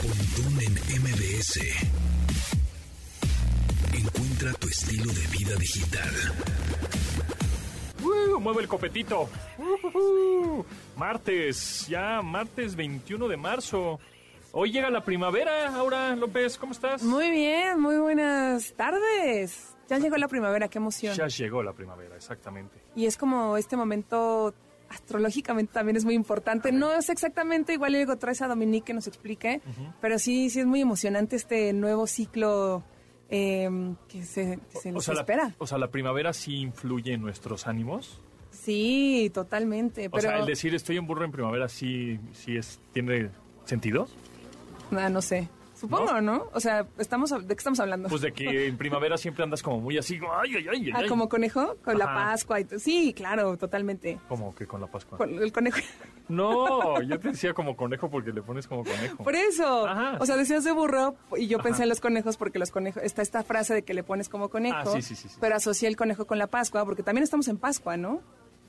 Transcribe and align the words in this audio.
Pontón 0.00 0.58
en 0.62 0.72
MBS. 1.02 1.60
Encuentra 3.92 4.52
tu 4.54 4.68
estilo 4.68 5.12
de 5.12 5.26
vida 5.36 5.54
digital. 5.56 6.08
Uh, 8.02 8.40
mueve 8.40 8.62
el 8.62 8.68
copetito. 8.68 9.28
Uh, 9.58 9.86
uh, 9.86 9.98
uh. 9.98 10.66
Martes, 10.96 11.86
ya 11.86 12.22
martes 12.22 12.74
21 12.76 13.28
de 13.28 13.36
marzo. 13.36 14.00
Hoy 14.52 14.72
llega 14.72 14.88
la 14.88 15.04
primavera, 15.04 15.74
Aura 15.76 16.16
López, 16.16 16.56
¿cómo 16.56 16.72
estás? 16.72 17.02
Muy 17.02 17.30
bien, 17.30 17.78
muy 17.78 17.98
buenas 17.98 18.72
tardes. 18.72 19.76
Ya 19.86 19.98
llegó 19.98 20.16
la 20.16 20.28
primavera, 20.28 20.68
qué 20.68 20.78
emoción. 20.78 21.14
Ya 21.14 21.26
llegó 21.26 21.62
la 21.62 21.74
primavera, 21.74 22.16
exactamente. 22.16 22.80
Y 22.96 23.04
es 23.04 23.18
como 23.18 23.58
este 23.58 23.76
momento 23.76 24.54
astrológicamente 24.90 25.72
también 25.72 25.96
es 25.96 26.04
muy 26.04 26.14
importante. 26.14 26.72
No 26.72 26.92
es 26.92 27.08
exactamente 27.08 27.72
igual 27.72 27.92
luego 27.92 28.18
traes 28.18 28.42
a 28.42 28.48
Dominique 28.48 28.86
que 28.86 28.94
nos 28.94 29.06
explique, 29.06 29.62
pero 30.00 30.18
sí, 30.18 30.50
sí 30.50 30.60
es 30.60 30.66
muy 30.66 30.80
emocionante 30.82 31.36
este 31.36 31.72
nuevo 31.72 32.06
ciclo 32.06 32.82
eh, 33.30 33.70
que 34.08 34.24
se, 34.24 34.58
que 34.70 34.78
se 34.78 34.90
O 34.90 34.94
nos 34.94 35.04
sea, 35.04 35.14
la, 35.14 35.20
espera. 35.20 35.54
o 35.58 35.66
sea, 35.66 35.78
la 35.78 35.90
primavera 35.90 36.32
sí 36.32 36.56
influye 36.56 37.14
en 37.14 37.22
nuestros 37.22 37.66
ánimos. 37.66 38.20
Sí, 38.50 39.30
totalmente. 39.32 40.08
O 40.08 40.10
Pero 40.10 40.22
sea, 40.22 40.38
el 40.40 40.46
decir 40.46 40.74
estoy 40.74 40.96
en 40.96 41.06
burro 41.06 41.24
en 41.24 41.32
primavera 41.32 41.68
sí, 41.68 42.18
sí 42.32 42.56
es, 42.56 42.80
tiene 42.92 43.30
sentido. 43.64 44.08
ah, 44.90 45.08
no 45.08 45.22
sé. 45.22 45.48
Supongo, 45.80 46.20
¿no? 46.20 46.48
O 46.52 46.60
sea, 46.60 46.86
estamos 46.98 47.30
¿de 47.30 47.46
qué 47.46 47.54
estamos 47.54 47.80
hablando? 47.80 48.10
Pues 48.10 48.20
de 48.20 48.32
que 48.32 48.66
en 48.66 48.76
primavera 48.76 49.16
siempre 49.16 49.44
andas 49.44 49.62
como 49.62 49.80
muy 49.80 49.96
así, 49.96 50.20
ay, 50.42 50.56
ay, 50.56 50.66
ay, 50.70 50.90
ah, 50.92 50.98
ay. 50.98 51.08
como 51.08 51.28
conejo 51.28 51.76
con 51.82 51.98
la. 51.98 52.10
Pascua 52.10 52.60
y 52.60 52.66
Sí, 52.78 53.14
claro, 53.14 53.56
totalmente. 53.56 54.18
Como 54.28 54.54
que 54.54 54.66
con 54.66 54.80
la 54.80 54.88
Pascua. 54.88 55.16
Con 55.16 55.42
el 55.42 55.52
conejo. 55.52 55.78
No, 56.28 57.02
yo 57.02 57.18
te 57.18 57.30
decía 57.30 57.52
como 57.54 57.76
conejo 57.76 58.08
porque 58.08 58.32
le 58.32 58.40
pones 58.40 58.68
como 58.68 58.84
conejo. 58.84 59.24
Por 59.24 59.34
eso. 59.34 59.88
Ajá. 59.88 60.16
O 60.20 60.26
sea, 60.26 60.36
decías 60.36 60.62
de 60.62 60.70
burro 60.70 61.16
y 61.36 61.48
yo 61.48 61.58
pensé 61.58 61.82
en 61.82 61.88
los 61.88 61.98
conejos 61.98 62.36
porque 62.36 62.60
los 62.60 62.70
conejos. 62.70 63.02
Está 63.02 63.20
esta 63.22 63.42
frase 63.42 63.74
de 63.74 63.82
que 63.82 63.94
le 63.94 64.04
pones 64.04 64.28
como 64.28 64.48
conejo. 64.48 64.76
Ah, 64.78 64.86
sí, 64.86 65.02
sí, 65.02 65.16
sí, 65.16 65.28
sí. 65.28 65.38
Pero 65.40 65.56
asocié 65.56 65.88
el 65.88 65.96
conejo 65.96 66.28
con 66.28 66.38
la 66.38 66.46
Pascua 66.46 66.84
porque 66.84 67.02
también 67.02 67.24
estamos 67.24 67.48
en 67.48 67.56
Pascua, 67.56 67.96
¿no? 67.96 68.22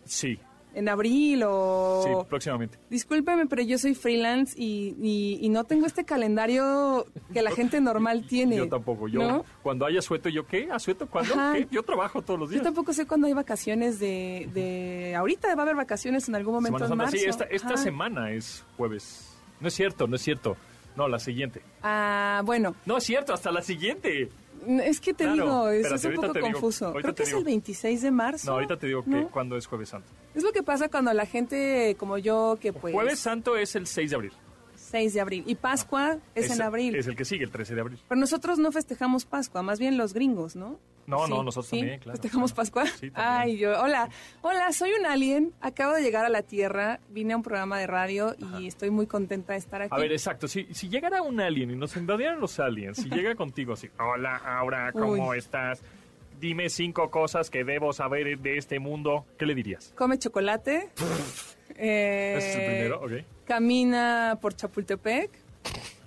Sí, 0.05 0.39
En 0.73 0.87
abril 0.87 1.43
o. 1.45 2.01
sí, 2.05 2.09
próximamente. 2.29 2.77
Discúlpeme, 2.89 3.45
pero 3.45 3.61
yo 3.61 3.77
soy 3.77 3.93
freelance 3.93 4.53
y, 4.57 4.95
y- 5.01 5.37
y 5.41 5.49
no 5.49 5.65
tengo 5.65 5.85
este 5.85 6.05
calendario 6.05 7.05
que 7.33 7.41
la 7.41 7.51
gente 7.51 7.81
normal 7.81 8.25
tiene. 8.29 8.55
Yo 8.55 8.69
tampoco. 8.69 9.07
Yo, 9.09 9.19
¿no? 9.19 9.45
cuando 9.63 9.85
haya 9.85 10.01
sueto, 10.01 10.29
¿yo 10.29 10.47
qué? 10.47 10.69
¿Asueto? 10.71 11.07
¿Cuándo? 11.07 11.33
¿Qué? 11.53 11.67
Yo 11.71 11.83
trabajo 11.83 12.21
todos 12.21 12.39
los 12.39 12.49
Yo 12.49 12.53
días. 12.53 12.63
tampoco 12.63 12.93
sé 12.93 13.05
cuándo 13.05 13.27
hay 13.27 13.33
vacaciones 13.33 13.99
de, 13.99 14.49
de... 14.53 15.13
Ahorita 15.15 15.53
va 15.55 15.61
a 15.61 15.63
haber 15.63 15.75
vacaciones 15.75 16.29
en 16.29 16.35
algún 16.35 16.53
momento 16.53 16.79
Semana 16.79 17.03
en 17.03 17.09
Santa. 17.11 17.27
marzo. 17.45 17.47
Sí, 17.49 17.55
esta, 17.55 17.75
semana 17.77 18.31
es 18.31 18.63
jueves. 18.77 19.27
No 19.59 19.67
es 19.67 19.73
cierto, 19.73 20.07
no 20.07 20.15
es 20.15 20.21
cierto. 20.21 20.55
No, 20.95 21.07
la 21.09 21.19
siguiente. 21.19 21.61
Ah, 21.83 22.41
bueno, 22.45 22.75
No 22.85 22.97
es 22.97 23.03
cierto, 23.03 23.33
hasta 23.33 23.51
la 23.51 23.61
siguiente. 23.61 24.29
es 24.67 25.01
que 25.01 25.13
te 25.13 25.25
Claro, 25.25 25.33
digo, 25.43 25.69
es, 25.69 25.77
espérate, 25.85 25.95
es 25.95 26.05
un 26.05 26.15
poco 26.15 26.33
digo, 26.33 26.51
confuso. 26.53 26.93
Creo 26.93 27.13
que 27.15 27.23
es 27.23 27.29
digo. 27.29 27.39
el 27.39 27.45
26 27.45 28.01
de 28.01 28.11
marzo. 28.11 28.47
No, 28.47 28.53
ahorita 28.53 28.77
te 28.77 28.87
digo 28.87 29.03
que 29.03 29.09
¿no? 29.09 29.27
cuándo 29.29 29.57
es 29.57 29.65
Jueves 29.67 29.89
Santo. 29.89 30.07
Es 30.33 30.43
lo 30.43 30.51
que 30.51 30.63
pasa 30.63 30.89
cuando 30.89 31.13
la 31.13 31.25
gente 31.25 31.95
como 31.99 32.17
yo, 32.17 32.57
que 32.59 32.73
pues... 32.73 32.93
Jueves 32.93 33.19
Santo 33.19 33.55
es 33.57 33.75
el 33.75 33.87
6 33.87 34.09
de 34.09 34.15
abril. 34.15 34.31
6 34.75 35.13
de 35.13 35.21
abril. 35.21 35.43
Y 35.47 35.55
Pascua 35.55 36.17
es, 36.35 36.51
en 36.51 36.61
abril. 36.61 36.95
Es 36.95 37.07
el 37.07 37.15
que 37.15 37.25
sigue, 37.25 37.45
el 37.45 37.51
13 37.51 37.75
de 37.75 37.81
abril. 37.81 37.99
Pero 38.07 38.19
nosotros 38.19 38.59
no 38.59 38.71
festejamos 38.71 39.25
Pascua, 39.25 39.61
más 39.63 39.79
bien 39.79 39.97
los 39.97 40.13
gringos, 40.13 40.55
¿no? 40.55 40.79
No, 41.07 41.25
Sí, 41.25 41.31
no, 41.31 41.43
nosotros 41.43 41.67
sí. 41.67 41.77
también, 41.79 41.99
claro. 41.99 42.17
¿Festejamos 42.17 42.53
Pascua? 42.53 42.85
Sí, 42.85 43.09
también. 43.09 43.15
Ay, 43.15 43.57
yo, 43.57 43.81
hola, 43.81 44.09
hola, 44.41 44.71
soy 44.71 44.91
un 44.93 45.05
alien, 45.05 45.51
acabo 45.59 45.93
de 45.93 46.01
llegar 46.03 46.25
a 46.25 46.29
la 46.29 46.43
Tierra, 46.43 46.99
vine 47.09 47.33
a 47.33 47.37
un 47.37 47.43
programa 47.43 47.79
de 47.79 47.87
radio 47.87 48.35
y 48.59 48.67
estoy 48.67 48.91
muy 48.91 49.07
contenta 49.07 49.53
de 49.53 49.59
estar 49.59 49.81
aquí. 49.81 49.93
A 49.93 49.97
ver, 49.97 50.11
exacto. 50.11 50.47
Si, 50.47 50.67
si 50.73 50.89
llegara 50.89 51.21
un 51.21 51.39
alien 51.39 51.71
y 51.71 51.75
nos 51.75 51.95
invadieran 51.97 52.39
los 52.39 52.59
aliens, 52.59 52.97
si 52.97 53.09
llega 53.09 53.33
contigo 53.35 53.73
así, 53.73 53.89
hola, 53.99 54.37
Aura, 54.37 54.91
¿cómo 54.91 55.29
Uy. 55.29 55.37
estás? 55.37 55.81
Dime 56.41 56.69
cinco 56.69 57.11
cosas 57.11 57.51
que 57.51 57.63
debo 57.63 57.93
saber 57.93 58.39
de 58.39 58.57
este 58.57 58.79
mundo. 58.79 59.25
¿Qué 59.37 59.45
le 59.45 59.53
dirías? 59.53 59.93
Come 59.95 60.17
chocolate. 60.17 60.89
eh, 61.75 62.33
Ese 62.37 62.49
es 62.49 62.55
el 62.55 62.65
primero, 62.65 62.99
ok. 63.03 63.11
Camina 63.45 64.39
por 64.41 64.55
Chapultepec. 64.55 65.29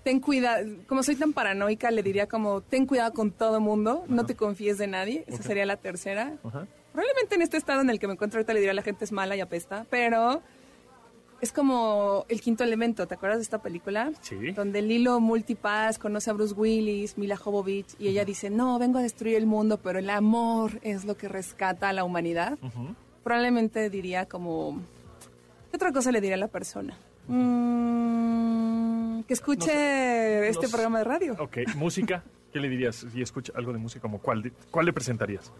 Ten 0.03 0.19
cuidado, 0.19 0.67
como 0.89 1.05
soy 1.05 1.15
tan 1.15 1.33
paranoica, 1.33 1.91
le 1.93 2.03
diría 2.03 2.27
como, 2.27 2.63
ten 2.63 2.85
cuidado 2.85 3.13
con 3.15 3.31
todo 3.31 3.61
mundo, 3.61 4.05
no 4.09 4.27
te 4.27 4.35
confíes 4.35 4.77
de 4.77 4.89
nadie. 4.89 5.25
Esa 5.29 5.45
sería 5.45 5.65
la 5.67 5.77
tercera. 5.77 6.35
Ajá. 6.43 6.67
Probablemente 6.93 7.37
en 7.37 7.43
este 7.43 7.57
estado 7.57 7.81
en 7.81 7.91
el 7.91 7.99
que 8.01 8.07
me 8.09 8.13
encuentro 8.15 8.39
ahorita 8.39 8.53
le 8.55 8.59
diría 8.61 8.73
a 8.73 8.75
la 8.75 8.83
gente 8.83 9.05
es 9.05 9.13
mala 9.13 9.35
y 9.37 9.41
apesta, 9.41 9.87
pero 9.89 10.43
es 11.45 11.53
como 11.53 12.25
el 12.29 12.41
quinto 12.41 12.65
elemento, 12.65 13.07
¿te 13.07 13.15
acuerdas 13.15 13.39
de 13.39 13.43
esta 13.45 13.63
película? 13.63 14.11
Sí. 14.23 14.51
Donde 14.53 14.83
Lilo 14.83 15.21
Multipass 15.21 15.99
conoce 15.99 16.31
a 16.31 16.33
Bruce 16.33 16.55
Willis, 16.55 17.17
Mila 17.19 17.37
Jovovich, 17.37 17.95
y 17.99 18.09
ella 18.09 18.25
dice, 18.25 18.51
no, 18.51 18.79
vengo 18.79 18.99
a 18.99 19.03
destruir 19.03 19.37
el 19.37 19.47
mundo, 19.47 19.79
pero 19.79 19.99
el 19.99 20.11
amor 20.11 20.81
es 20.83 21.05
lo 21.05 21.17
que 21.17 21.29
rescata 21.29 21.89
a 21.89 21.93
la 21.93 22.03
humanidad. 22.05 22.59
Probablemente 23.23 23.89
diría 23.91 24.27
como... 24.27 24.81
¿Qué 25.71 25.77
otra 25.77 25.93
cosa 25.93 26.11
le 26.13 26.21
diría 26.21 26.37
a 26.37 26.39
la 26.39 26.49
persona? 26.49 26.97
Mm, 27.29 29.23
que 29.23 29.35
escuche 29.35 29.67
No 29.67 29.73
sé, 29.73 30.49
este 30.49 30.69
programa 30.69 30.99
de 30.99 31.05
radio. 31.05 31.37
Ok, 31.39 31.59
música. 31.77 32.23
¿Qué 32.53 32.61
le 32.61 32.69
dirías 32.69 33.05
si 33.13 33.21
escucha 33.23 33.53
algo 33.57 33.73
de 33.73 33.79
música? 33.79 34.01
Como 34.03 34.19
cuál, 34.19 34.43
de- 34.43 34.53
¿Cuál 34.71 34.87
le 34.87 34.93
presentarías? 34.93 35.51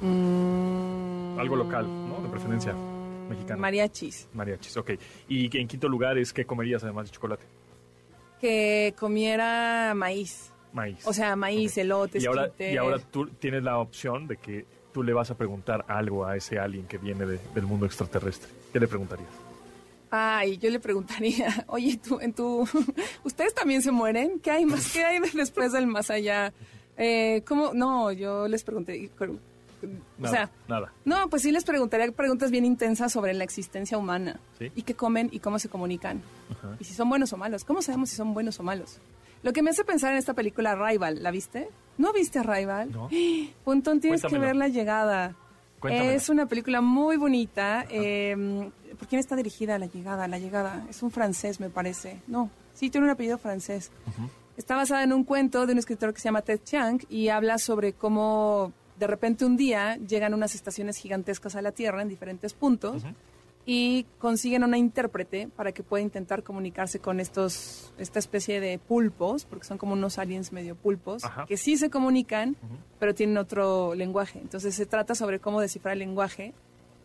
Mm, 0.00 1.38
Algo 1.38 1.56
local, 1.56 1.86
¿no? 1.86 2.20
De 2.22 2.28
preferencia 2.28 2.74
mexicana. 3.30 3.60
Mariachis. 3.60 4.28
Mariachis, 4.34 4.76
ok. 4.76 4.90
Y 5.28 5.56
en 5.58 5.66
quinto 5.68 5.88
lugar 5.88 6.18
es 6.18 6.32
¿qué 6.32 6.44
comerías 6.44 6.82
además 6.84 7.06
de 7.06 7.12
chocolate? 7.12 7.44
que 8.40 8.94
comiera 8.98 9.92
maíz. 9.94 10.50
Maíz. 10.72 11.06
O 11.06 11.12
sea, 11.12 11.36
maíz, 11.36 11.72
Ok. 11.72 11.78
elotes, 11.78 12.22
y 12.22 12.26
ahora, 12.26 12.50
y 12.58 12.76
ahora 12.76 12.98
tú 12.98 13.26
tienes 13.26 13.62
la 13.62 13.78
opción 13.78 14.26
de 14.26 14.36
que 14.36 14.64
tú 14.94 15.02
le 15.02 15.12
vas 15.12 15.30
a 15.30 15.36
preguntar 15.36 15.84
algo 15.88 16.24
a 16.24 16.36
ese 16.36 16.58
alien 16.58 16.86
que 16.86 16.96
viene 16.98 17.26
de- 17.26 17.40
del 17.54 17.64
mundo 17.66 17.86
extraterrestre. 17.86 18.48
¿Qué 18.72 18.80
le 18.80 18.88
preguntarías? 18.88 19.28
Ay, 20.10 20.56
yo 20.58 20.70
le 20.70 20.80
preguntaría, 20.80 21.64
oye, 21.68 21.98
tú, 22.02 22.18
en 22.20 22.32
tu, 22.32 22.66
¿ustedes 23.24 23.54
también 23.54 23.82
se 23.82 23.90
mueren? 23.92 24.40
¿Qué 24.40 24.50
hay 24.52 24.64
más? 24.64 24.92
¿Qué 24.92 25.04
hay 25.04 25.18
después 25.34 25.72
del 25.72 25.86
más 25.86 26.10
allá? 26.10 26.52
Eh, 27.02 27.42
¿Cómo? 27.48 27.72
No, 27.72 28.12
yo 28.12 28.46
les 28.46 28.62
pregunté, 28.62 29.08
o 30.22 30.28
sea, 30.28 30.50
nada. 30.68 30.92
no, 31.04 31.28
pues 31.28 31.42
sí 31.42 31.52
les 31.52 31.64
preguntaría 31.64 32.10
preguntas 32.12 32.50
bien 32.50 32.64
intensas 32.64 33.12
sobre 33.12 33.34
la 33.34 33.44
existencia 33.44 33.96
humana. 33.98 34.40
Sí. 34.58 34.70
Y 34.74 34.82
qué 34.82 34.94
comen 34.94 35.28
y 35.32 35.40
cómo 35.40 35.58
se 35.58 35.68
comunican. 35.68 36.20
Ajá. 36.50 36.76
Y 36.80 36.84
si 36.84 36.94
son 36.94 37.08
buenos 37.08 37.32
o 37.32 37.36
malos. 37.36 37.64
¿Cómo 37.64 37.82
sabemos 37.82 38.10
si 38.10 38.16
son 38.16 38.34
buenos 38.34 38.58
o 38.60 38.62
malos? 38.62 38.98
Lo 39.42 39.52
que 39.52 39.62
me 39.62 39.70
hace 39.70 39.84
pensar 39.84 40.12
en 40.12 40.18
esta 40.18 40.34
película 40.34 40.74
Rival, 40.74 41.22
¿la 41.22 41.30
viste? 41.30 41.68
¿No 41.98 42.12
viste 42.12 42.42
Rival? 42.42 42.90
No. 42.92 43.08
Pontón, 43.64 44.00
tienes 44.00 44.22
que 44.22 44.38
ver 44.38 44.56
La 44.56 44.68
Llegada. 44.68 45.34
Cuéntamelo. 45.80 46.12
Es 46.14 46.28
una 46.28 46.46
película 46.46 46.80
muy 46.82 47.16
bonita. 47.16 47.86
eh, 47.88 48.70
¿Por 48.98 49.08
quién 49.08 49.18
está 49.18 49.34
dirigida 49.36 49.78
La 49.78 49.86
Llegada? 49.86 50.28
La 50.28 50.38
Llegada. 50.38 50.84
Es 50.90 51.02
un 51.02 51.10
francés, 51.10 51.58
me 51.58 51.70
parece. 51.70 52.20
No, 52.26 52.50
sí, 52.74 52.90
tiene 52.90 53.06
un 53.06 53.12
apellido 53.12 53.38
francés. 53.38 53.90
Está 54.58 54.76
basada 54.76 55.02
en 55.04 55.14
un 55.14 55.24
cuento 55.24 55.64
de 55.64 55.72
un 55.72 55.78
escritor 55.78 56.12
que 56.12 56.20
se 56.20 56.24
llama 56.24 56.42
Ted 56.42 56.60
Chiang 56.62 57.00
y 57.08 57.28
habla 57.28 57.56
sobre 57.56 57.94
cómo 57.94 58.74
de 59.00 59.06
repente 59.06 59.46
un 59.46 59.56
día 59.56 59.96
llegan 59.96 60.34
unas 60.34 60.54
estaciones 60.54 60.98
gigantescas 60.98 61.56
a 61.56 61.62
la 61.62 61.72
Tierra 61.72 62.02
en 62.02 62.08
diferentes 62.08 62.52
puntos 62.52 63.02
y 63.64 64.04
consiguen 64.18 64.62
una 64.62 64.76
intérprete 64.76 65.48
para 65.56 65.72
que 65.72 65.82
pueda 65.82 66.02
intentar 66.02 66.42
comunicarse 66.42 66.98
con 66.98 67.18
estos 67.18 67.94
esta 67.96 68.18
especie 68.18 68.60
de 68.60 68.78
pulpos, 68.78 69.46
porque 69.46 69.64
son 69.64 69.78
como 69.78 69.94
unos 69.94 70.18
aliens 70.18 70.52
medio 70.52 70.76
pulpos, 70.76 71.24
Ajá. 71.24 71.46
que 71.46 71.56
sí 71.56 71.78
se 71.78 71.88
comunican, 71.88 72.56
pero 72.98 73.14
tienen 73.14 73.38
otro 73.38 73.94
lenguaje. 73.94 74.38
Entonces 74.38 74.74
se 74.74 74.84
trata 74.84 75.14
sobre 75.14 75.40
cómo 75.40 75.62
descifrar 75.62 75.94
el 75.94 76.00
lenguaje 76.00 76.52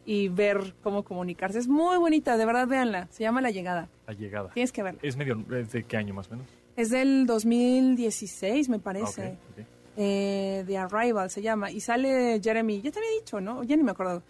y 0.05 0.27
ver 0.27 0.75
cómo 0.83 1.03
comunicarse. 1.03 1.59
Es 1.59 1.67
muy 1.69 1.97
bonita, 1.97 2.35
de 2.35 2.45
verdad, 2.45 2.67
véanla. 2.67 3.07
Se 3.09 3.23
llama 3.23 3.39
La 3.39 3.51
Llegada. 3.51 3.87
La 4.05 4.13
llegada. 4.13 4.49
Tienes 4.49 4.73
que 4.73 4.83
verla. 4.83 4.99
¿Es 5.01 5.15
medio, 5.15 5.43
es 5.51 5.71
de 5.71 5.83
qué 5.83 5.95
año 5.95 6.13
más 6.13 6.27
o 6.27 6.31
menos? 6.31 6.47
Es 6.75 6.89
del 6.89 7.25
2016, 7.25 8.67
me 8.67 8.79
parece. 8.79 9.37
Eh, 9.97 10.63
The 10.67 10.77
Arrival 10.77 11.29
se 11.29 11.41
llama. 11.41 11.71
Y 11.71 11.79
sale 11.81 12.39
Jeremy, 12.43 12.81
ya 12.81 12.91
te 12.91 12.99
había 12.99 13.11
dicho, 13.19 13.39
¿no? 13.41 13.63
Ya 13.63 13.75
ni 13.77 13.83
me 13.83 13.91
acuerdo. 13.91 14.21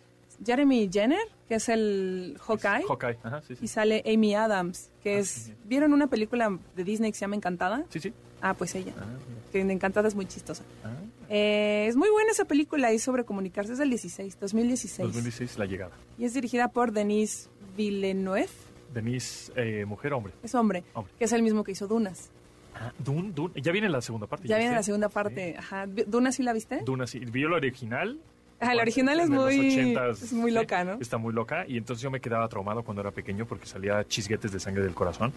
Jeremy 0.45 0.89
Jenner, 0.91 1.27
que 1.47 1.55
es 1.55 1.69
el 1.69 2.37
Hawkeye. 2.45 2.83
Hawkeye, 2.87 3.17
ajá, 3.23 3.41
sí, 3.47 3.55
sí. 3.55 3.65
Y 3.65 3.67
sale 3.69 4.03
Amy 4.05 4.35
Adams, 4.35 4.89
que 5.01 5.15
Ah, 5.15 5.19
es... 5.19 5.29
sí. 5.29 5.53
¿Vieron 5.63 5.93
una 5.93 6.07
película 6.07 6.57
de 6.75 6.83
Disney 6.83 7.11
que 7.11 7.17
se 7.17 7.21
llama 7.21 7.35
Encantada? 7.37 7.85
Sí, 7.89 7.99
sí. 8.01 8.13
Ah, 8.41 8.53
pues 8.53 8.75
ella. 8.75 8.93
Ah. 8.99 9.05
Que 9.53 9.61
en 9.61 9.71
Encantada 9.71 10.07
es 10.09 10.15
muy 10.15 10.25
chistosa. 10.25 10.63
Ah, 10.83 10.89
Eh, 11.29 11.85
es 11.87 11.95
muy 11.95 12.09
buena 12.09 12.31
esa 12.31 12.45
película 12.45 12.91
y 12.93 12.99
sobre 12.99 13.23
comunicarse. 13.23 13.71
Es 13.73 13.79
del 13.79 13.89
16, 13.89 14.37
2016. 14.39 15.07
2016, 15.07 15.57
La 15.57 15.65
llegada. 15.65 15.91
Y 16.19 16.25
es 16.25 16.33
dirigida 16.33 16.67
por 16.67 16.91
Denis 16.91 17.49
Villeneuve. 17.77 18.49
Denise, 18.93 19.51
eh, 19.55 19.85
mujer 19.85 20.13
o 20.13 20.17
hombre. 20.17 20.33
Es 20.43 20.53
hombre, 20.53 20.83
Hombre. 20.93 21.13
que 21.17 21.25
es 21.25 21.31
el 21.31 21.41
mismo 21.43 21.63
que 21.63 21.71
hizo 21.71 21.87
Dunas. 21.87 22.29
Ah, 22.77 22.91
Dune, 22.99 23.31
Dune. 23.33 23.53
Ya 23.61 23.71
viene 23.71 23.87
la 23.89 24.01
segunda 24.01 24.27
parte. 24.27 24.47
Ya 24.47 24.57
viene 24.57 24.71
viste? 24.71 24.79
la 24.79 24.83
segunda 24.83 25.09
parte. 25.09 25.55
Ajá. 25.57 25.85
¿Dunas 25.87 26.35
sí 26.35 26.43
la 26.43 26.51
viste? 26.53 26.81
Duna, 26.85 27.07
sí. 27.07 27.19
Vio 27.19 27.47
la 27.49 27.55
original. 27.55 28.19
Ajá, 28.59 28.73
la 28.75 28.81
original 28.83 29.19
es 29.19 29.29
muy, 29.29 29.53
80s, 29.95 30.11
es 30.23 30.33
muy 30.33 30.51
sí, 30.51 30.55
loca, 30.57 30.83
¿no? 30.85 30.93
Está 31.01 31.17
muy 31.17 31.33
loca. 31.33 31.65
Y 31.67 31.77
entonces 31.77 32.01
yo 32.01 32.09
me 32.11 32.21
quedaba 32.21 32.47
traumado 32.47 32.83
cuando 32.83 33.01
era 33.01 33.11
pequeño 33.11 33.45
porque 33.45 33.65
salía 33.65 34.05
chisguetes 34.07 34.51
de 34.51 34.59
sangre 34.59 34.83
del 34.83 34.93
corazón. 34.93 35.33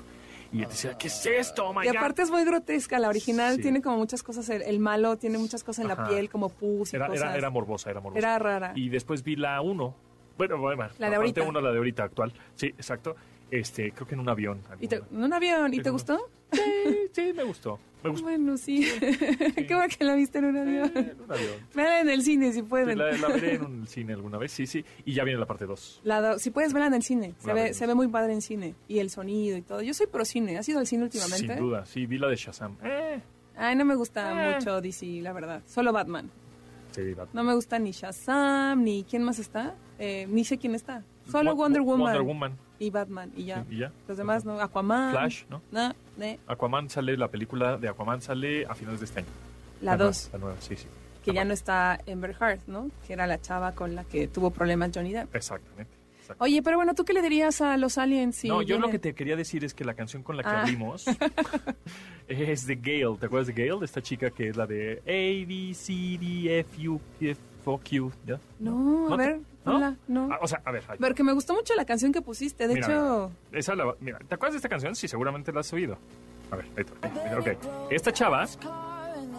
Y 0.52 0.60
decía, 0.60 0.96
¿qué 0.96 1.08
es 1.08 1.26
esto? 1.26 1.66
Oh 1.68 1.74
my 1.74 1.84
Y 1.84 1.88
God?" 1.88 1.96
aparte 1.96 2.22
es 2.22 2.30
muy 2.30 2.44
grotesca, 2.44 2.98
la 2.98 3.08
original 3.08 3.56
Sí. 3.56 3.62
tiene 3.62 3.82
como 3.82 3.98
muchas 3.98 4.22
cosas, 4.22 4.48
el, 4.50 4.62
el 4.62 4.78
malo 4.78 5.16
tiene 5.16 5.36
muchas 5.36 5.62
cosas 5.64 5.82
en 5.82 5.88
la 5.88 5.94
Ajá. 5.94 6.08
piel, 6.08 6.30
como 6.30 6.48
pus 6.48 6.92
y 6.92 6.96
era, 6.96 7.06
cosas. 7.08 7.22
era, 7.22 7.36
era 7.36 7.50
morbosa, 7.50 7.90
era 7.90 8.00
morbosa. 8.00 8.18
Era 8.18 8.38
rara. 8.38 8.72
Y 8.76 8.88
después 8.88 9.22
vi 9.24 9.36
la 9.36 9.60
1. 9.60 9.94
Bueno, 10.38 10.56
bueno, 10.58 10.88
La 10.98 11.10
de 11.10 11.16
ahorita. 11.16 11.42
uno, 11.42 11.60
la 11.60 11.70
de 11.72 11.76
ahorita 11.78 12.04
actual. 12.04 12.32
Sí, 12.54 12.68
exacto. 12.68 13.14
Este, 13.50 13.92
creo 13.92 14.06
que 14.06 14.14
en 14.14 14.20
un 14.20 14.28
avión. 14.28 14.60
¿Y 14.80 14.88
te- 14.88 14.96
en 15.10 15.22
un 15.24 15.32
avión? 15.32 15.72
¿Y 15.74 15.80
te 15.80 15.90
gustó? 15.90 16.18
Sí, 16.52 16.60
sí, 17.12 17.32
me 17.34 17.42
gustó. 17.44 17.78
Me 18.04 18.10
gustó. 18.10 18.24
Bueno, 18.26 18.56
sí. 18.56 18.86
Qué 19.00 19.74
bueno 19.74 19.92
que 19.98 20.04
la 20.04 20.14
viste 20.14 20.38
en 20.38 20.44
un 20.44 20.56
avión. 20.58 20.92
En 20.94 21.16
un 21.20 21.32
avión. 21.32 21.54
Véanla 21.74 22.00
en 22.02 22.08
el 22.10 22.22
cine 22.22 22.52
si 22.52 22.60
Sí, 22.60 22.62
pueden. 22.62 22.96
la, 22.98 23.10
la 23.12 23.28
veré 23.28 23.54
en 23.54 23.64
un 23.64 23.86
cine 23.86 24.12
alguna 24.12 24.38
vez, 24.38 24.52
sí, 24.52 24.66
sí. 24.66 24.84
Y 25.04 25.14
ya 25.14 25.24
viene 25.24 25.40
la 25.40 25.46
parte 25.46 25.64
2. 25.66 26.02
La 26.04 26.20
do- 26.20 26.38
si 26.38 26.50
puedes 26.50 26.72
verla 26.72 26.86
en 26.88 26.94
el 26.94 27.02
cine, 27.02 27.34
se 27.38 27.52
ve, 27.52 27.74
se 27.74 27.86
ve 27.86 27.94
muy 27.94 28.06
padre 28.08 28.32
en 28.34 28.42
cine. 28.42 28.74
Y 28.86 28.98
el 29.00 29.10
sonido 29.10 29.56
y 29.56 29.62
todo. 29.62 29.82
Yo 29.82 29.92
soy 29.94 30.06
pro 30.06 30.24
cine. 30.24 30.56
¿Has 30.58 30.68
ido 30.68 30.78
al 30.78 30.86
cine 30.86 31.02
últimamente? 31.04 31.54
Sin 31.54 31.56
duda, 31.58 31.84
sí, 31.86 32.06
vi 32.06 32.18
la 32.18 32.28
de 32.28 32.36
Shazam. 32.36 32.76
Eh, 32.84 33.20
Ay, 33.56 33.74
no 33.74 33.84
me 33.84 33.96
gusta 33.96 34.52
Eh. 34.52 34.54
mucho 34.56 34.80
DC, 34.80 35.06
la 35.22 35.32
verdad. 35.32 35.62
Solo 35.66 35.92
Batman. 35.92 36.30
Sí, 36.92 37.14
No 37.32 37.44
me 37.44 37.54
gusta 37.54 37.78
ni 37.78 37.92
Shazam, 37.92 38.82
ni 38.82 39.04
quién 39.04 39.22
más 39.22 39.38
está. 39.38 39.74
Eh, 39.98 40.26
ni 40.30 40.44
sé 40.44 40.58
quién 40.58 40.74
está. 40.74 41.02
Solo 41.30 41.52
Wo- 41.52 41.56
Wonder 41.64 41.82
Wo- 41.82 41.86
Woman. 41.92 42.04
Wonder 42.06 42.22
Woman. 42.22 42.56
Y 42.78 42.90
Batman, 42.90 43.32
y 43.36 43.44
ya. 43.46 43.64
Sí, 43.68 43.74
y 43.74 43.78
ya. 43.78 43.92
Los 44.06 44.16
demás 44.16 44.44
no. 44.44 44.60
Aquaman. 44.60 45.10
Flash, 45.10 45.44
¿no? 45.50 45.60
Aquaman 46.46 46.88
sale, 46.88 47.16
la 47.16 47.28
película 47.28 47.76
de 47.76 47.88
Aquaman 47.88 48.20
sale 48.22 48.64
a 48.66 48.74
finales 48.74 49.00
de 49.00 49.06
este 49.06 49.18
año. 49.20 49.28
La 49.82 49.96
nueva, 49.96 50.04
2, 50.10 50.30
La 50.32 50.38
nueva, 50.38 50.56
sí, 50.60 50.76
sí. 50.76 50.86
que 51.24 51.32
ya 51.32 51.44
no 51.44 51.52
está 51.54 51.98
Amber 52.10 52.36
Heard, 52.40 52.60
¿no? 52.68 52.90
Que 53.06 53.12
era 53.12 53.26
la 53.26 53.40
chava 53.40 53.72
con 53.72 53.94
la 53.94 54.04
que 54.04 54.28
tuvo 54.28 54.50
problemas 54.50 54.90
Johnny 54.94 55.12
Depp. 55.12 55.34
Exactamente. 55.34 55.90
Exacto. 56.32 56.44
Oye, 56.44 56.62
pero 56.62 56.76
bueno, 56.76 56.94
¿tú 56.94 57.04
qué 57.04 57.12
le 57.12 57.22
dirías 57.22 57.60
a 57.60 57.76
los 57.76 57.98
aliens? 57.98 58.36
si 58.36 58.48
no, 58.48 58.62
yo 58.62 58.78
lo 58.78 58.90
que 58.90 58.98
te 58.98 59.14
quería 59.14 59.36
decir 59.36 59.64
es 59.64 59.74
que 59.74 59.84
la 59.84 59.94
canción 59.94 60.22
con 60.22 60.36
la 60.36 60.42
que 60.42 60.48
Ah. 60.50 60.62
abrimos 60.62 61.04
es 62.28 62.66
de 62.66 62.76
Gail. 62.76 63.16
¿Te 63.18 63.26
acuerdas 63.26 63.46
de 63.48 63.52
Gail? 63.54 63.78
De 63.80 63.86
esta 63.86 64.02
chica 64.02 64.30
que 64.30 64.48
es 64.48 64.56
la 64.56 64.66
de 64.66 65.00
A, 65.06 65.46
B, 65.48 65.72
C, 65.74 65.92
D, 66.20 66.60
F, 66.60 66.88
U, 66.88 67.00
F, 67.20 67.40
O, 67.64 67.78
Q. 67.78 68.12
¿ya? 68.26 68.38
No, 68.58 69.06
a 69.06 69.10
¿No 69.10 69.16
te- 69.16 69.26
ver, 69.26 69.36
¿no? 69.64 69.72
ponla, 69.72 69.96
no. 70.08 70.28
Ah, 70.32 70.38
o 70.40 70.48
sea, 70.48 70.60
a 70.64 70.70
ver. 70.72 70.82
ahí. 70.88 70.98
Porque 70.98 71.22
me 71.22 71.32
gustó 71.32 71.54
mucho 71.54 71.74
la 71.74 71.84
canción 71.84 72.12
que 72.12 72.22
pusiste. 72.22 72.66
De 72.68 72.74
Mira, 72.74 72.86
hecho, 72.86 73.30
mira, 73.50 73.60
esa 73.60 73.74
la- 73.74 73.94
mira, 74.00 74.18
¿te 74.18 74.34
acuerdas 74.34 74.54
de 74.54 74.58
esta 74.58 74.68
canción? 74.68 74.94
Sí, 74.94 75.08
seguramente 75.08 75.52
la 75.52 75.60
has 75.60 75.72
oído. 75.72 75.98
A 76.50 76.56
ver, 76.56 76.66
ahí 76.76 76.84
está. 76.84 77.08
Mira, 77.10 77.38
Ok. 77.40 77.90
Esta 77.90 78.12
chava 78.12 78.46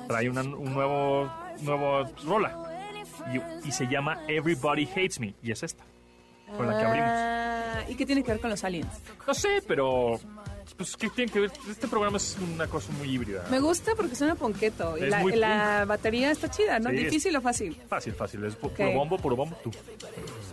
trae 0.08 0.30
una, 0.30 0.42
un 0.42 0.74
nuevo, 0.74 1.32
nuevo 1.62 2.04
rola 2.26 2.66
y, 3.34 3.68
y 3.68 3.72
se 3.72 3.88
llama 3.88 4.20
Everybody 4.28 4.86
Hates 4.86 5.20
Me. 5.20 5.34
Y 5.42 5.52
es 5.52 5.64
esta, 5.64 5.84
con 6.58 6.68
la 6.68 6.78
que 6.80 6.86
abrimos. 6.86 7.10
Ah, 7.12 7.84
¿Y 7.88 7.96
qué 7.96 8.06
tiene 8.06 8.24
que 8.24 8.32
ver 8.32 8.42
con 8.42 8.50
los 8.50 8.64
aliens? 8.64 8.88
No 9.28 9.34
sé, 9.34 9.62
pero... 9.68 10.20
Pues, 10.78 10.96
¿qué 10.96 11.10
tiene 11.10 11.30
que 11.32 11.40
ver? 11.42 11.52
Este 11.70 11.88
programa 11.88 12.18
es 12.18 12.38
una 12.54 12.68
cosa 12.68 12.92
muy 12.94 13.10
híbrida. 13.10 13.44
Me 13.52 13.60
gusta 13.60 13.94
porque 13.98 14.16
suena 14.16 14.36
ponqueto. 14.36 14.98
Y 14.98 15.02
la, 15.10 15.22
la 15.24 15.86
batería 15.86 16.32
está 16.32 16.50
chida, 16.50 16.80
¿no? 16.80 16.90
Sí, 16.92 16.96
Difícil 16.98 17.36
o 17.36 17.42
fácil. 17.42 17.76
Fácil, 17.90 18.14
fácil. 18.14 18.46
Es 18.46 18.58
pu- 18.58 18.68
Ok. 18.68 18.76
puro 18.78 18.92
bombo, 18.94 19.18
puro 19.18 19.36
bombo, 19.36 19.58
tú. 19.64 19.72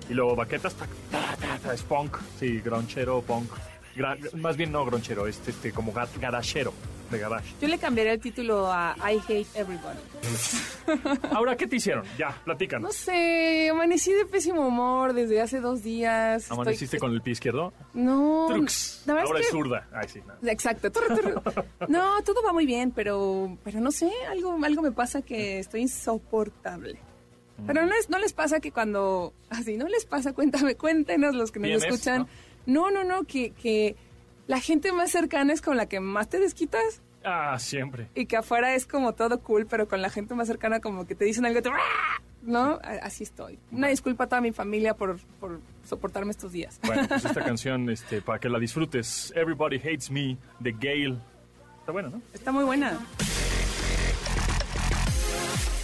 Y 0.08 0.14
luego 0.14 0.34
baquetas, 0.34 0.74
ta, 0.74 0.86
ta, 1.12 1.58
ta, 1.62 1.74
es 1.74 1.82
punk. 1.82 2.16
Sí, 2.40 2.60
gronchero, 2.60 3.20
punk. 3.22 3.50
Gra- 3.94 4.18
más 4.34 4.56
bien 4.56 4.72
no 4.72 4.84
gronchero, 4.84 5.26
este, 5.28 5.50
este 5.52 5.70
como 5.72 5.92
ga- 5.92 6.08
garachero, 6.18 6.72
de. 7.10 7.42
Yo 7.60 7.68
le 7.68 7.78
cambiaría 7.78 8.12
el 8.12 8.20
título 8.20 8.70
a 8.70 8.94
I 9.10 9.18
Hate 9.18 9.46
Everybody. 9.54 9.98
Ahora, 11.32 11.56
¿qué 11.56 11.66
te 11.66 11.76
hicieron? 11.76 12.04
Ya, 12.18 12.30
platícanos. 12.44 12.88
No 12.88 12.92
sé, 12.92 13.68
amanecí 13.70 14.12
de 14.12 14.26
pésimo 14.26 14.66
humor 14.66 15.12
desde 15.12 15.40
hace 15.40 15.60
dos 15.60 15.82
días. 15.82 16.42
Estoy- 16.44 16.54
¿Amaneciste 16.54 16.98
con 16.98 17.12
el 17.12 17.22
pie 17.22 17.32
izquierdo? 17.32 17.72
No, 17.94 18.46
Trux. 18.48 19.02
la 19.06 19.22
Ahora 19.22 19.40
es 19.40 19.48
zurda. 19.48 19.88
Ay, 19.92 20.08
sí. 20.08 20.20
Exacto. 20.44 20.90
No, 21.88 22.22
todo 22.24 22.42
va 22.44 22.52
muy 22.52 22.66
bien, 22.66 22.90
pero, 22.90 23.56
pero 23.62 23.80
no 23.80 23.90
sé, 23.90 24.10
algo, 24.30 24.58
algo 24.64 24.82
me 24.82 24.92
pasa 24.92 25.22
que 25.22 25.58
estoy 25.58 25.82
insoportable. 25.82 26.98
Pero 27.66 27.86
no, 27.86 27.94
es, 27.94 28.10
no 28.10 28.18
les 28.18 28.32
pasa 28.34 28.60
que 28.60 28.70
cuando, 28.70 29.32
así, 29.48 29.76
no 29.76 29.86
les 29.88 30.04
pasa, 30.04 30.32
cuéntame, 30.34 30.74
cuéntenos 30.74 31.34
los 31.34 31.50
que 31.52 31.60
nos 31.60 31.82
escuchan. 31.82 32.26
No, 32.66 32.90
no, 32.90 33.04
no, 33.04 33.24
que, 33.24 33.52
que 33.52 33.96
la 34.46 34.60
gente 34.60 34.92
más 34.92 35.10
cercana 35.10 35.52
es 35.52 35.60
con 35.62 35.76
la 35.76 35.86
que 35.86 36.00
más 36.00 36.28
te 36.28 36.38
desquitas 36.38 37.02
Ah, 37.24 37.58
siempre. 37.58 38.08
y 38.14 38.26
que 38.26 38.36
afuera 38.36 38.74
es 38.74 38.86
como 38.86 39.12
todo 39.14 39.40
cool, 39.40 39.66
pero 39.66 39.88
con 39.88 40.00
la 40.00 40.10
gente 40.10 40.34
más 40.34 40.46
cercana 40.46 40.78
como 40.80 41.06
que 41.06 41.14
te 41.16 41.24
dicen 41.24 41.44
algo, 41.44 41.60
te... 41.60 41.70
¿no? 42.42 42.78
Así 43.02 43.24
estoy. 43.24 43.58
Una 43.72 43.88
disculpa 43.88 44.24
a 44.24 44.26
toda 44.28 44.40
mi 44.40 44.52
familia 44.52 44.94
por, 44.94 45.18
por 45.40 45.60
soportarme 45.84 46.30
estos 46.30 46.52
días. 46.52 46.78
Bueno, 46.84 47.08
pues 47.08 47.24
esta 47.24 47.42
canción, 47.44 47.90
este, 47.90 48.22
para 48.22 48.38
que 48.38 48.48
la 48.48 48.60
disfrutes, 48.60 49.32
Everybody 49.34 49.76
Hates 49.78 50.10
Me, 50.12 50.36
de 50.60 50.72
Gail. 50.78 51.18
Está 51.80 51.90
bueno, 51.90 52.10
¿no? 52.10 52.22
Está 52.32 52.52
muy 52.52 52.62
buena. 52.64 52.96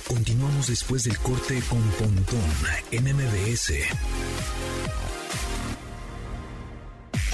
Continuamos 0.07 0.69
después 0.69 1.05
del 1.05 1.19
corte 1.19 1.61
con 1.69 1.81
Pontón 1.99 2.41
en 2.93 3.05
MBS. 3.17 3.73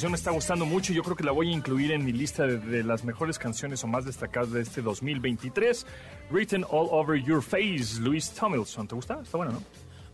Canción 0.00 0.12
me 0.12 0.16
está 0.16 0.30
gustando 0.30 0.64
mucho. 0.64 0.94
Yo 0.94 1.02
creo 1.02 1.14
que 1.14 1.24
la 1.24 1.32
voy 1.32 1.50
a 1.50 1.52
incluir 1.52 1.92
en 1.92 2.02
mi 2.02 2.12
lista 2.12 2.46
de, 2.46 2.56
de 2.56 2.82
las 2.82 3.04
mejores 3.04 3.38
canciones 3.38 3.84
o 3.84 3.86
más 3.86 4.06
destacadas 4.06 4.50
de 4.50 4.62
este 4.62 4.80
2023. 4.80 5.84
Written 6.30 6.64
All 6.70 6.88
Over 6.90 7.22
Your 7.22 7.42
Face, 7.42 8.00
Luis 8.00 8.30
Tomlinson. 8.30 8.88
¿Te 8.88 8.94
gusta? 8.94 9.20
Está 9.22 9.36
bueno, 9.36 9.52
¿no? 9.52 9.62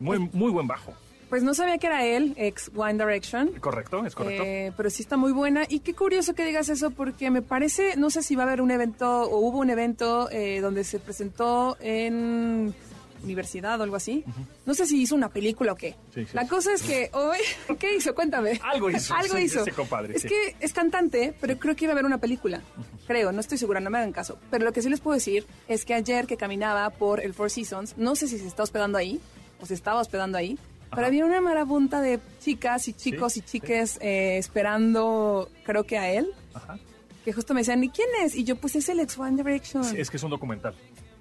Muy, 0.00 0.18
muy 0.18 0.50
buen 0.50 0.66
bajo. 0.66 0.92
Pues 1.28 1.44
no 1.44 1.54
sabía 1.54 1.78
que 1.78 1.86
era 1.86 2.04
él, 2.04 2.34
ex 2.36 2.68
One 2.74 2.94
Direction. 2.94 3.52
¿Correcto? 3.60 4.04
¿Es 4.04 4.16
correcto? 4.16 4.42
Eh, 4.44 4.72
pero 4.76 4.90
sí 4.90 5.02
está 5.02 5.16
muy 5.16 5.30
buena. 5.30 5.62
Y 5.68 5.78
qué 5.78 5.94
curioso 5.94 6.34
que 6.34 6.44
digas 6.44 6.68
eso, 6.68 6.90
porque 6.90 7.30
me 7.30 7.42
parece, 7.42 7.96
no 7.96 8.10
sé 8.10 8.24
si 8.24 8.34
va 8.34 8.42
a 8.42 8.46
haber 8.46 8.62
un 8.62 8.72
evento 8.72 9.22
o 9.22 9.38
hubo 9.38 9.58
un 9.58 9.70
evento 9.70 10.28
eh, 10.32 10.60
donde 10.60 10.82
se 10.82 10.98
presentó 10.98 11.76
en 11.78 12.74
universidad 13.22 13.78
o 13.80 13.82
algo 13.82 13.96
así. 13.96 14.24
No 14.64 14.74
sé 14.74 14.86
si 14.86 15.00
hizo 15.00 15.14
una 15.14 15.28
película 15.28 15.72
o 15.72 15.76
qué. 15.76 15.94
Sí, 16.14 16.24
sí, 16.24 16.30
La 16.32 16.46
cosa 16.46 16.72
es 16.72 16.82
que 16.82 17.10
hoy, 17.12 17.38
¿qué 17.78 17.96
hizo? 17.96 18.14
Cuéntame. 18.14 18.60
Algo 18.62 18.90
hizo, 18.90 19.14
Algo 19.14 19.38
hizo. 19.38 19.62
ese 19.62 19.72
compadre, 19.72 20.16
es 20.16 20.24
que 20.24 20.56
es 20.60 20.72
cantante, 20.72 21.34
pero 21.40 21.58
creo 21.58 21.74
que 21.76 21.84
iba 21.84 21.92
a 21.92 21.94
haber 21.94 22.04
una 22.06 22.18
película. 22.18 22.60
Creo, 23.06 23.32
no 23.32 23.40
estoy 23.40 23.58
segura, 23.58 23.80
no 23.80 23.90
me 23.90 23.98
hagan 23.98 24.12
caso. 24.12 24.38
Pero 24.50 24.64
lo 24.64 24.72
que 24.72 24.82
sí 24.82 24.88
les 24.90 25.00
puedo 25.00 25.14
decir 25.14 25.46
es 25.68 25.84
que 25.84 25.94
ayer 25.94 26.26
que 26.26 26.36
caminaba 26.36 26.90
por 26.90 27.20
el 27.20 27.34
Four 27.34 27.50
Seasons, 27.50 27.96
no 27.96 28.16
sé 28.16 28.28
si 28.28 28.38
se 28.38 28.46
está 28.46 28.62
hospedando 28.62 28.98
ahí 28.98 29.20
o 29.60 29.66
se 29.66 29.74
estaba 29.74 30.00
hospedando 30.00 30.36
ahí, 30.38 30.58
pero 30.94 31.06
había 31.06 31.24
una 31.24 31.40
marabunta 31.40 32.00
de 32.00 32.20
chicas 32.40 32.88
y 32.88 32.92
chicos 32.92 33.32
Sí, 33.34 33.40
y 33.40 33.42
chiques 33.42 33.98
eh, 34.00 34.38
esperando, 34.38 35.50
creo 35.64 35.84
que 35.84 35.98
a 35.98 36.10
él, 36.12 36.28
Ajá. 36.54 36.78
que 37.24 37.32
justo 37.32 37.54
me 37.54 37.60
decían, 37.60 37.82
¿y 37.82 37.88
quién 37.90 38.08
es? 38.22 38.34
Y 38.36 38.44
yo, 38.44 38.56
pues 38.56 38.76
es 38.76 38.88
el 38.88 39.00
ex 39.00 39.18
One 39.18 39.36
Direction. 39.42 39.84
Sí, 39.84 39.96
es 39.98 40.10
que 40.10 40.16
es 40.16 40.22
un 40.22 40.30
documental. 40.30 40.74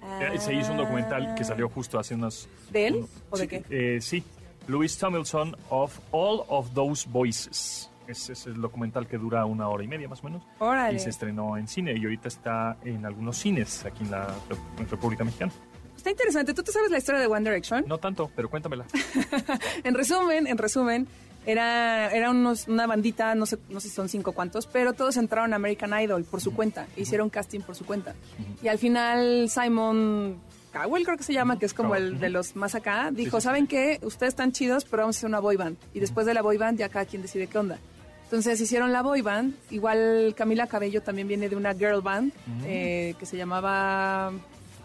Ah. 0.08 0.38
Se 0.38 0.54
hizo 0.54 0.72
un 0.72 0.78
documental 0.78 1.34
que 1.34 1.44
salió 1.44 1.68
justo 1.68 1.98
hace 1.98 2.14
unos... 2.14 2.48
¿De 2.70 2.86
él 2.86 2.94
uno- 2.96 3.08
o 3.30 3.36
de 3.36 3.42
sí, 3.44 3.48
qué? 3.48 3.64
eh, 3.70 4.00
sí. 4.00 4.22
Louis 4.68 4.96
Tomlinson 4.98 5.56
of 5.70 5.98
All 6.10 6.42
of 6.48 6.72
Those 6.74 7.08
Voices. 7.10 7.90
Ese 8.08 8.32
es 8.34 8.46
el 8.46 8.60
documental 8.60 9.06
que 9.08 9.18
dura 9.18 9.44
una 9.44 9.68
hora 9.68 9.82
y 9.82 9.88
media 9.88 10.08
más 10.08 10.20
o 10.20 10.24
menos. 10.24 10.42
Órale. 10.60 10.96
Y 10.96 10.98
se 11.00 11.10
estrenó 11.10 11.56
en 11.56 11.66
cine 11.68 11.92
y 11.96 12.02
ahorita 12.04 12.28
está 12.28 12.76
en 12.84 13.04
algunos 13.04 13.36
cines 13.36 13.84
aquí 13.84 14.04
en 14.04 14.12
la 14.12 14.32
en 14.78 14.88
República 14.88 15.24
Mexicana. 15.24 15.52
Está 15.96 16.10
interesante. 16.10 16.54
¿Tú 16.54 16.62
te 16.62 16.70
sabes 16.70 16.90
la 16.90 16.98
historia 16.98 17.20
de 17.20 17.26
One 17.26 17.40
Direction? 17.48 17.84
No 17.88 17.98
tanto, 17.98 18.30
pero 18.36 18.48
cuéntamela. 18.48 18.84
En 19.84 19.94
resumen, 19.94 20.46
en 20.46 20.56
resumen, 20.58 21.06
era, 21.46 22.10
era 22.10 22.30
unos, 22.30 22.68
una 22.68 22.86
bandita, 22.86 23.34
no 23.34 23.46
sé, 23.46 23.58
no 23.68 23.80
sé 23.80 23.88
si 23.88 23.94
son 23.94 24.08
cinco 24.08 24.32
cuantos, 24.32 24.66
pero 24.66 24.92
todos 24.92 25.16
entraron 25.16 25.52
a 25.52 25.56
American 25.56 25.98
Idol 25.98 26.24
por 26.24 26.40
su 26.40 26.52
cuenta, 26.52 26.86
hicieron 26.96 27.30
casting 27.30 27.60
por 27.60 27.76
su 27.76 27.86
cuenta. 27.86 28.14
Y 28.62 28.68
al 28.68 28.78
final 28.78 29.48
Simon 29.48 30.38
Cowell, 30.72 31.04
creo 31.04 31.16
que 31.16 31.22
se 31.22 31.32
llama, 31.32 31.58
que 31.58 31.66
es 31.66 31.72
como 31.72 31.94
el 31.94 32.18
de 32.18 32.28
los 32.28 32.56
más 32.56 32.74
acá, 32.74 33.10
dijo. 33.12 33.40
¿saben 33.40 33.66
qué? 33.66 33.98
Ustedes 34.02 34.32
están 34.32 34.52
chidos, 34.52 34.84
pero 34.84 35.04
vamos 35.04 35.16
a 35.16 35.18
hacer 35.20 35.28
una 35.28 35.40
boy 35.40 35.56
band. 35.56 35.76
Y 35.94 36.00
después 36.00 36.26
de 36.26 36.34
la 36.34 36.42
boy 36.42 36.58
band 36.58 36.78
ya 36.78 36.88
cada 36.88 37.04
quien 37.04 37.22
decide 37.22 37.46
qué 37.46 37.58
onda. 37.58 37.78
Entonces 38.24 38.60
hicieron 38.60 38.92
la 38.92 39.02
boy 39.02 39.22
band, 39.22 39.54
igual 39.70 40.34
Camila 40.36 40.66
Cabello 40.66 41.00
también 41.00 41.28
viene 41.28 41.48
de 41.48 41.54
una 41.54 41.72
girl 41.74 42.00
band 42.02 42.32
eh, 42.66 43.14
que 43.18 43.24
se 43.24 43.36
llamaba... 43.36 44.32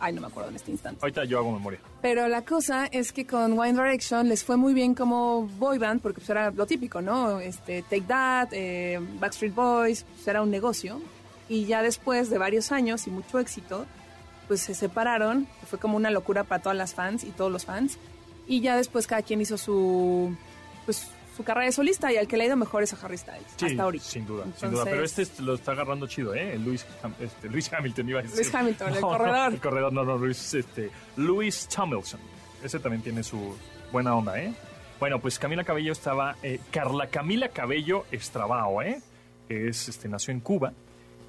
Ay, 0.04 0.14
no 0.14 0.22
me 0.22 0.28
acuerdo 0.28 0.50
en 0.50 0.56
este 0.56 0.72
instante. 0.72 1.00
Ahorita 1.02 1.24
yo 1.26 1.38
hago 1.38 1.52
memoria. 1.52 1.80
Pero 2.02 2.28
la 2.28 2.42
cosa 2.42 2.88
es 2.88 3.12
que 3.14 3.28
con 3.28 3.58
One 3.58 3.74
Direction 3.74 4.28
les 4.28 4.44
fue 4.44 4.58
muy 4.58 4.74
bien 4.74 4.96
como 4.96 5.48
boy 5.60 5.78
band, 5.78 6.02
porque 6.02 6.20
pues 6.20 6.30
era 6.32 6.50
lo 6.50 6.66
típico, 6.66 7.02
¿no? 7.02 7.40
Este, 7.40 7.84
Take 7.84 8.02
That, 8.08 8.50
eh, 8.52 9.00
Backstreet 9.20 9.54
Boys, 9.54 10.04
pues 10.04 10.28
era 10.28 10.42
un 10.42 10.50
negocio. 10.50 11.00
y 11.50 11.66
ya 11.66 11.82
después 11.82 12.30
de 12.30 12.38
varios 12.38 12.72
años 12.72 13.08
y 13.08 13.10
mucho 13.10 13.38
éxito, 13.38 13.86
pues 14.48 14.62
se 14.62 14.74
separaron, 14.74 15.48
fue 15.70 15.80
como 15.80 15.98
una 15.98 16.10
locura 16.10 16.46
para 16.46 16.62
todas 16.62 16.78
las 16.78 16.94
fans 16.94 17.26
y 17.26 17.32
todos 17.32 17.52
los 17.52 17.66
fans, 17.66 17.98
y 18.48 18.62
ya 18.62 18.78
después 18.78 19.06
cada 19.06 19.22
quien 19.22 19.42
hizo 19.42 19.58
su, 19.58 20.34
pues, 20.86 21.10
su 21.42 21.46
carrera 21.46 21.66
de 21.66 21.72
solista 21.72 22.12
y 22.12 22.18
al 22.18 22.28
que 22.28 22.38
le 22.38 22.44
ha 22.44 22.48
ido 22.48 22.56
mejor 22.56 22.84
es 22.84 22.94
a 22.94 22.98
Harry 23.06 23.18
Styles, 23.18 23.44
Sí, 23.58 23.66
hasta 23.66 23.84
ahorita. 23.84 24.06
sin 24.06 24.26
duda, 24.26 24.46
sin 24.58 24.72
duda. 24.72 24.84
Pero 24.86 25.04
este 25.04 25.22
es- 25.24 25.40
lo 25.40 25.54
está 25.56 25.72
agarrando 25.74 26.08
chido, 26.08 26.34
¿eh? 26.36 26.58
Luis, 26.58 26.86
este, 27.20 27.50
Luis 27.50 27.72
Hamilton 27.74 28.10
iba 28.10 28.20
a 28.20 28.24
decir. 28.24 28.38
Luis 28.38 28.54
Hamilton, 28.56 28.88
el 28.90 28.94
No, 28.96 29.02
no, 29.02 29.08
corredor. 29.18 29.54
el 29.54 29.60
corredor, 29.60 29.94
no, 29.94 30.04
no, 30.04 30.18
Luis, 30.18 30.54
este, 30.54 30.90
Luis 31.18 31.68
Tomlinson. 31.68 32.20
Ese 32.64 32.80
también 32.80 33.02
tiene 33.02 33.24
su 33.24 33.56
buena 33.92 34.16
onda, 34.16 34.40
¿eh? 34.42 34.54
Bueno, 35.00 35.20
pues 35.20 35.40
Camila 35.40 35.64
Cabello 35.64 35.92
estaba... 35.94 36.36
eh, 36.44 36.60
Carla 36.72 37.08
Camila 37.08 37.50
Cabello 37.50 38.06
Estrabao, 38.12 38.82
¿eh? 38.84 39.02
Es, 39.50 39.90
este, 39.90 40.08
nació 40.08 40.32
en 40.34 40.40
Cuba. 40.42 40.72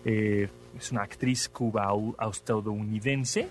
eh, 0.04 0.49
es 0.78 0.90
una 0.92 1.02
actriz 1.02 1.49
cuba-estadounidense. 1.49 3.49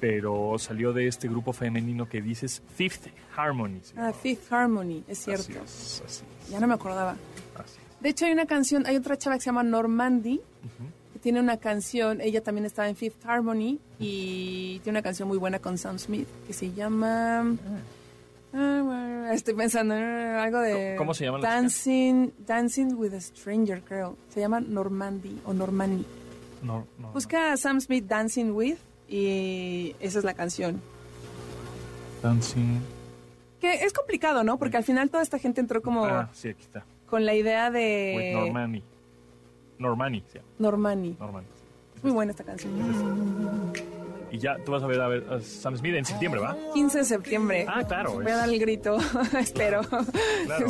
Pero 0.00 0.58
salió 0.58 0.92
de 0.92 1.08
este 1.08 1.28
grupo 1.28 1.52
femenino 1.52 2.08
que 2.08 2.20
dices 2.20 2.62
Fifth 2.74 3.06
Harmony. 3.36 3.80
Ah. 3.96 4.12
Fifth 4.12 4.52
Harmony, 4.52 5.02
es 5.08 5.18
cierto. 5.18 5.44
Así 5.44 5.56
es, 5.58 6.02
así 6.04 6.24
es, 6.44 6.50
Ya 6.50 6.60
no 6.60 6.66
me 6.66 6.74
acordaba. 6.74 7.12
así 7.54 7.78
es. 7.78 8.00
De 8.02 8.08
hecho, 8.10 8.26
hay 8.26 8.32
una 8.32 8.46
canción, 8.46 8.84
hay 8.86 8.96
otra 8.96 9.16
chava 9.16 9.36
que 9.36 9.40
se 9.40 9.46
llama 9.46 9.62
Normandy, 9.62 10.40
que 11.12 11.18
tiene 11.18 11.40
una 11.40 11.56
canción, 11.56 12.20
ella 12.20 12.42
también 12.42 12.66
estaba 12.66 12.88
en 12.88 12.94
Fifth 12.96 13.24
Harmony 13.24 13.78
y 13.98 14.80
tiene 14.84 14.98
una 14.98 15.02
canción 15.02 15.28
muy 15.28 15.38
buena 15.38 15.58
con 15.60 15.78
Sam 15.78 15.98
Smith 15.98 16.28
que 16.46 16.52
se 16.52 16.72
llama... 16.72 17.56
Ah, 18.52 18.80
bueno, 18.84 19.30
estoy 19.32 19.54
pensando 19.54 19.94
en 19.94 20.02
algo 20.02 20.60
de... 20.60 20.94
¿Cómo 20.96 21.12
se 21.14 21.24
llama? 21.24 21.40
Dancing, 21.40 22.30
Dancing 22.46 22.94
with 22.94 23.12
a 23.12 23.20
Stranger, 23.20 23.82
creo. 23.82 24.16
Se 24.28 24.40
llama 24.40 24.60
Normandy 24.60 25.40
o 25.44 25.52
Normandy. 25.52 26.06
No, 26.62 26.86
no, 26.98 27.12
Busca 27.12 27.52
a 27.52 27.56
Sam 27.56 27.80
Smith 27.80 28.06
Dancing 28.06 28.52
with 28.52 28.78
y 29.08 29.94
esa 30.00 30.18
es 30.18 30.24
la 30.24 30.34
canción. 30.34 30.80
Dancing. 32.22 32.80
Que 33.60 33.84
es 33.84 33.92
complicado, 33.92 34.44
¿no? 34.44 34.58
Porque 34.58 34.76
al 34.76 34.84
final 34.84 35.10
toda 35.10 35.22
esta 35.22 35.38
gente 35.38 35.60
entró 35.60 35.80
como 35.82 36.04
Ah, 36.04 36.28
sí, 36.32 36.48
aquí 36.48 36.62
está. 36.62 36.84
con 37.08 37.24
la 37.24 37.34
idea 37.34 37.68
With 37.68 37.74
de 37.74 38.32
Normani. 38.34 38.82
Normani, 39.78 40.22
sí, 40.32 40.38
Normandy. 40.58 41.16
Normani. 41.18 41.46
Es 41.96 42.02
muy 42.02 42.12
buena 42.12 42.30
esta 42.32 42.44
canción. 42.44 42.72
Y 44.30 44.38
ya 44.38 44.56
tú 44.64 44.72
vas 44.72 44.82
a 44.82 44.86
ver 44.86 45.00
a, 45.00 45.08
ver 45.08 45.24
a 45.32 45.40
Sam 45.40 45.76
Smith 45.76 45.94
en 45.94 46.04
septiembre, 46.04 46.40
¿va? 46.40 46.56
15 46.74 46.98
de 46.98 47.04
septiembre. 47.04 47.66
Ah, 47.68 47.84
claro. 47.86 48.14
Voy 48.14 48.26
es- 48.26 48.32
a 48.32 48.36
dar 48.38 48.48
el 48.48 48.58
grito, 48.58 48.98
espero. 49.38 49.82
Claro. 50.46 50.66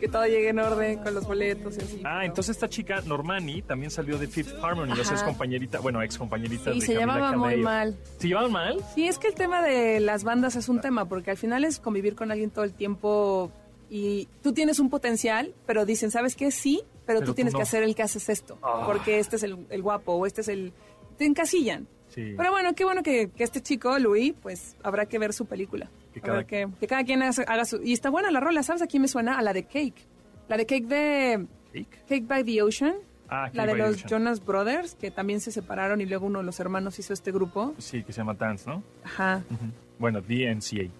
Que 0.00 0.08
todo 0.08 0.24
llegue 0.26 0.48
en 0.48 0.58
orden 0.58 0.98
con 0.98 1.14
los 1.14 1.26
boletos 1.26 1.76
y 1.76 1.80
así. 1.82 2.00
Ah, 2.04 2.24
entonces 2.24 2.56
esta 2.56 2.68
chica, 2.68 3.00
Normani, 3.06 3.62
también 3.62 3.90
salió 3.90 4.18
de 4.18 4.26
Fifth 4.26 4.54
Harmony. 4.62 4.92
O 4.92 5.04
sea, 5.04 5.14
es 5.16 5.22
compañerita, 5.22 5.78
bueno, 5.80 6.02
ex 6.02 6.18
compañerita 6.18 6.72
Sí, 6.72 6.80
de 6.80 6.86
se 6.86 6.94
Camila 6.94 7.14
llamaba 7.14 7.36
muy 7.36 7.56
mal. 7.58 7.96
¿Se 8.18 8.26
llevaban 8.28 8.50
mal? 8.52 8.78
Sí, 8.94 9.06
es 9.06 9.18
que 9.18 9.28
el 9.28 9.34
tema 9.34 9.62
de 9.62 10.00
las 10.00 10.24
bandas 10.24 10.56
es 10.56 10.68
un 10.68 10.80
tema, 10.80 11.04
porque 11.06 11.30
al 11.30 11.36
final 11.36 11.64
es 11.64 11.78
convivir 11.78 12.14
con 12.16 12.30
alguien 12.32 12.50
todo 12.50 12.64
el 12.64 12.72
tiempo 12.72 13.52
y 13.88 14.28
tú 14.42 14.52
tienes 14.52 14.78
un 14.80 14.88
potencial, 14.90 15.52
pero 15.66 15.84
dicen, 15.84 16.10
¿sabes 16.10 16.34
qué? 16.36 16.50
Sí, 16.50 16.80
pero, 17.06 17.18
Pero 17.18 17.20
tú 17.20 17.26
tú 17.26 17.34
tienes 17.34 17.52
no. 17.52 17.58
que 17.58 17.62
hacer 17.64 17.82
el 17.82 17.94
que 17.94 18.02
haces 18.02 18.28
esto, 18.28 18.58
Ah. 18.62 18.84
porque 18.86 19.18
este 19.18 19.36
es 19.36 19.42
el, 19.42 19.66
el 19.70 19.82
guapo 19.82 20.12
o 20.12 20.26
este 20.26 20.40
es 20.42 20.48
el... 20.48 20.72
Te 21.18 21.24
encasillan. 21.26 21.86
Sí. 22.08 22.34
Pero 22.36 22.50
bueno, 22.50 22.74
qué 22.74 22.84
bueno 22.84 23.02
que, 23.02 23.30
que 23.30 23.44
este 23.44 23.60
chico, 23.60 23.98
Luis, 23.98 24.32
pues 24.42 24.76
habrá 24.82 25.06
que 25.06 25.18
ver 25.18 25.32
su 25.32 25.46
película. 25.46 25.90
Que 26.12 26.20
cada- 26.20 26.44
que, 26.44 26.68
que 26.80 26.86
cada 26.86 27.04
quien 27.04 27.22
haga, 27.22 27.64
su... 27.64 27.80
Y 27.82 27.92
está 27.92 28.10
buena 28.10 28.30
la 28.30 28.40
rola, 28.40 28.62
¿sabes? 28.62 28.82
Aquí 28.82 28.98
me 28.98 29.08
suena 29.08 29.38
a 29.38 29.42
la 29.42 29.52
de 29.52 29.64
Cake. 29.64 30.06
La 30.48 30.56
de 30.56 30.66
Cake 30.66 30.86
de... 30.86 31.46
Cake. 31.72 32.04
Cake 32.08 32.26
by 32.26 32.44
the 32.44 32.62
Ocean. 32.62 32.94
Ah, 33.28 33.48
la 33.52 33.64
de 33.66 33.76
los 33.76 33.90
Ocean. 33.96 34.08
Jonas 34.08 34.44
Brothers, 34.44 34.96
que 34.96 35.12
también 35.12 35.40
se 35.40 35.52
separaron 35.52 36.00
y 36.00 36.06
luego 36.06 36.26
uno 36.26 36.40
de 36.40 36.44
los 36.44 36.58
hermanos 36.58 36.98
hizo 36.98 37.12
este 37.12 37.30
grupo. 37.30 37.74
Sí, 37.78 38.02
que 38.02 38.12
se 38.12 38.18
llama 38.18 38.34
Dance, 38.34 38.68
¿no? 38.68 38.82
Ajá. 39.04 39.44
Ujú. 39.48 39.66
Bueno, 40.00 40.20
DNCA. 40.20 40.90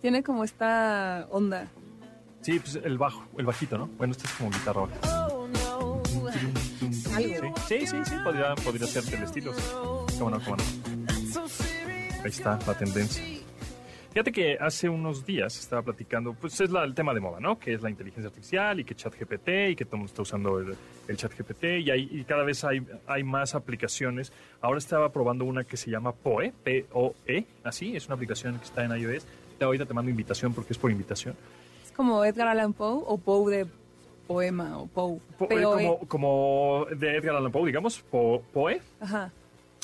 Tiene 0.00 0.22
como 0.24 0.42
esta 0.42 1.28
onda. 1.30 1.68
Sí, 2.42 2.58
pues 2.58 2.74
el 2.82 2.98
bajo, 2.98 3.24
el 3.38 3.46
bajito, 3.46 3.78
¿no? 3.78 3.86
Bueno, 3.96 4.10
este 4.12 4.26
es 4.26 4.32
como 4.32 4.50
guitarra 4.50 4.80
baja. 4.82 5.26
Algo. 7.16 7.54
Sí, 7.68 7.80
sí, 7.80 7.86
sí, 7.86 7.96
sí, 8.04 8.14
podría, 8.24 8.54
podría 8.56 8.86
ser 8.88 9.04
del 9.04 9.22
estilo. 9.22 9.54
sí. 9.54 9.62
Cómo 10.18 10.30
no, 10.30 10.40
cómo 10.44 10.56
no. 10.56 10.62
Ahí 12.24 12.30
está 12.30 12.58
la 12.66 12.74
tendencia. 12.76 13.22
Fíjate 14.14 14.30
que 14.30 14.56
hace 14.60 14.88
unos 14.88 15.26
días 15.26 15.58
estaba 15.58 15.82
platicando, 15.82 16.34
pues 16.34 16.60
es 16.60 16.70
la- 16.70 16.84
el 16.84 16.94
tema 16.94 17.12
de 17.12 17.18
moda, 17.20 17.40
¿no? 17.40 17.58
Que 17.58 17.74
es 17.74 17.82
la 17.82 17.90
inteligencia 17.90 18.28
artificial 18.28 18.78
y 18.78 18.84
que 18.84 18.94
ChatGPT 18.94 19.48
y 19.70 19.74
que 19.76 19.84
todo 19.84 19.96
el 19.96 19.98
mundo 20.02 20.10
está 20.10 20.22
usando 20.22 20.60
el, 20.60 20.76
el 21.08 21.16
ChatGPT 21.16 21.64
y, 21.80 21.90
hay, 21.90 22.08
y 22.12 22.22
cada 22.22 22.44
vez 22.44 22.62
hay, 22.62 22.80
hay 23.08 23.24
más 23.24 23.56
aplicaciones. 23.56 24.32
Ahora 24.60 24.78
estaba 24.78 25.10
probando 25.10 25.44
una 25.44 25.64
que 25.64 25.76
se 25.76 25.90
llama 25.90 26.12
POE, 26.12 26.52
P-O-E, 26.62 27.44
así, 27.64 27.96
es 27.96 28.06
una 28.06 28.14
aplicación 28.14 28.56
que 28.58 28.64
está 28.66 28.84
en 28.84 28.92
iOS. 28.96 29.26
Ya 29.58 29.66
Ahorita 29.66 29.84
te 29.84 29.94
mando 29.94 30.10
invitación 30.12 30.54
porque 30.54 30.72
es 30.74 30.78
por 30.78 30.92
invitación. 30.92 31.34
Es 31.84 31.90
como 31.90 32.24
Edgar 32.24 32.46
Allan 32.46 32.72
Poe 32.72 33.02
o 33.04 33.18
Poe 33.18 33.56
de 33.56 33.66
poema 34.28 34.78
o 34.78 34.86
Poe. 34.86 35.18
Po- 35.38 35.44
eh, 35.46 35.48
P-O-E. 35.48 35.84
como, 35.86 35.98
como 36.08 36.86
de 36.96 37.16
Edgar 37.16 37.34
Allan 37.34 37.50
Poe, 37.50 37.66
digamos, 37.66 38.00
Po- 38.02 38.42
POE. 38.52 38.80
Ajá. 39.00 39.32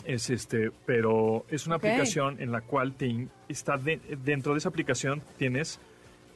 Es 0.04 0.30
este, 0.30 0.70
pero 0.86 1.44
es 1.50 1.66
una 1.66 1.76
aplicación 1.76 2.40
en 2.40 2.52
la 2.52 2.60
cual 2.62 2.94
te 2.94 3.26
está 3.48 3.76
de- 3.76 4.00
dentro 4.24 4.52
de 4.52 4.58
esa 4.58 4.68
aplicación 4.68 5.22
tienes 5.38 5.78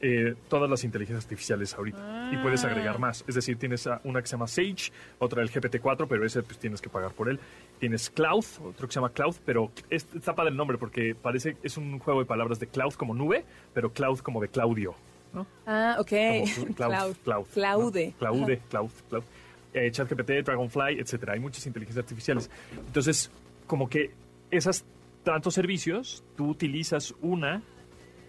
eh, 0.01 0.35
todas 0.49 0.69
las 0.69 0.83
inteligencias 0.83 1.23
artificiales 1.23 1.73
ahorita 1.73 2.29
y 2.31 2.37
puedes 2.37 2.63
Ah. 2.63 2.67
agregar 2.67 2.99
más. 2.99 3.23
Es 3.27 3.33
decir, 3.35 3.57
tienes 3.57 3.87
una 4.03 4.21
que 4.21 4.27
se 4.27 4.33
llama 4.33 4.47
Sage, 4.47 4.91
otra 5.19 5.41
el 5.41 5.49
GPT-4, 5.49 6.05
pero 6.07 6.25
ese 6.25 6.43
pues 6.43 6.59
tienes 6.59 6.81
que 6.81 6.89
pagar 6.89 7.11
por 7.11 7.29
él. 7.29 7.39
Tienes 7.79 8.09
Cloud, 8.09 8.45
otro 8.65 8.87
que 8.87 8.93
se 8.93 8.99
llama 8.99 9.09
Cloud, 9.09 9.35
pero 9.45 9.71
es, 9.89 10.05
está 10.13 10.35
padre 10.35 10.51
el 10.51 10.57
nombre 10.57 10.77
porque 10.77 11.15
parece 11.15 11.55
es 11.63 11.77
un 11.77 11.97
juego 11.99 12.19
de 12.19 12.25
palabras 12.25 12.59
de 12.59 12.67
Cloud 12.67 12.93
como 12.95 13.15
nube, 13.15 13.45
pero 13.73 13.91
Cloud 13.91 14.19
como 14.19 14.41
de 14.41 14.49
Claudio. 14.49 14.93
¿no? 15.33 15.47
Ah, 15.65 15.95
ok. 15.97 16.11
Como 16.55 16.75
Cloud, 16.75 17.15
Cloud, 17.23 17.45
Claude. 17.53 18.07
¿no? 18.07 18.17
Claude, 18.19 18.61
Cloud, 18.69 18.91
Cloud. 19.09 19.23
Eh, 19.73 19.91
ChatGPT, 19.91 20.43
Dragonfly, 20.45 20.99
etcétera. 20.99 21.33
Hay 21.33 21.39
muchas 21.39 21.65
inteligencias 21.65 22.03
artificiales. 22.03 22.49
Entonces, 22.87 23.29
como 23.67 23.89
que 23.89 24.11
esas 24.51 24.85
tantos 25.23 25.53
servicios, 25.55 26.23
tú 26.35 26.47
utilizas 26.49 27.13
una 27.21 27.61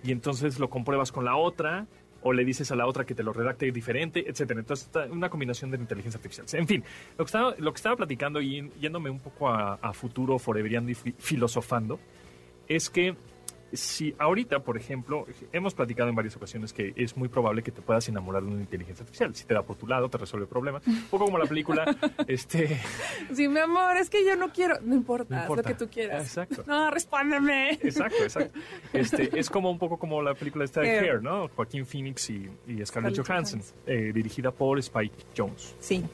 y 0.02 0.12
entonces 0.12 0.58
lo 0.58 0.70
compruebas 0.70 1.12
con 1.12 1.24
la 1.24 1.36
otra 1.36 1.86
o 2.22 2.32
le 2.32 2.44
dices 2.44 2.72
a 2.72 2.76
la 2.76 2.86
otra 2.86 3.04
que 3.04 3.14
te 3.14 3.22
lo 3.22 3.32
redacte 3.32 3.70
diferente, 3.70 4.24
etcétera. 4.28 4.58
Entonces, 4.60 4.90
una 5.10 5.28
combinación 5.28 5.70
de 5.70 5.76
inteligencia 5.76 6.18
artificial. 6.18 6.46
En 6.60 6.66
fin, 6.66 6.82
lo 7.18 7.24
que 7.24 7.28
estaba, 7.28 7.54
lo 7.58 7.72
que 7.72 7.76
estaba 7.76 7.96
platicando 7.96 8.40
y 8.40 8.68
yéndome 8.80 9.10
un 9.10 9.20
poco 9.20 9.48
a, 9.48 9.92
futuro, 9.92 10.38
forevereando 10.38 10.90
y 10.90 10.94
fi- 10.94 11.14
filosofando, 11.18 12.00
es 12.66 12.90
que 12.90 13.14
si 13.76 14.14
ahorita, 14.18 14.60
por 14.60 14.76
ejemplo, 14.76 15.26
hemos 15.52 15.74
platicado 15.74 16.08
en 16.08 16.14
varias 16.14 16.36
ocasiones 16.36 16.72
que 16.72 16.92
es 16.96 17.16
muy 17.16 17.28
probable 17.28 17.62
que 17.62 17.70
te 17.70 17.82
puedas 17.82 18.08
enamorar 18.08 18.42
de 18.42 18.48
una 18.48 18.60
inteligencia 18.60 19.02
artificial. 19.02 19.34
Si 19.34 19.44
te 19.44 19.54
da 19.54 19.62
por 19.62 19.76
tu 19.76 19.86
lado, 19.86 20.08
te 20.08 20.18
resuelve 20.18 20.46
problemas. 20.46 20.86
Un 20.86 21.02
poco 21.04 21.26
como 21.26 21.38
la 21.38 21.46
película, 21.46 21.84
este... 22.26 22.80
Sí, 23.34 23.48
mi 23.48 23.60
amor, 23.60 23.96
es 23.96 24.10
que 24.10 24.24
yo 24.24 24.36
no 24.36 24.52
quiero. 24.52 24.78
No 24.82 24.94
importa, 24.94 25.26
No 25.28 25.36
haz 25.36 25.44
importa. 25.44 25.70
lo 25.70 25.76
que 25.76 25.84
tú 25.84 25.90
quieras. 25.90 26.22
Exacto. 26.26 26.64
No, 26.66 26.90
respóndeme. 26.90 27.72
Exacto, 27.72 28.22
exacto. 28.22 28.58
Este, 28.92 29.38
es 29.38 29.50
como 29.50 29.70
un 29.70 29.78
poco 29.78 29.98
como 29.98 30.22
la 30.22 30.34
película 30.34 30.64
esta 30.64 30.80
de 30.80 30.98
Hair. 30.98 31.22
¿no? 31.22 31.48
Joaquín 31.48 31.86
Phoenix 31.86 32.30
y, 32.30 32.50
Scarlett 32.84 33.18
Johansson, 33.18 33.62
eh, 33.86 34.12
dirigida 34.14 34.50
por 34.50 34.78
Spike 34.78 35.14
Jones. 35.36 35.74
Sí. 35.80 36.04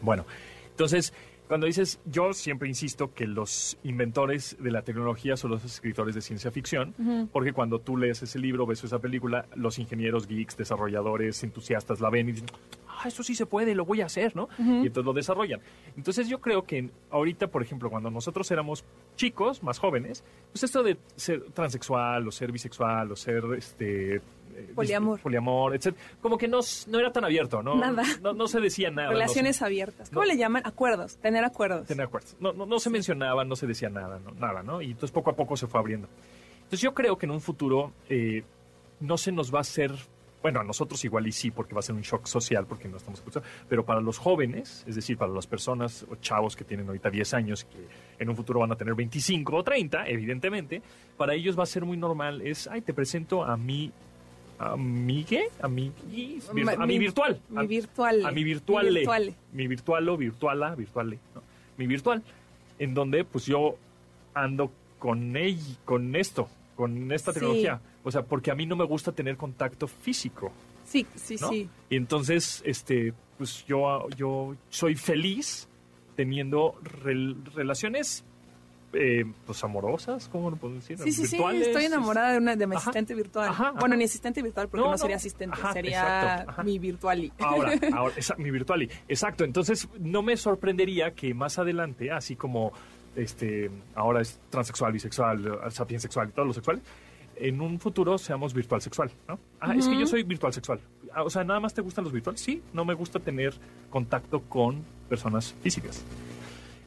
Bueno, 0.00 0.24
entonces, 0.70 1.12
cuando 1.52 1.66
dices, 1.66 2.00
yo 2.06 2.32
siempre 2.32 2.66
insisto 2.66 3.12
que 3.12 3.26
los 3.26 3.76
inventores 3.84 4.56
de 4.58 4.70
la 4.70 4.80
tecnología 4.80 5.36
son 5.36 5.50
los 5.50 5.62
escritores 5.62 6.14
de 6.14 6.22
ciencia 6.22 6.50
ficción, 6.50 6.94
porque 7.30 7.52
cuando 7.52 7.78
tú 7.78 7.98
lees 7.98 8.22
ese 8.22 8.38
libro, 8.38 8.64
ves 8.64 8.82
esa 8.84 9.00
película, 9.00 9.44
los 9.54 9.78
ingenieros, 9.78 10.26
geeks, 10.26 10.56
desarrolladores, 10.56 11.44
entusiastas 11.44 12.00
la 12.00 12.08
ven 12.08 12.30
y 12.30 12.32
dicen, 12.32 12.48
ah, 12.88 13.06
eso 13.06 13.22
sí 13.22 13.34
se 13.34 13.44
puede, 13.44 13.74
lo 13.74 13.84
voy 13.84 14.00
a 14.00 14.06
hacer, 14.06 14.34
¿no? 14.34 14.48
Y 14.58 14.86
entonces 14.86 15.04
lo 15.04 15.12
desarrollan. 15.12 15.60
Entonces 15.94 16.26
yo 16.26 16.40
creo 16.40 16.64
que 16.64 16.88
ahorita, 17.10 17.48
por 17.48 17.62
ejemplo, 17.62 17.90
cuando 17.90 18.10
nosotros 18.10 18.50
éramos 18.50 18.82
chicos, 19.16 19.62
más 19.62 19.78
jóvenes, 19.78 20.24
pues 20.52 20.62
esto 20.62 20.82
de 20.82 20.96
ser 21.16 21.50
transexual 21.50 22.26
o 22.26 22.30
ser 22.30 22.50
bisexual 22.50 23.12
o 23.12 23.16
ser 23.16 23.44
este... 23.58 24.22
eh, 24.54 24.72
Poliamor. 24.74 25.20
Poliamor, 25.20 25.74
etc. 25.74 25.94
Como 26.20 26.36
que 26.38 26.48
no, 26.48 26.60
no 26.88 26.98
era 26.98 27.12
tan 27.12 27.24
abierto, 27.24 27.62
¿no? 27.62 27.74
Nada. 27.76 28.02
No, 28.22 28.32
no 28.32 28.46
se 28.48 28.60
decía 28.60 28.90
nada. 28.90 29.08
no 29.08 29.12
se- 29.14 29.20
Relaciones 29.20 29.62
abiertas. 29.62 30.08
¿Cómo 30.10 30.22
no. 30.24 30.32
le 30.32 30.36
llaman? 30.36 30.62
Acuerdos. 30.66 31.16
Tener 31.18 31.44
acuerdos. 31.44 31.86
Tener 31.86 32.06
acuerdos. 32.06 32.36
No, 32.40 32.52
no, 32.52 32.66
no 32.66 32.78
se 32.78 32.90
mencionaba, 32.90 33.44
no 33.44 33.56
se 33.56 33.66
decía 33.66 33.88
nada, 33.88 34.18
no, 34.18 34.32
nada, 34.32 34.62
¿no? 34.62 34.80
Y 34.82 34.86
entonces 34.86 35.10
poco 35.10 35.30
a 35.30 35.34
poco 35.36 35.56
se 35.56 35.66
fue 35.66 35.80
abriendo. 35.80 36.08
Entonces 36.58 36.80
yo 36.80 36.94
creo 36.94 37.16
que 37.18 37.26
en 37.26 37.32
un 37.32 37.40
futuro 37.40 37.92
eh, 38.08 38.44
no 39.00 39.18
se 39.18 39.32
nos 39.32 39.52
va 39.52 39.58
a 39.58 39.60
hacer, 39.62 39.92
bueno, 40.42 40.60
a 40.60 40.64
nosotros 40.64 41.04
igual 41.04 41.26
y 41.26 41.32
sí, 41.32 41.50
porque 41.50 41.74
va 41.74 41.80
a 41.80 41.82
ser 41.82 41.94
un 41.94 42.00
shock 42.00 42.26
social, 42.26 42.66
porque 42.66 42.88
no 42.88 42.96
estamos 42.96 43.18
escuchando, 43.20 43.46
pero 43.68 43.84
para 43.84 44.00
los 44.00 44.16
jóvenes, 44.18 44.84
es 44.88 44.94
decir, 44.96 45.18
para 45.18 45.30
las 45.32 45.46
personas 45.46 46.06
o 46.10 46.16
chavos 46.16 46.56
que 46.56 46.64
tienen 46.64 46.86
ahorita 46.86 47.10
10 47.10 47.34
años, 47.34 47.64
que 47.64 47.86
en 48.18 48.28
un 48.30 48.34
futuro 48.36 48.60
van 48.60 48.72
a 48.72 48.76
tener 48.76 48.94
25 48.94 49.54
o 49.54 49.62
30, 49.62 50.06
evidentemente, 50.08 50.80
para 51.18 51.34
ellos 51.34 51.58
va 51.58 51.64
a 51.64 51.66
ser 51.66 51.84
muy 51.84 51.96
normal, 51.96 52.40
es, 52.40 52.66
ay, 52.68 52.80
te 52.80 52.94
presento 52.94 53.44
a 53.44 53.56
mi... 53.56 53.92
¿A 54.64 54.76
mi 54.76 55.24
qué? 55.24 55.48
A 55.60 55.66
mi, 55.68 55.90
vir- 56.12 56.76
a 56.80 56.86
mi 56.86 56.98
virtual. 56.98 57.40
Mi 57.48 57.66
virtual. 57.66 58.24
a 58.26 58.30
mi 58.30 58.44
virtuale. 58.44 58.90
Mi 58.90 58.94
virtuale. 58.98 59.34
Mi 59.52 59.66
virtualo, 59.66 60.16
virtuala, 60.16 60.74
virtuale. 60.76 61.18
¿no? 61.34 61.42
mi 61.78 61.86
virtual, 61.86 62.22
en 62.78 62.94
donde 62.94 63.24
pues 63.24 63.46
yo 63.46 63.76
ando 64.34 64.70
con 65.00 65.36
ella, 65.36 65.64
con 65.84 66.14
esto, 66.14 66.48
con 66.76 67.10
esta 67.10 67.32
Sí. 67.32 67.40
tecnología. 67.40 67.80
O 68.04 68.10
sea, 68.12 68.22
porque 68.22 68.50
a 68.50 68.54
mí 68.54 68.66
no 68.66 68.76
me 68.76 68.84
gusta 68.84 69.10
tener 69.12 69.36
contacto 69.36 69.88
físico. 69.88 70.52
Sí, 70.84 71.06
sí, 71.16 71.36
¿no? 71.40 71.48
sí. 71.48 71.68
Y 71.90 71.96
entonces, 71.96 72.62
este, 72.64 73.14
pues 73.38 73.64
yo, 73.66 74.06
yo 74.16 74.54
soy 74.68 74.94
feliz 74.94 75.68
teniendo 76.14 76.74
rel- 77.02 77.42
relaciones, 77.54 78.24
eh, 78.94 79.24
pues 79.46 79.62
amorosas, 79.64 80.28
¿cómo 80.28 80.50
lo 80.50 80.56
puedo 80.56 80.74
decir? 80.74 80.98
Sí, 80.98 81.12
sí, 81.12 81.26
sí, 81.26 81.36
estoy 81.36 81.84
enamorada 81.86 82.32
de, 82.32 82.38
una, 82.38 82.56
de 82.56 82.66
mi 82.66 82.76
Ajá. 82.76 82.82
asistente 82.82 83.14
virtual. 83.14 83.48
Ajá, 83.48 83.68
ajá. 83.70 83.78
Bueno, 83.80 83.96
ni 83.96 84.04
asistente 84.04 84.42
virtual 84.42 84.68
porque 84.68 84.80
No, 84.80 84.86
no, 84.86 84.92
no. 84.92 84.98
sería 84.98 85.16
asistente, 85.16 85.56
sería 85.72 86.40
exacto, 86.42 86.62
mi 86.64 86.78
virtuali. 86.78 87.32
Ahora, 87.38 87.72
ahora 87.96 88.14
esa- 88.16 88.36
mi 88.36 88.50
virtual. 88.50 88.88
Exacto. 89.08 89.44
Entonces, 89.44 89.88
no 89.98 90.22
me 90.22 90.36
sorprendería 90.36 91.12
que 91.12 91.32
más 91.34 91.58
adelante, 91.58 92.10
así 92.10 92.36
como 92.36 92.72
este 93.16 93.70
ahora 93.94 94.20
es 94.22 94.40
transexual, 94.50 94.92
bisexual, 94.92 95.58
sapiensexual 95.70 96.28
y 96.28 96.32
todos 96.32 96.46
los 96.46 96.56
sexuales, 96.56 96.82
en 97.36 97.60
un 97.60 97.78
futuro 97.80 98.18
seamos 98.18 98.54
virtual 98.54 98.80
sexual, 98.82 99.10
¿no? 99.26 99.38
Ah, 99.60 99.74
es 99.74 99.88
que 99.88 99.98
yo 99.98 100.06
soy 100.06 100.22
virtual 100.22 100.52
sexual. 100.52 100.80
Ah, 101.14 101.22
O 101.22 101.30
sea, 101.30 101.44
¿nada 101.44 101.60
más 101.60 101.74
te 101.74 101.80
gustan 101.80 102.04
los 102.04 102.12
virtuales? 102.12 102.40
Sí, 102.40 102.62
no 102.72 102.84
me 102.84 102.94
gusta 102.94 103.18
tener 103.20 103.54
contacto 103.90 104.40
con 104.42 104.82
personas 105.08 105.54
físicas. 105.62 106.02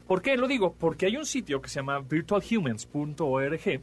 ¿Por 0.08 0.22
qué 0.22 0.38
lo 0.38 0.48
digo? 0.48 0.74
Porque 0.74 1.08
hay 1.08 1.18
un 1.18 1.26
sitio 1.26 1.62
que 1.62 1.70
se 1.70 1.76
llama 1.76 2.00
virtualhumans.org 2.00 3.82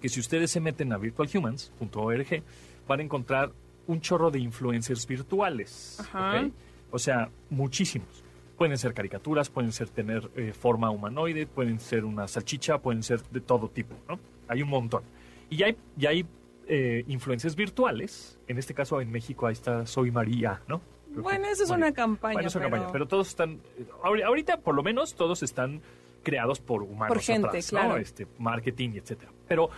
que 0.00 0.08
si 0.08 0.20
ustedes 0.20 0.50
se 0.50 0.60
meten 0.60 0.92
a 0.92 0.98
virtualhumans.org 0.98 2.42
van 2.88 3.00
a 3.00 3.02
encontrar 3.02 3.52
un 3.86 4.00
chorro 4.00 4.30
de 4.30 4.38
influencers 4.40 5.06
virtuales. 5.06 5.98
Ajá. 6.00 6.48
O 6.90 6.98
sea, 6.98 7.30
muchísimos. 7.50 8.24
Pueden 8.56 8.76
ser 8.76 8.94
caricaturas, 8.94 9.48
pueden 9.48 9.72
ser 9.72 9.88
tener 9.88 10.30
eh, 10.36 10.52
forma 10.52 10.90
humanoide, 10.90 11.46
pueden 11.46 11.80
ser 11.80 12.04
una 12.04 12.28
salchicha, 12.28 12.78
pueden 12.78 13.02
ser 13.02 13.22
de 13.30 13.40
todo 13.40 13.68
tipo, 13.68 13.94
¿no? 14.08 14.18
Hay 14.48 14.62
un 14.62 14.68
montón. 14.68 15.02
Y 15.48 15.62
hay, 15.62 15.76
hay 16.06 16.26
eh, 16.66 17.04
influencers 17.08 17.56
virtuales. 17.56 18.38
En 18.48 18.58
este 18.58 18.74
caso, 18.74 19.00
en 19.00 19.10
México, 19.10 19.46
ahí 19.46 19.54
está 19.54 19.86
Soy 19.86 20.10
María, 20.10 20.60
¿no? 20.68 20.80
Bueno, 21.14 21.46
eso 21.48 21.64
es 21.64 21.70
una 21.70 21.92
campaña. 21.92 22.34
Bueno, 22.34 22.48
es 22.48 22.54
una 22.54 22.64
pero- 22.66 22.76
campaña, 22.76 22.92
pero 22.92 23.06
todos 23.08 23.28
están, 23.28 23.58
ahori- 24.02 24.24
ahorita 24.24 24.58
por 24.58 24.74
lo 24.74 24.82
menos 24.82 25.14
todos 25.14 25.42
están 25.42 25.80
creados 26.22 26.60
por 26.60 26.82
humanos 26.82 27.08
Por 27.08 27.20
gente, 27.22 27.48
atrás, 27.48 27.72
¿no? 27.72 27.78
claro. 27.80 27.96
Este, 27.96 28.26
marketing, 28.38 28.90
etcétera. 28.94 29.32
Pero 29.48 29.70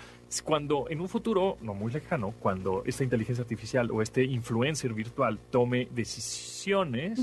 cuando 0.45 0.87
en 0.91 1.01
un 1.01 1.09
futuro 1.09 1.57
no 1.63 1.73
muy 1.73 1.93
lejano, 1.93 2.35
cuando 2.41 2.83
esta 2.85 3.05
inteligencia 3.05 3.43
artificial 3.43 3.91
o 3.91 4.03
este 4.03 4.25
influencer 4.25 4.93
virtual 4.93 5.39
tome 5.51 5.89
decisiones 5.93 7.19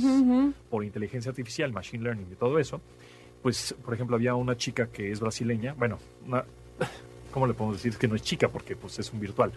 por 0.70 0.84
inteligencia 0.86 1.30
artificial, 1.30 1.72
machine 1.74 2.04
learning 2.04 2.28
y 2.32 2.36
todo 2.36 2.60
eso, 2.60 2.80
pues, 3.42 3.76
por 3.84 3.94
ejemplo, 3.94 4.16
había 4.16 4.36
una 4.36 4.56
chica 4.58 4.88
que 4.88 5.12
es 5.12 5.20
brasileña, 5.20 5.74
bueno, 5.78 5.98
una, 6.26 6.46
¿cómo 7.32 7.46
le 7.48 7.54
podemos 7.54 7.78
decir? 7.82 7.98
Que 7.98 8.08
no 8.08 8.16
es 8.16 8.22
chica 8.22 8.48
porque 8.50 8.76
pues 8.76 9.00
es 9.00 9.12
un 9.12 9.20
virtual, 9.20 9.52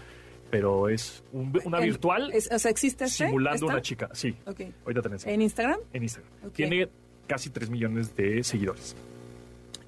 pero 0.52 0.90
es 0.90 1.24
un- 1.32 1.58
una 1.64 1.78
El- 1.78 1.84
virtual 1.84 2.30
es- 2.34 2.50
o 2.52 2.58
sea, 2.58 2.70
¿existe 2.70 3.04
este? 3.06 3.24
simulando 3.24 3.66
una 3.66 3.80
chica, 3.80 4.10
sí. 4.12 4.36
Ok. 4.44 4.60
Ahorita 4.84 5.00
te 5.00 5.08
la 5.08 5.14
enseño 5.14 5.34
¿En 5.34 5.40
Instagram? 5.42 5.80
en 5.94 6.02
Instagram. 6.02 6.30
Ok. 6.46 6.52
Tiene 6.52 6.88
casi 7.26 7.48
3 7.48 7.70
millones 7.70 8.14
de 8.14 8.44
seguidores. 8.44 8.94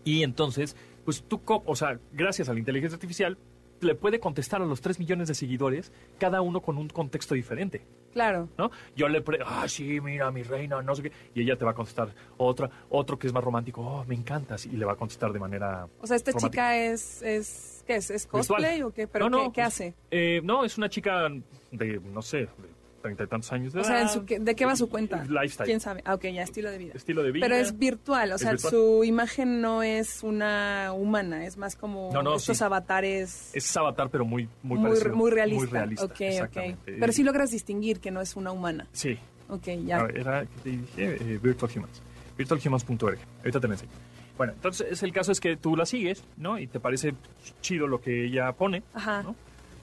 Y 0.04 0.22
entonces, 0.22 0.74
pues 1.04 1.22
tú, 1.22 1.42
co- 1.42 1.62
o 1.66 1.76
sea, 1.76 1.98
gracias 2.14 2.48
a 2.48 2.54
la 2.54 2.58
inteligencia 2.60 2.94
artificial, 2.96 3.36
le 3.84 3.94
puede 3.94 4.20
contestar 4.20 4.60
a 4.62 4.64
los 4.64 4.80
3 4.80 4.98
millones 4.98 5.28
de 5.28 5.34
seguidores, 5.34 5.92
cada 6.18 6.40
uno 6.40 6.60
con 6.60 6.78
un 6.78 6.88
contexto 6.88 7.34
diferente, 7.34 7.82
Claro. 8.12 8.48
¿no? 8.56 8.70
Yo 8.94 9.08
le 9.08 9.20
pre, 9.22 9.40
ah, 9.44 9.66
sí, 9.68 10.00
mira, 10.00 10.30
mi 10.30 10.42
reina, 10.42 10.80
no 10.82 10.94
sé 10.94 11.02
qué, 11.02 11.12
y 11.34 11.42
ella 11.42 11.56
te 11.56 11.64
va 11.64 11.72
a 11.72 11.74
contestar 11.74 12.14
otra, 12.36 12.70
otro 12.90 13.18
que 13.18 13.26
es 13.26 13.32
más 13.32 13.42
romántico, 13.42 13.80
oh, 13.82 14.04
me 14.04 14.14
encantas, 14.14 14.66
y 14.66 14.70
le 14.70 14.84
va 14.84 14.92
a 14.92 14.96
contestar 14.96 15.32
de 15.32 15.38
manera... 15.38 15.88
O 16.00 16.06
sea, 16.06 16.16
esta 16.16 16.30
romántica. 16.32 16.50
chica 16.50 16.76
es, 16.76 17.22
es 17.22 17.84
¿qué 17.86 17.96
es? 17.96 18.10
¿Es 18.10 18.26
cosplay 18.26 18.82
o 18.82 18.92
qué? 18.92 19.06
¿Pero 19.08 19.28
No, 19.28 19.36
no, 19.36 19.44
qué, 19.44 19.56
qué 19.56 19.62
pues, 19.62 19.66
hace? 19.66 19.94
Eh, 20.10 20.40
no, 20.44 20.64
es 20.64 20.78
una 20.78 20.88
chica 20.88 21.28
de, 21.72 22.00
no 22.00 22.22
sé, 22.22 22.38
de 22.38 22.48
treinta 23.04 23.22
y 23.24 23.26
tantos 23.26 23.52
años 23.52 23.72
de 23.74 23.80
O 23.80 23.84
sea, 23.84 24.00
en 24.00 24.08
su- 24.08 24.24
¿de 24.26 24.54
qué 24.56 24.64
va 24.64 24.74
su 24.76 24.88
cuenta? 24.88 25.22
Lifestyle. 25.24 25.66
¿Quién 25.66 25.80
sabe? 25.80 26.00
Ah, 26.06 26.14
ok, 26.14 26.24
ya, 26.32 26.42
estilo 26.42 26.70
de 26.70 26.78
vida. 26.78 26.92
Estilo 26.94 27.22
de 27.22 27.32
vida. 27.32 27.46
Pero 27.46 27.56
es 27.60 27.78
virtual, 27.78 28.32
o 28.32 28.34
Es 28.36 28.40
sea, 28.40 28.52
virtual. 28.52 28.70
su 28.72 29.04
imagen 29.04 29.60
no 29.60 29.82
es 29.82 30.22
una 30.22 30.92
humana, 30.94 31.44
es 31.44 31.56
más 31.58 31.76
como 31.76 32.10
No, 32.14 32.22
no, 32.22 32.36
estos 32.36 32.56
sí. 32.56 32.64
avatares 32.64 33.50
Es 33.54 33.76
avatar, 33.76 34.08
pero 34.10 34.24
muy, 34.24 34.48
muy, 34.62 34.78
muy, 34.78 34.88
parecido. 34.88 35.14
muy 35.16 35.30
realista. 35.30 35.64
Muy 35.64 35.70
realista, 35.72 36.04
Ok, 36.06 36.10
ok. 36.12 36.20
exactamente. 36.22 36.96
Pero 36.98 37.12
sí 37.12 37.22
logras 37.22 37.50
distinguir 37.50 38.00
que 38.00 38.10
no 38.10 38.20
es 38.22 38.36
una 38.36 38.50
humana. 38.52 38.88
Sí. 38.92 39.18
Ok, 39.50 39.68
A 39.68 39.74
ya. 39.74 40.02
ver, 40.04 40.18
era, 40.18 40.40
¿qué 40.46 40.60
te 40.62 40.70
dije? 40.70 41.34
Eh, 41.34 41.38
Virtual 41.42 41.70
Humans. 41.76 42.02
Virtualhumans.org. 42.38 43.18
Ahorita 43.40 43.60
te 43.60 43.66
lo 43.68 43.74
enseño. 43.74 43.90
Bueno, 44.36 44.54
entonces 44.54 45.02
el 45.02 45.12
caso 45.12 45.30
es 45.30 45.40
que 45.40 45.56
tú 45.56 45.76
la 45.76 45.86
sigues, 45.86 46.24
¿no? 46.36 46.58
Y 46.58 46.66
te 46.66 46.80
parece 46.80 47.14
chido 47.60 47.86
lo 47.86 48.00
que 48.00 48.24
ella 48.24 48.50
pone, 48.52 48.82
Ajá. 48.94 49.22
¿no? 49.22 49.36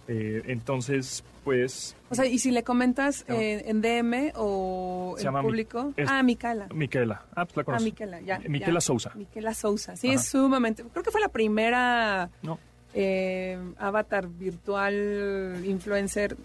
Eh, 0.07 0.43
entonces, 0.47 1.23
pues, 1.43 1.95
O 2.09 2.15
sea, 2.15 2.25
y 2.25 2.37
si 2.39 2.51
le 2.51 2.63
comentas 2.63 3.23
eh, 3.27 3.63
en 3.67 3.81
DM 3.81 4.33
o 4.35 5.15
en 5.17 5.23
llama 5.23 5.41
Mi- 5.41 5.47
público. 5.47 5.93
es- 5.95 6.09
ah, 6.09 6.21
Micaela. 6.23 6.67
Miquela. 6.73 7.23
Ah, 7.35 7.45
pues 7.45 7.55
la 7.57 7.61
Ah, 7.61 7.65
conoces. 7.65 7.85
Miquela, 7.85 8.19
ya. 8.21 8.39
Miquela 8.47 8.73
ya. 8.73 8.81
Sousa. 8.81 9.13
Sousa. 9.53 9.95
Sí, 9.95 10.07
Ajá. 10.09 10.15
es 10.15 10.25
sumamente. 10.27 10.83
Creo 10.91 11.03
que 11.03 11.11
fue 11.11 11.21
la 11.21 11.29
primera 11.29 12.29
No. 12.41 12.59
eh, 12.93 13.57
avatar 13.77 14.27
virtual 14.27 15.61
influencer. 15.65 16.35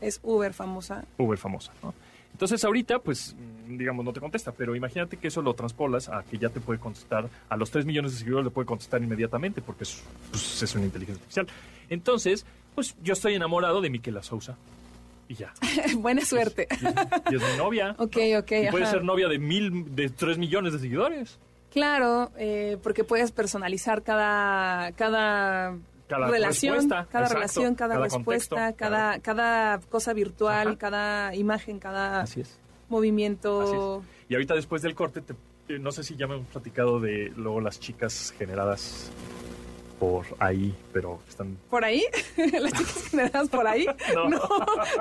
Es 0.00 0.20
Uber 0.22 0.52
famosa. 0.52 1.04
Uber 1.18 1.38
famosa, 1.38 1.72
¿no? 1.82 1.92
Entonces 2.32 2.62
ahorita, 2.64 3.00
pues, 3.00 3.34
mm, 3.66 3.76
digamos, 3.78 4.04
no 4.04 4.12
te 4.12 4.20
contesta, 4.20 4.52
pero 4.52 4.76
imagínate 4.76 5.16
que 5.16 5.26
eso 5.26 5.42
lo 5.42 5.54
transpolas 5.54 6.08
a 6.08 6.22
que 6.22 6.38
ya 6.38 6.50
te 6.50 6.60
puede 6.60 6.78
contestar, 6.78 7.28
a 7.48 7.56
los 7.56 7.70
3 7.72 7.84
millones 7.84 8.12
de 8.12 8.18
seguidores 8.18 8.44
le 8.44 8.50
puede 8.52 8.66
contestar 8.66 9.02
inmediatamente, 9.02 9.60
porque 9.60 9.82
es, 9.82 10.00
pues, 10.30 10.62
es 10.62 10.74
una 10.76 10.84
inteligencia 10.84 11.20
artificial. 11.20 11.48
Entonces, 11.90 12.46
pues 12.78 12.94
yo 13.02 13.12
estoy 13.14 13.34
enamorado 13.34 13.80
de 13.80 13.90
Miquela 13.90 14.22
Sousa. 14.22 14.56
Y 15.28 15.34
ya. 15.34 15.52
Buena 15.96 16.24
suerte. 16.24 16.68
Y 16.70 16.86
es, 16.86 16.94
y 17.32 17.34
es 17.34 17.42
mi 17.50 17.56
novia. 17.58 17.90
ok, 17.98 18.16
ok. 18.38 18.52
Y 18.52 18.70
puede 18.70 18.84
ajá. 18.84 18.92
ser 18.92 19.02
novia 19.04 19.26
de 19.26 19.40
mil, 19.40 19.96
de 19.96 20.08
3 20.10 20.38
millones 20.38 20.72
de 20.74 20.78
seguidores. 20.78 21.40
Claro, 21.72 22.30
eh, 22.38 22.78
porque 22.80 23.02
puedes 23.02 23.32
personalizar 23.32 24.02
cada, 24.04 24.92
cada, 24.92 25.76
Cada 26.06 26.28
relación, 26.28 26.88
cada 26.88 27.00
exacto, 27.02 27.34
relación, 27.34 27.74
cada, 27.74 27.94
cada 27.96 28.04
respuesta, 28.04 28.56
contexto, 28.56 28.76
cada, 28.78 29.18
cada 29.18 29.80
cosa 29.80 30.12
virtual, 30.12 30.68
Ajá. 30.68 30.78
cada 30.78 31.34
imagen, 31.34 31.80
cada 31.80 32.20
Así 32.20 32.42
es. 32.42 32.56
movimiento. 32.88 34.00
Así 34.00 34.08
Y 34.28 34.34
ahorita 34.34 34.54
después 34.54 34.82
del 34.82 34.94
corte, 34.94 35.20
te- 35.20 35.34
eh, 35.68 35.80
no 35.80 35.90
sé 35.90 36.04
si 36.04 36.14
ya 36.14 36.28
me 36.28 36.36
hemos 36.36 36.46
platicado 36.46 37.00
de 37.00 37.32
luego 37.36 37.60
las 37.60 37.80
chicas 37.80 38.32
generadas 38.38 39.10
por 39.98 40.24
ahí, 40.38 40.74
pero 40.92 41.20
están 41.28 41.58
¿Por 41.70 41.84
ahí? 41.84 42.04
¿Las 42.36 42.72
chicas 42.72 43.04
generadas 43.10 43.48
por 43.48 43.66
ahí? 43.66 43.86
No. 44.14 44.28
No, 44.28 44.40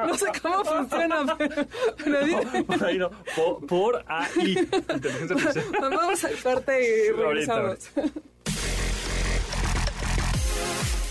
no 0.07 0.17
sé 0.17 0.25
cómo 0.41 0.63
funciona. 0.65 1.37
Pero, 1.37 1.65
pero 2.03 2.25
di- 2.25 2.63
por 2.63 2.83
ahí 2.85 2.97
no, 2.97 3.09
por, 3.35 3.65
por 3.67 4.05
ahí. 4.07 4.57
Inteligencia 4.89 5.35
artificial. 5.35 5.65
vamos 5.81 6.23
al 6.23 6.35
corte 6.37 6.73
y 6.81 7.09
Ahorita, 7.09 7.55
regresamos. 7.61 7.89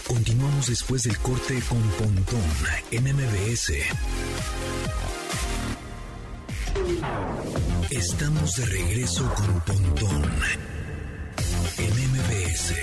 Continuamos 0.06 0.66
después 0.68 1.02
del 1.02 1.18
corte 1.18 1.60
con 1.68 1.80
Pontón 1.82 2.42
en 2.90 3.04
MBS. 3.04 3.72
Estamos 7.90 8.56
de 8.56 8.66
regreso 8.66 9.32
con 9.34 9.60
Pontón 9.60 10.24
en 11.78 11.90
MBS. 12.12 12.74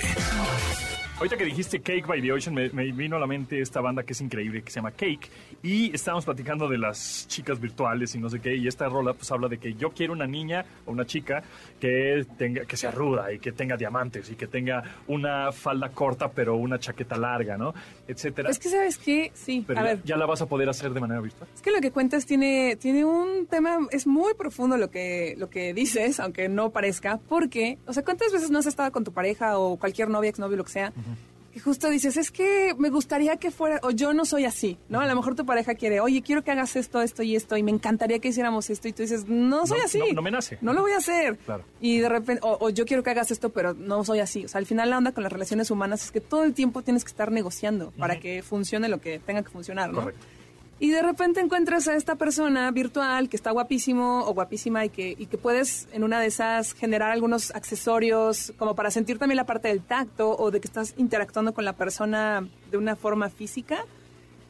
Ahorita 1.24 1.38
que 1.38 1.46
dijiste 1.46 1.80
Cake 1.80 2.06
by 2.06 2.20
the 2.20 2.32
Ocean, 2.32 2.54
me, 2.54 2.68
me 2.68 2.92
vino 2.92 3.16
a 3.16 3.18
la 3.18 3.26
mente 3.26 3.58
esta 3.58 3.80
banda 3.80 4.02
que 4.02 4.12
es 4.12 4.20
increíble, 4.20 4.62
que 4.62 4.70
se 4.70 4.74
llama 4.74 4.90
Cake. 4.90 5.30
Y 5.62 5.90
estábamos 5.94 6.26
platicando 6.26 6.68
de 6.68 6.76
las 6.76 7.26
chicas 7.28 7.58
virtuales 7.58 8.14
y 8.14 8.18
no 8.18 8.28
sé 8.28 8.40
qué. 8.40 8.54
Y 8.54 8.68
esta 8.68 8.90
rola 8.90 9.14
pues 9.14 9.32
habla 9.32 9.48
de 9.48 9.56
que 9.56 9.72
yo 9.72 9.88
quiero 9.88 10.12
una 10.12 10.26
niña 10.26 10.66
o 10.84 10.92
una 10.92 11.06
chica 11.06 11.42
que 11.80 12.26
tenga 12.36 12.66
que 12.66 12.76
sea 12.76 12.90
ruda 12.90 13.32
y 13.32 13.38
que 13.38 13.52
tenga 13.52 13.74
diamantes 13.78 14.30
y 14.30 14.34
que 14.34 14.46
tenga 14.46 14.82
una 15.06 15.50
falda 15.50 15.88
corta 15.88 16.30
pero 16.30 16.56
una 16.56 16.78
chaqueta 16.78 17.16
larga, 17.16 17.56
¿no? 17.56 17.72
Etcétera. 18.06 18.50
Es 18.50 18.58
que, 18.58 18.68
¿sabes 18.68 18.98
qué? 18.98 19.32
Sí, 19.32 19.64
pero 19.66 19.80
a 19.80 19.82
ya, 19.82 19.88
ver. 19.88 20.02
ya 20.04 20.16
la 20.18 20.26
vas 20.26 20.42
a 20.42 20.46
poder 20.46 20.68
hacer 20.68 20.92
de 20.92 21.00
manera 21.00 21.22
virtual. 21.22 21.48
Es 21.54 21.62
que 21.62 21.70
lo 21.70 21.80
que 21.80 21.90
cuentas 21.90 22.26
tiene, 22.26 22.76
tiene 22.76 23.02
un 23.06 23.46
tema, 23.46 23.78
es 23.92 24.06
muy 24.06 24.34
profundo 24.34 24.76
lo 24.76 24.90
que, 24.90 25.36
lo 25.38 25.48
que 25.48 25.72
dices, 25.72 26.20
aunque 26.20 26.50
no 26.50 26.68
parezca, 26.68 27.18
porque, 27.30 27.78
o 27.86 27.94
sea, 27.94 28.04
¿cuántas 28.04 28.30
veces 28.30 28.50
no 28.50 28.58
has 28.58 28.66
estado 28.66 28.92
con 28.92 29.04
tu 29.04 29.12
pareja 29.14 29.58
o 29.58 29.78
cualquier 29.78 30.10
novia, 30.10 30.28
exnovio, 30.28 30.58
lo 30.58 30.64
que 30.64 30.72
sea? 30.72 30.92
Que 31.54 31.60
justo 31.60 31.88
dices, 31.88 32.16
es 32.16 32.32
que 32.32 32.74
me 32.78 32.90
gustaría 32.90 33.36
que 33.36 33.52
fuera, 33.52 33.78
o 33.84 33.90
yo 33.92 34.12
no 34.12 34.24
soy 34.24 34.44
así, 34.44 34.76
¿no? 34.88 34.98
A 34.98 35.06
lo 35.06 35.14
mejor 35.14 35.36
tu 35.36 35.46
pareja 35.46 35.76
quiere, 35.76 36.00
oye, 36.00 36.20
quiero 36.20 36.42
que 36.42 36.50
hagas 36.50 36.74
esto, 36.74 37.00
esto 37.00 37.22
y 37.22 37.36
esto, 37.36 37.56
y 37.56 37.62
me 37.62 37.70
encantaría 37.70 38.18
que 38.18 38.26
hiciéramos 38.26 38.70
esto, 38.70 38.88
y 38.88 38.92
tú 38.92 39.02
dices, 39.02 39.26
no 39.28 39.64
soy 39.64 39.78
No, 39.78 39.84
así. 39.84 39.98
no- 40.00 40.12
no 40.14 40.22
me 40.22 40.32
nace. 40.32 40.58
No 40.62 40.72
lo 40.72 40.80
voy 40.82 40.90
a 40.90 40.96
hacer. 40.96 41.36
Claro. 41.38 41.62
Y 41.80 41.98
de 42.00 42.08
repente, 42.08 42.40
o, 42.44 42.58
o 42.60 42.70
yo 42.70 42.84
quiero 42.84 43.04
que 43.04 43.10
hagas 43.10 43.30
esto, 43.30 43.50
pero 43.50 43.72
no 43.72 44.04
soy 44.04 44.18
así. 44.18 44.44
O 44.44 44.48
sea, 44.48 44.58
al 44.58 44.66
final 44.66 44.90
la 44.90 44.98
onda 44.98 45.12
con 45.12 45.22
las 45.22 45.32
relaciones 45.32 45.70
humanas 45.70 46.02
es 46.04 46.10
que 46.10 46.20
todo 46.20 46.42
el 46.42 46.54
tiempo 46.54 46.82
tienes 46.82 47.04
que 47.04 47.10
estar 47.10 47.30
negociando 47.30 47.92
para 47.92 48.18
que 48.18 48.42
funcione 48.42 48.88
lo 48.88 49.00
que 49.00 49.20
tenga 49.20 49.42
que 49.44 49.50
funcionar, 49.50 49.92
¿no? 49.92 50.00
Correcto. 50.00 50.26
Y 50.84 50.90
de 50.90 51.00
repente 51.00 51.40
encuentras 51.40 51.88
a 51.88 51.96
esta 51.96 52.16
persona 52.16 52.70
virtual 52.70 53.30
que 53.30 53.36
está 53.36 53.52
guapísimo 53.52 54.22
o 54.26 54.34
guapísima 54.34 54.84
y 54.84 54.90
que, 54.90 55.16
y 55.18 55.24
que 55.24 55.38
puedes 55.38 55.88
en 55.92 56.04
una 56.04 56.20
de 56.20 56.26
esas 56.26 56.74
generar 56.74 57.10
algunos 57.10 57.52
accesorios 57.52 58.52
como 58.58 58.74
para 58.74 58.90
sentir 58.90 59.18
también 59.18 59.38
la 59.38 59.46
parte 59.46 59.68
del 59.68 59.80
tacto 59.80 60.36
o 60.36 60.50
de 60.50 60.60
que 60.60 60.68
estás 60.68 60.92
interactuando 60.98 61.54
con 61.54 61.64
la 61.64 61.72
persona 61.72 62.46
de 62.70 62.76
una 62.76 62.96
forma 62.96 63.30
física. 63.30 63.86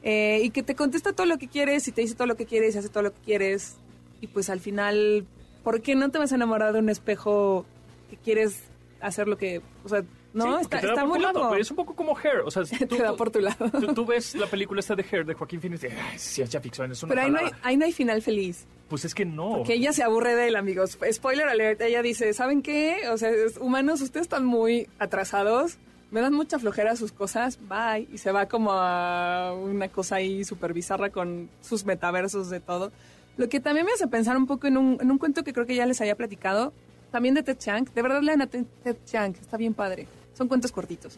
eh, 0.03 0.40
y 0.42 0.51
que 0.51 0.64
te 0.64 0.75
contesta 0.75 1.12
todo 1.12 1.29
lo 1.29 1.38
que 1.38 1.47
quieres 1.47 1.87
y 1.87 1.92
te 1.92 2.01
dice 2.01 2.16
todo 2.16 2.27
lo 2.27 2.35
que 2.37 2.47
quieres 2.47 2.75
y 2.75 2.79
hace 2.79 2.88
todo 2.88 3.05
lo 3.05 3.14
que 3.14 3.20
quieres. 3.20 3.77
Y 4.20 4.27
pues 4.27 4.51
al 4.51 4.59
final, 4.59 5.25
¿por 5.62 5.83
qué 5.83 5.94
no 5.94 6.11
te 6.11 6.18
vas 6.18 6.33
a 6.33 6.35
enamorar 6.35 6.73
de 6.73 6.81
un 6.81 6.88
espejo 6.88 7.64
que 8.11 8.16
quieres 8.16 8.64
hacer 9.01 9.29
lo 9.29 9.38
que... 9.38 9.62
O 9.85 9.88
sea, 9.88 10.03
no, 10.35 10.44
Sí, 10.44 10.51
porque 10.51 10.62
está, 10.62 10.81
te 10.81 10.87
da 10.88 10.92
está 10.92 11.01
por 11.03 11.09
muy 11.11 11.18
tu 11.20 11.25
loco. 11.33 11.49
pero 11.51 11.62
Es 11.62 11.70
un 11.70 11.77
poco 11.77 11.94
como 11.97 12.16
Hair. 12.18 12.40
O 12.44 12.51
sea, 12.51 12.64
si 12.66 12.77
Te 12.79 12.87
tú, 12.87 12.97
da 12.99 13.16
por 13.16 13.31
tu 13.31 13.40
lado. 13.40 13.70
tú- 13.70 13.94
tú 13.94 14.05
ves 14.05 14.35
la 14.35 14.47
película 14.47 14.81
esta 14.81 14.94
de 14.94 15.05
Hair 15.11 15.25
de 15.25 15.35
Joaquín 15.35 15.61
Phoenix 15.61 15.85
y 15.85 15.87
"Ay, 15.87 16.18
ciencia 16.18 16.61
ficción, 16.61 16.92
es 16.92 17.03
una 17.03 17.11
Pero 17.11 17.23
ahí 17.23 17.31
no, 17.31 17.38
hay, 17.38 17.44
jalada". 17.47 17.62
ahí 17.62 17.77
no 17.79 17.85
hay 17.87 17.92
final 17.92 18.20
feliz. 18.20 18.66
Pues 18.88 19.05
es 19.07 19.14
que 19.14 19.25
no. 19.25 19.62
Que 19.64 19.75
ella 19.75 19.92
se 19.94 20.03
aburre 20.03 20.35
de 20.35 20.49
él, 20.49 20.57
amigos. 20.57 20.99
Spoiler 21.11 21.49
alert, 21.49 21.81
ella 21.81 22.03
dice, 22.03 22.35
¿saben 22.35 22.61
qué? 22.62 23.09
O 23.11 23.16
sea, 23.16 23.31
humanos, 23.61 24.03
ustedes 24.03 24.25
están 24.25 24.44
muy 24.44 24.88
atrasados. 24.99 25.79
Me 26.11 26.20
dan 26.20 26.35
mucha 26.35 26.59
flojera 26.59 26.94
sus 26.94 27.11
cosas. 27.11 27.59
Bye. 27.68 28.07
Y 28.12 28.18
se 28.18 28.31
va 28.31 28.47
como 28.47 28.73
a 28.73 29.53
una 29.55 29.88
cosa 29.88 30.16
ahí 30.16 30.44
súper 30.44 30.73
bizarra 30.73 31.11
con 31.11 31.49
sus 31.61 31.85
metaversos 31.85 32.51
de 32.51 32.61
todo. 32.61 32.92
Lo 33.37 33.49
que 33.49 33.59
también 33.59 33.85
me 33.87 33.92
hace 33.92 34.07
pensar 34.07 34.37
un 34.37 34.47
poco 34.47 34.66
en 34.68 34.77
un, 34.77 34.99
en 35.01 35.11
un 35.11 35.18
cuento 35.18 35.42
que 35.42 35.53
creo 35.53 35.66
que 35.66 35.75
ya 35.75 35.87
les 35.87 36.01
había 36.01 36.14
platicado. 36.14 36.73
También 37.11 37.35
de 37.35 37.42
Ted 37.42 37.57
Chiang. 37.59 37.87
De 37.94 38.03
verdad 38.03 38.23
lean 38.23 38.42
a 38.42 38.47
Ted 38.47 38.64
Chiang. 39.07 39.35
Está 39.40 39.57
bien 39.57 39.75
padre. 39.75 40.07
Son 40.35 40.49
cuentos 40.49 40.73
cortitos. 40.73 41.16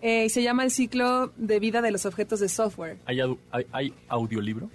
Eh, 0.00 0.26
y 0.26 0.28
se 0.28 0.42
llama 0.42 0.62
El 0.62 0.70
ciclo 0.70 1.32
de 1.36 1.58
vida 1.58 1.82
de 1.82 1.90
los 1.90 2.06
objetos 2.06 2.40
de 2.40 2.48
software. 2.48 2.98
¿Hay, 3.06 3.20
hay, 3.20 3.66
hay 3.72 3.94
audiolibro? 4.08 4.70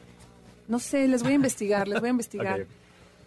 No 0.67 0.79
sé, 0.79 1.07
les 1.07 1.23
voy 1.23 1.33
a 1.33 1.35
investigar, 1.35 1.87
les 1.87 1.99
voy 1.99 2.07
a 2.07 2.11
investigar. 2.11 2.65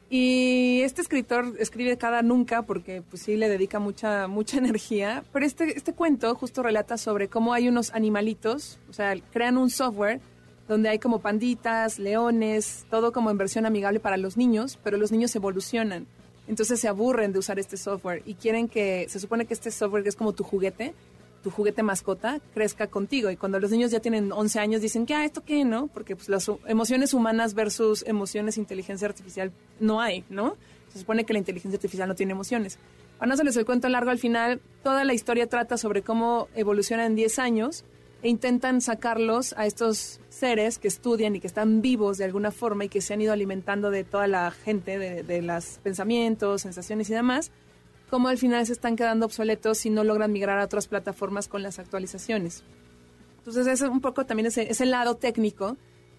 Y 0.09 0.83
este 0.83 1.02
escritor 1.02 1.55
escribe 1.59 1.98
cada 1.98 2.22
nunca 2.22 2.62
porque 2.62 3.02
pues 3.02 3.22
sí 3.22 3.37
le 3.37 3.48
dedica 3.48 3.81
mucha 3.81 4.29
mucha 4.29 4.59
energía, 4.59 5.24
pero 5.33 5.44
este 5.44 5.76
este 5.76 5.94
cuento 5.94 6.33
justo 6.37 6.62
relata 6.62 6.96
sobre 6.96 7.29
cómo 7.29 7.52
hay 7.52 7.68
unos 7.68 7.92
animalitos, 7.92 8.79
o 8.88 8.92
sea, 8.92 9.14
crean 9.33 9.57
un 9.59 9.68
software 9.68 10.20
donde 10.68 10.88
hay 10.88 10.98
como 10.98 11.20
panditas, 11.20 11.98
leones, 11.98 12.87
todo 12.90 13.12
como 13.12 13.31
en 13.31 13.38
versión 13.38 13.66
amigable 13.66 14.00
para 14.00 14.16
los 14.16 14.37
niños, 14.37 14.79
pero 14.83 14.96
los 14.96 15.12
niños 15.12 15.35
evolucionan. 15.37 16.07
Entonces 16.48 16.80
se 16.80 16.88
aburren 16.88 17.32
de 17.32 17.38
usar 17.38 17.59
este 17.59 17.76
software 17.76 18.22
y 18.24 18.35
quieren 18.35 18.68
que 18.68 19.06
se 19.09 19.18
supone 19.18 19.46
que 19.46 19.54
este 19.54 19.70
software 19.70 20.02
que 20.02 20.09
es 20.09 20.16
como 20.16 20.32
tu 20.32 20.44
juguete, 20.44 20.94
tu 21.42 21.50
juguete 21.50 21.82
mascota 21.82 22.40
crezca 22.54 22.87
contigo. 22.87 23.30
Y 23.30 23.37
cuando 23.37 23.59
los 23.59 23.70
niños 23.70 23.90
ya 23.90 24.00
tienen 24.00 24.32
11 24.32 24.59
años 24.59 24.80
dicen, 24.80 25.06
ah, 25.14 25.24
¿Esto 25.24 25.44
qué? 25.44 25.64
¿No? 25.64 25.88
Porque 25.88 26.16
pues, 26.16 26.28
las 26.28 26.50
emociones 26.66 27.14
humanas 27.14 27.54
versus 27.54 28.04
emociones 28.06 28.59
inteligencia 28.59 29.09
artificial 29.09 29.52
no 29.80 30.00
hay, 30.00 30.24
¿no? 30.28 30.56
Se 30.92 31.00
supone 31.00 31.24
que 31.24 31.32
la 31.32 31.38
inteligencia 31.38 31.76
artificial 31.76 32.09
no 32.09 32.14
tiene 32.14 32.32
emociones. 32.32 32.78
Para 33.18 33.28
no 33.28 33.35
hacerles 33.35 33.56
el 33.56 33.64
cuento 33.64 33.88
largo, 33.88 34.11
al 34.11 34.18
final 34.18 34.61
toda 34.82 35.04
la 35.04 35.14
historia 35.14 35.48
trata 35.48 35.76
sobre 35.76 36.02
cómo 36.02 36.48
evoluciona 36.54 37.06
en 37.06 37.14
10 37.14 37.38
años 37.38 37.85
e 38.27 38.29
intentan 38.29 38.81
sacarlos 38.81 39.55
a 39.57 39.67
estos 39.67 40.19
seres 40.31 40.81
que 40.81 40.89
estudian 40.89 41.37
y 41.37 41.41
que 41.41 41.47
están 41.47 41.81
vivos 41.81 42.19
de 42.19 42.25
alguna 42.25 42.51
forma 42.51 42.87
y 42.87 42.89
que 42.89 43.01
se 43.01 43.15
han 43.15 43.21
ido 43.21 43.33
alimentando 43.33 43.89
de 43.89 44.03
toda 44.03 44.27
la 44.27 44.51
gente, 44.51 44.99
de, 44.99 45.43
los 45.43 45.79
pensamientos, 45.85 46.62
sensaciones 46.62 47.09
y 47.09 47.12
demás, 47.12 47.53
cómo 48.11 48.27
al 48.27 48.37
final 48.37 48.67
se 48.67 48.73
están 48.73 48.97
quedando 48.97 49.27
obsoletos 49.27 49.79
si 49.79 49.91
no 49.91 50.03
logran 50.03 50.33
migrar 50.33 50.59
a 50.59 50.65
otras 50.65 50.89
plataformas 50.89 51.47
con 51.47 51.62
las 51.62 51.79
actualizaciones. 51.79 52.65
Entonces, 53.39 53.69
es 53.69 53.83
un 53.83 54.01
poco 54.01 54.27
también 54.27 54.47
ese, 54.47 54.73
ese 54.73 54.87
lado 54.87 55.15
técnico 55.15 55.77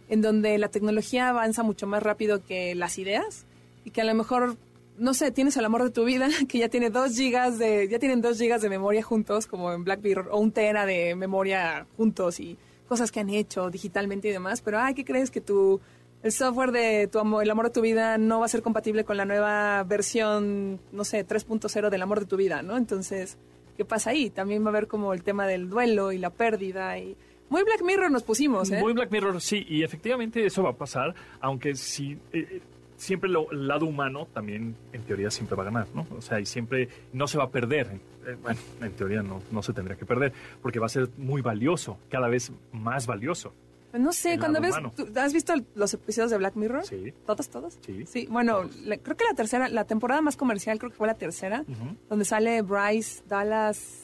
en 0.08 0.22
donde 0.22 0.58
la 0.60 0.70
tecnología 0.70 1.28
avanza 1.28 1.62
mucho 1.62 1.88
más 1.88 2.02
rápido 2.02 2.42
que 2.42 2.74
las 2.74 3.00
ideas 3.00 3.46
y 3.84 3.92
que 3.92 4.00
a 4.00 4.06
lo 4.06 4.16
mejor, 4.16 4.56
no 4.98 5.14
sé, 5.14 5.32
tienes 5.32 5.56
el 5.58 5.66
amor 5.66 5.84
de 5.84 5.92
tu 5.92 6.06
vida 6.06 6.28
que 6.48 6.60
ya 6.60 6.70
tiene 6.70 6.90
dos 6.90 7.16
gigas 7.16 7.58
de, 7.58 7.88
ya 7.90 8.00
tienen 8.00 8.22
dos 8.22 8.38
gigas 8.38 8.62
de 8.62 8.70
memoria 8.70 9.04
juntos, 9.04 9.48
como 9.48 9.72
en 9.72 9.84
Black 9.84 10.02
Mirror, 10.04 10.30
o 10.32 10.40
un 10.40 10.52
tera 10.52 10.86
de 10.86 11.16
memoria 11.16 11.86
juntos 11.98 12.40
y 12.40 12.58
cosas 12.88 13.12
que 13.12 13.20
han 13.20 13.30
hecho 13.30 13.70
digitalmente 13.70 14.30
y 14.30 14.32
demás, 14.32 14.62
pero 14.62 14.80
ay, 14.80 14.94
¿qué 14.94 15.04
crees 15.04 15.30
que 15.30 15.42
tu 15.42 15.80
el 16.24 16.32
software 16.32 16.72
de 16.72 17.08
tu 17.08 17.20
amor, 17.20 17.44
el 17.44 17.50
amor 17.50 17.66
de 17.66 17.72
tu 17.72 17.82
vida 17.82 18.18
no 18.18 18.40
va 18.40 18.46
a 18.46 18.50
ser 18.50 18.62
compatible 18.62 19.04
con 19.04 19.18
la 19.18 19.26
nueva 19.26 19.84
versión, 19.84 20.80
no 20.92 21.04
sé, 21.04 21.26
3.0 21.26 21.90
del 21.90 22.02
amor 22.02 22.20
de 22.20 22.26
tu 22.26 22.38
vida, 22.38 22.64
¿no? 22.64 22.76
Entonces, 22.76 23.38
¿qué 23.78 23.86
pasa 23.86 24.10
ahí? 24.10 24.30
También 24.30 24.64
va 24.64 24.68
a 24.68 24.70
haber 24.70 24.88
como 24.88 25.14
el 25.14 25.24
tema 25.24 25.46
del 25.46 25.70
duelo 25.70 26.12
y 26.12 26.18
la 26.18 26.32
pérdida 26.32 26.98
y 26.98 27.16
muy 27.50 27.64
Black 27.64 27.84
Mirror 27.84 28.12
nos 28.12 28.24
pusimos, 28.24 28.72
¿eh? 28.72 28.80
Muy 28.82 28.94
Black 28.94 29.12
Mirror, 29.12 29.40
sí, 29.40 29.66
y 29.70 29.84
efectivamente 29.84 30.46
eso 30.46 30.64
va 30.64 30.72
a 30.72 30.76
pasar, 30.76 31.14
aunque 31.40 31.76
sí, 31.76 32.18
eh, 32.34 32.62
siempre 32.98 33.30
lo, 33.30 33.50
el 33.52 33.68
lado 33.68 33.86
humano 33.86 34.28
también 34.34 34.76
en 34.92 35.02
teoría 35.04 35.32
siempre 35.32 35.56
va 35.56 35.64
a 35.64 35.66
ganar, 35.68 35.88
¿no? 35.96 36.06
O 36.18 36.22
sea, 36.22 36.40
y 36.40 36.46
siempre 36.46 36.90
no 37.14 37.28
se 37.28 37.38
va 37.38 37.46
a 37.46 37.50
perder. 37.50 37.88
Eh, 38.28 38.36
bueno, 38.42 38.60
en 38.82 38.92
teoría 38.92 39.24
no, 39.24 39.42
no 39.52 39.64
se 39.64 39.72
tendría 39.72 39.96
que 39.98 40.06
perder, 40.06 40.34
porque 40.62 40.80
va 40.80 40.88
a 40.88 40.90
ser 40.90 41.08
muy 41.18 41.42
valioso, 41.42 41.98
cada 42.10 42.28
vez 42.28 42.52
más 42.74 43.08
valioso. 43.08 43.54
Pues 43.92 44.04
no 44.04 44.12
sé, 44.12 44.38
cuando 44.38 44.60
ves, 44.60 44.72
humano. 44.72 44.92
¿tú- 44.96 45.08
¿has 45.16 45.32
visto 45.34 45.54
los 45.76 45.94
episodios 45.94 46.30
de 46.32 46.38
Black 46.38 46.56
Mirror? 46.58 46.86
Sí. 46.86 47.14
¿Todos, 47.26 47.50
todos? 47.50 47.80
Sí. 47.86 48.06
Sí, 48.06 48.28
bueno, 48.30 48.70
la- 48.84 48.98
creo 48.98 49.16
que 49.16 49.24
la 49.24 49.34
tercera, 49.34 49.70
la 49.70 49.86
temporada 49.86 50.22
más 50.22 50.36
comercial 50.36 50.78
creo 50.78 50.92
que 50.92 50.98
fue 50.98 51.08
la 51.08 51.14
tercera, 51.16 51.64
donde 52.10 52.26
sale 52.26 52.62
Bryce 52.64 53.24
Dallas, 53.30 54.04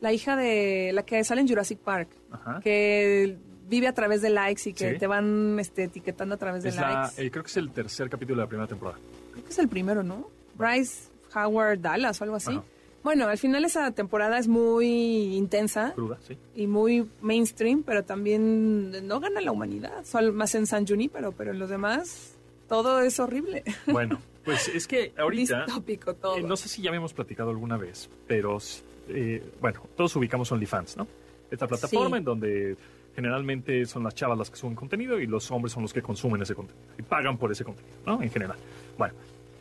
la 0.00 0.12
hija 0.14 0.36
de 0.36 0.92
la 0.94 1.02
que 1.04 1.22
sale 1.24 1.42
en 1.42 1.48
Jurassic 1.48 1.78
Park, 1.80 2.08
Ajá. 2.30 2.60
que 2.62 3.36
vive 3.70 3.86
a 3.86 3.94
través 3.94 4.20
de 4.20 4.28
likes 4.30 4.68
y 4.68 4.72
que 4.74 4.92
Sí. 4.94 4.98
te 4.98 5.06
van 5.06 5.58
este, 5.60 5.84
etiquetando 5.84 6.34
a 6.34 6.38
través 6.38 6.62
de 6.64 6.68
Es 6.70 6.76
la- 6.76 7.04
likes. 7.04 7.24
eh, 7.24 7.30
creo 7.30 7.42
que 7.44 7.50
es 7.50 7.56
el 7.56 7.70
tercer 7.70 8.10
capítulo 8.10 8.36
de 8.40 8.42
la 8.44 8.48
primera 8.48 8.66
temporada. 8.68 8.98
Creo 9.32 9.44
que 9.44 9.50
es 9.50 9.58
el 9.58 9.68
primero, 9.68 10.02
¿no? 10.02 10.28
Bryce 10.58 11.08
Howard 11.34 11.78
Dallas 11.80 12.20
o 12.20 12.24
algo 12.24 12.36
así. 12.36 12.50
Ajá. 12.50 12.64
Bueno, 13.02 13.26
al 13.28 13.38
final 13.38 13.64
esa 13.64 13.92
temporada 13.92 14.38
es 14.38 14.46
muy 14.46 14.86
intensa 15.36 15.92
Cruda, 15.94 16.18
sí. 16.26 16.36
y 16.54 16.66
muy 16.66 17.08
mainstream, 17.22 17.82
pero 17.82 18.04
también 18.04 18.90
no 19.08 19.20
gana 19.20 19.40
la 19.40 19.52
humanidad. 19.52 20.04
Solo 20.04 20.34
más 20.34 20.54
en 20.54 20.66
San 20.66 20.86
Junipero, 20.86 21.32
pero 21.32 21.52
en 21.52 21.58
los 21.58 21.70
demás 21.70 22.34
todo 22.68 23.00
es 23.00 23.18
horrible. 23.18 23.64
Bueno, 23.86 24.20
pues 24.44 24.68
es 24.68 24.86
que 24.86 25.14
ahorita... 25.18 25.64
Distópico 25.64 26.14
todo. 26.14 26.36
Eh, 26.36 26.42
no 26.42 26.56
sé 26.58 26.68
si 26.68 26.82
ya 26.82 26.90
habíamos 26.90 27.14
platicado 27.14 27.48
alguna 27.50 27.78
vez, 27.78 28.10
pero 28.26 28.58
eh, 29.08 29.42
bueno, 29.62 29.80
todos 29.96 30.14
ubicamos 30.16 30.52
OnlyFans, 30.52 30.98
¿no? 30.98 31.06
Esta 31.50 31.66
plataforma 31.66 32.16
Sí. 32.16 32.18
en 32.18 32.24
donde 32.24 32.76
generalmente 33.14 33.84
son 33.86 34.04
las 34.04 34.14
chavas 34.14 34.38
las 34.38 34.50
que 34.50 34.56
suben 34.56 34.74
contenido 34.74 35.18
y 35.20 35.26
los 35.26 35.50
hombres 35.50 35.72
son 35.72 35.82
los 35.82 35.92
que 35.92 36.02
consumen 36.02 36.42
ese 36.42 36.54
contenido 36.54 36.84
y 36.98 37.02
pagan 37.02 37.36
por 37.36 37.50
ese 37.52 37.64
contenido, 37.64 37.96
¿no? 38.06 38.22
En 38.22 38.30
general. 38.30 38.56
Bueno, 38.96 39.14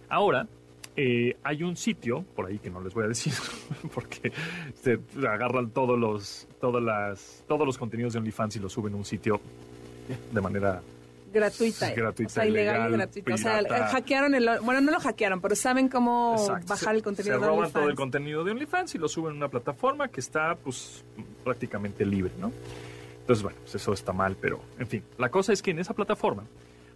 ahora 0.09 0.47
eh, 0.95 1.38
hay 1.43 1.63
un 1.63 1.75
sitio 1.77 2.23
por 2.35 2.45
ahí 2.47 2.59
que 2.59 2.69
no 2.69 2.81
les 2.81 2.93
voy 2.93 3.05
a 3.05 3.07
decir 3.07 3.33
porque 3.93 4.31
se 4.81 4.99
agarran 5.27 5.69
todos 5.71 5.97
los, 5.97 6.47
todas 6.59 6.83
las, 6.83 7.43
todos 7.47 7.65
los 7.65 7.77
contenidos 7.77 8.13
de 8.13 8.19
OnlyFans 8.19 8.55
y 8.57 8.59
los 8.59 8.73
suben 8.73 8.93
a 8.93 8.97
un 8.97 9.05
sitio 9.05 9.39
de 10.31 10.41
manera 10.41 10.81
gratuita. 11.31 11.91
Gratuita, 11.93 12.31
O 12.31 12.33
sea, 12.33 12.45
ilegal 12.47 12.89
y 12.89 12.93
gratuita. 12.97 13.33
O 13.35 13.38
sea, 13.38 13.59
eh, 13.62 13.67
hackearon 13.91 14.33
el... 14.33 14.49
Bueno, 14.63 14.81
no 14.81 14.91
lo 14.91 14.99
hackearon, 14.99 15.39
pero 15.39 15.55
saben 15.55 15.88
cómo 15.88 16.35
Exacto. 16.39 16.65
bajar 16.67 16.89
Se- 16.89 16.95
el 16.97 17.03
contenido 17.03 17.35
Se 17.35 17.39
de 17.41 17.47
roban 17.47 17.69
todo 17.71 17.83
el 17.83 17.89
OnlyFans. 17.89 17.95
contenido 17.99 18.43
de 18.43 18.51
OnlyFans 18.51 18.95
y 18.95 18.97
lo 18.97 19.07
suben 19.07 19.33
a 19.33 19.35
una 19.38 19.47
plataforma 19.47 20.07
que 20.07 20.19
está, 20.21 20.55
pues, 20.55 21.03
prácticamente 21.43 22.03
libre, 22.05 22.31
¿no? 22.39 22.51
Entonces, 23.30 23.44
bueno, 23.44 23.60
pues 23.62 23.76
eso 23.76 23.94
está 23.94 24.12
mal, 24.12 24.36
pero, 24.42 24.60
en 24.80 24.88
fin. 24.88 25.04
La 25.20 25.30
cosa 25.30 25.54
es 25.54 25.62
que 25.62 25.70
en 25.70 25.78
esa 25.78 25.94
plataforma 25.94 26.46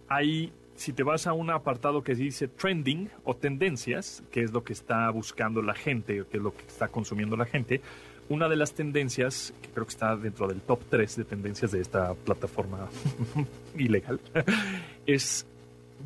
hay, 0.08 0.52
si 0.74 0.92
te 0.92 1.04
vas 1.04 1.28
a 1.28 1.32
un 1.32 1.48
apartado 1.48 2.02
que 2.02 2.16
dice 2.16 2.48
trending 2.48 3.08
o 3.22 3.36
tendencias, 3.36 4.20
que 4.32 4.42
es 4.42 4.52
lo 4.52 4.64
que 4.64 4.72
está 4.72 5.08
buscando 5.10 5.62
la 5.62 5.74
gente, 5.74 6.24
que 6.28 6.38
es 6.38 6.42
lo 6.42 6.52
que 6.52 6.66
está 6.66 6.88
consumiendo 6.88 7.36
la 7.36 7.44
gente, 7.44 7.80
una 8.28 8.48
de 8.48 8.56
las 8.56 8.72
tendencias, 8.72 9.54
que 9.62 9.68
creo 9.68 9.86
que 9.86 9.92
está 9.92 10.16
dentro 10.16 10.48
del 10.48 10.60
top 10.60 10.80
3 10.90 11.18
de 11.18 11.24
tendencias 11.24 11.70
de 11.70 11.80
esta 11.80 12.14
plataforma 12.14 12.88
ilegal, 13.78 14.18
es 15.06 15.46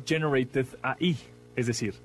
Generated 0.05 0.67
AI, 0.83 1.17
es 1.55 1.65
decir, 1.65 1.95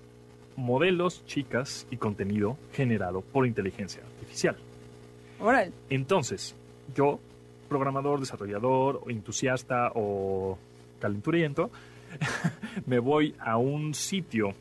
modelos, 0.56 1.26
chicas 1.26 1.86
y 1.90 1.98
contenido 1.98 2.56
generado 2.72 3.20
por 3.20 3.46
inteligencia 3.46 4.00
artificial. 4.00 4.56
Entonces, 5.90 6.54
yo, 6.94 7.20
programador, 7.64 8.20
desarrollador, 8.20 9.02
entusiasta 9.08 9.90
o 9.94 10.58
calenturiento, 11.00 11.70
me 12.86 12.98
voy 12.98 13.34
a 13.38 13.56
un 13.56 13.94
sitio 13.94 14.54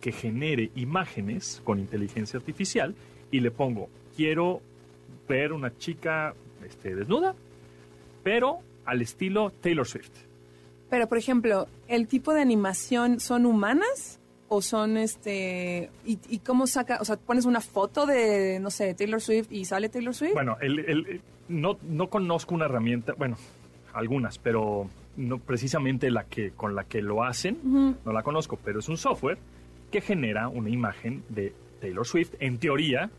que 0.00 0.12
genere 0.12 0.70
imágenes 0.76 1.60
con 1.64 1.78
inteligencia 1.78 2.38
artificial 2.38 2.94
y 3.30 3.40
le 3.40 3.50
pongo, 3.50 3.88
quiero 4.16 4.60
ver 5.28 5.52
una 5.52 5.76
chica 5.76 6.34
este, 6.64 6.94
desnuda, 6.94 7.34
pero 8.22 8.58
al 8.84 9.02
estilo 9.02 9.50
Taylor 9.60 9.86
Swift. 9.86 10.10
Pero, 10.90 11.08
por 11.08 11.18
ejemplo, 11.18 11.66
¿el 11.88 12.06
tipo 12.06 12.32
de 12.32 12.40
animación 12.40 13.20
son 13.20 13.46
humanas? 13.46 14.20
¿O 14.48 14.60
son 14.62 14.96
este.? 14.96 15.90
¿Y, 16.04 16.18
y 16.28 16.38
cómo 16.40 16.66
saca? 16.66 16.98
O 17.00 17.04
sea, 17.04 17.16
pones 17.16 17.44
una 17.46 17.60
foto 17.60 18.06
de, 18.06 18.58
no 18.60 18.70
sé, 18.70 18.94
Taylor 18.94 19.20
Swift 19.20 19.50
y 19.50 19.64
sale 19.64 19.88
Taylor 19.88 20.14
Swift. 20.14 20.34
Bueno, 20.34 20.56
el, 20.60 20.78
el- 20.80 21.20
no, 21.48 21.78
no 21.82 22.08
conozco 22.08 22.54
una 22.54 22.66
herramienta, 22.66 23.14
bueno, 23.18 23.36
algunas, 23.92 24.38
pero 24.38 24.88
no 25.16 25.38
precisamente 25.38 26.10
la 26.10 26.24
que 26.24 26.50
con 26.52 26.74
la 26.74 26.84
que 26.84 27.00
lo 27.02 27.22
hacen, 27.24 27.58
no 28.04 28.12
la 28.12 28.22
conozco, 28.22 28.58
pero 28.62 28.80
es 28.80 28.88
un 28.88 28.96
software 28.96 29.38
que 29.90 30.00
genera 30.00 30.48
una 30.48 30.70
imagen 30.70 31.22
de 31.28 31.52
Taylor 31.80 32.06
Swift, 32.06 32.32
en 32.40 32.58
teoría, 32.58 33.10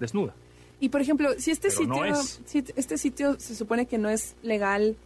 desnuda. 0.00 0.34
Y 0.80 0.90
por 0.90 1.00
ejemplo, 1.00 1.30
si 1.38 1.50
este 1.50 1.68
Pero 1.68 1.86
no 1.88 1.94
sitio, 1.94 2.12
es. 2.20 2.40
si 2.44 2.64
este 2.76 2.98
sitio 2.98 3.40
se 3.40 3.54
supone 3.54 3.86
que 3.86 3.98
no 3.98 4.08
es 4.10 4.36
legal, 4.42 4.96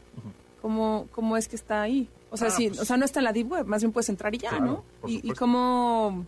¿cómo, 0.61 1.09
cómo 1.13 1.37
es 1.37 1.49
que 1.49 1.57
está 1.57 1.83
ahí? 1.83 2.09
O 2.33 2.37
sea, 2.37 2.49
Ah, 2.49 2.51
sí, 2.51 2.69
pues- 2.69 2.81
o 2.81 2.85
sea, 2.85 2.97
no 2.97 3.05
está 3.05 3.21
en 3.21 3.25
la 3.25 3.33
deep 3.33 3.51
web, 3.53 3.67
más 3.67 3.83
bien 3.83 3.93
puedes 3.93 4.09
entrar 4.09 4.35
y 4.35 4.39
ya, 4.39 4.49
Claro, 4.51 4.65
¿no? 5.03 5.09
Y, 5.09 5.33
cómo, 5.35 6.25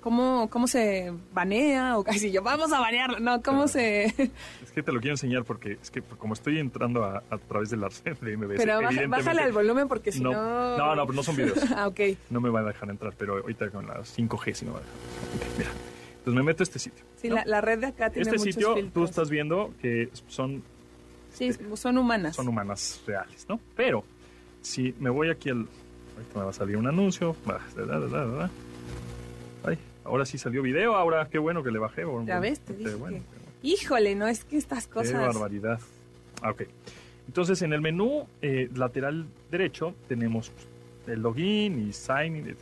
cómo, 0.00 0.48
cómo 0.50 0.66
se 0.66 1.12
banea 1.32 1.98
o 1.98 2.04
casi 2.04 2.32
yo 2.32 2.42
vamos 2.42 2.72
a 2.72 2.80
banearlo, 2.80 3.20
no, 3.20 3.42
cómo 3.42 3.58
Claro. 3.64 3.68
se, 3.68 4.04
Es 4.06 4.72
que 4.74 4.82
te 4.82 4.90
lo 4.92 5.00
quiero 5.00 5.12
enseñar 5.14 5.44
porque 5.44 5.78
es 5.80 5.90
que 5.90 6.00
como 6.02 6.32
estoy 6.34 6.58
entrando 6.58 7.04
a, 7.04 7.22
a 7.30 7.38
través 7.38 7.68
de 7.70 7.76
la 7.76 7.88
red 8.04 8.16
de 8.18 8.36
MBS, 8.36 8.56
pero 8.56 8.80
baja- 8.82 9.06
bájale 9.06 9.42
al 9.42 9.52
volumen 9.52 9.88
porque 9.88 10.10
si 10.10 10.20
no, 10.20 10.32
no, 10.32 10.76
no, 10.78 10.96
no, 10.96 11.04
no 11.04 11.22
son 11.22 11.36
videos. 11.36 11.58
ah, 11.76 11.86
ok. 11.86 12.00
No 12.30 12.40
me 12.40 12.48
va 12.48 12.60
a 12.60 12.64
dejar 12.64 12.88
entrar, 12.90 13.12
pero 13.18 13.36
ahorita 13.38 13.68
con 13.70 13.86
las 13.86 14.16
5G 14.18 14.54
sí 14.54 14.64
me 14.64 14.72
va 14.72 14.78
a 14.78 14.80
dejar. 14.80 14.96
Ok, 15.36 15.58
mira. 15.58 15.70
Entonces 16.18 16.34
me 16.34 16.42
meto 16.44 16.62
a 16.62 16.64
este 16.64 16.78
sitio. 16.78 17.04
Sí, 17.20 17.28
¿no? 17.28 17.34
la, 17.36 17.44
la 17.44 17.60
red 17.60 17.78
de 17.80 17.86
acá 17.88 18.08
tiene 18.10 18.22
este 18.30 18.38
muchos 18.38 18.54
sitio 18.54 18.90
tú 18.94 19.04
estás 19.04 19.28
viendo 19.28 19.72
que 19.82 20.08
son, 20.28 20.62
Sí, 21.34 21.50
son 21.74 21.98
humanas. 21.98 22.36
son 22.36 22.46
humanas 22.48 23.02
reales, 23.06 23.44
¿no? 23.48 23.58
Pero 23.76 24.04
si 24.62 24.94
me 25.00 25.10
voy 25.10 25.28
aquí 25.30 25.50
al... 25.50 25.66
Ahorita 26.16 26.38
me 26.38 26.44
va 26.44 26.50
a 26.50 26.54
salir 26.54 26.76
un 26.76 26.86
anuncio. 26.86 27.36
Ay, 29.64 29.78
ahora 30.04 30.24
sí 30.26 30.38
salió 30.38 30.62
video, 30.62 30.94
ahora 30.96 31.28
qué 31.30 31.38
bueno 31.38 31.62
que 31.62 31.70
le 31.70 31.78
bajé. 31.78 32.04
bueno, 32.04 32.26
Ya 32.26 32.38
bueno, 32.38 32.50
ves, 32.50 32.60
te 32.60 32.72
qué 32.74 32.78
dije 32.78 32.94
bueno, 32.94 33.16
que- 33.18 33.22
qué 33.22 33.28
bueno. 33.38 33.42
Híjole, 33.62 34.14
no 34.16 34.26
es 34.26 34.44
que 34.44 34.56
estas 34.56 34.86
Qué 34.86 34.92
cosas. 34.92 35.14
barbaridad. 35.20 35.80
Ah, 36.42 36.50
ok. 36.50 36.62
Entonces, 37.28 37.62
en 37.62 37.72
el 37.72 37.80
menú 37.80 38.26
eh, 38.42 38.68
lateral 38.74 39.26
derecho 39.50 39.94
tenemos 40.08 40.50
el 41.06 41.20
login 41.22 41.88
y 41.88 41.92
sign 41.92 42.36
in, 42.36 42.48
etc. 42.48 42.56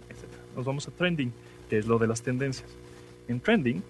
Nos 0.54 0.64
vamos 0.66 0.86
a 0.88 0.90
trending, 0.90 1.32
que 1.70 1.78
es 1.78 1.86
lo 1.86 1.98
de 1.98 2.06
las 2.06 2.20
tendencias. 2.22 2.68
En 3.28 3.40
trending 3.40 3.82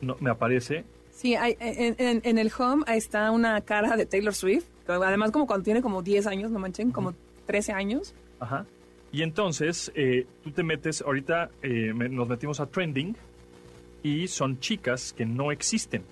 no, 0.00 0.16
me 0.20 0.30
aparece, 0.30 0.84
Sí, 1.16 1.34
hay, 1.34 1.56
en, 1.60 1.96
en- 1.98 2.20
en 2.24 2.38
el 2.38 2.52
home 2.56 2.84
ahí 2.86 2.98
está 2.98 3.30
una 3.30 3.60
cara 3.62 3.96
de 3.96 4.04
Taylor 4.06 4.34
Swift. 4.34 4.66
Además, 4.86 5.30
como 5.32 5.46
cuando 5.46 5.64
tiene 5.64 5.80
como 5.82 6.02
10 6.02 6.26
años, 6.26 6.50
no 6.50 6.58
manchen, 6.58 6.92
como 6.92 7.14
13 7.46 7.72
años. 7.72 8.14
ajá, 8.38 8.66
y 9.12 9.22
entonces 9.22 9.90
eh, 9.94 10.26
tú 10.44 10.50
te 10.50 10.62
metes, 10.62 11.00
ahorita 11.02 11.50
eh, 11.62 11.92
me- 11.94 12.08
nos 12.10 12.28
metimos 12.28 12.60
a 12.60 12.66
trending 12.66 13.16
y 14.02 14.28
son 14.28 14.60
chicas 14.60 15.12
que 15.16 15.24
no 15.24 15.50
existen. 15.52 16.02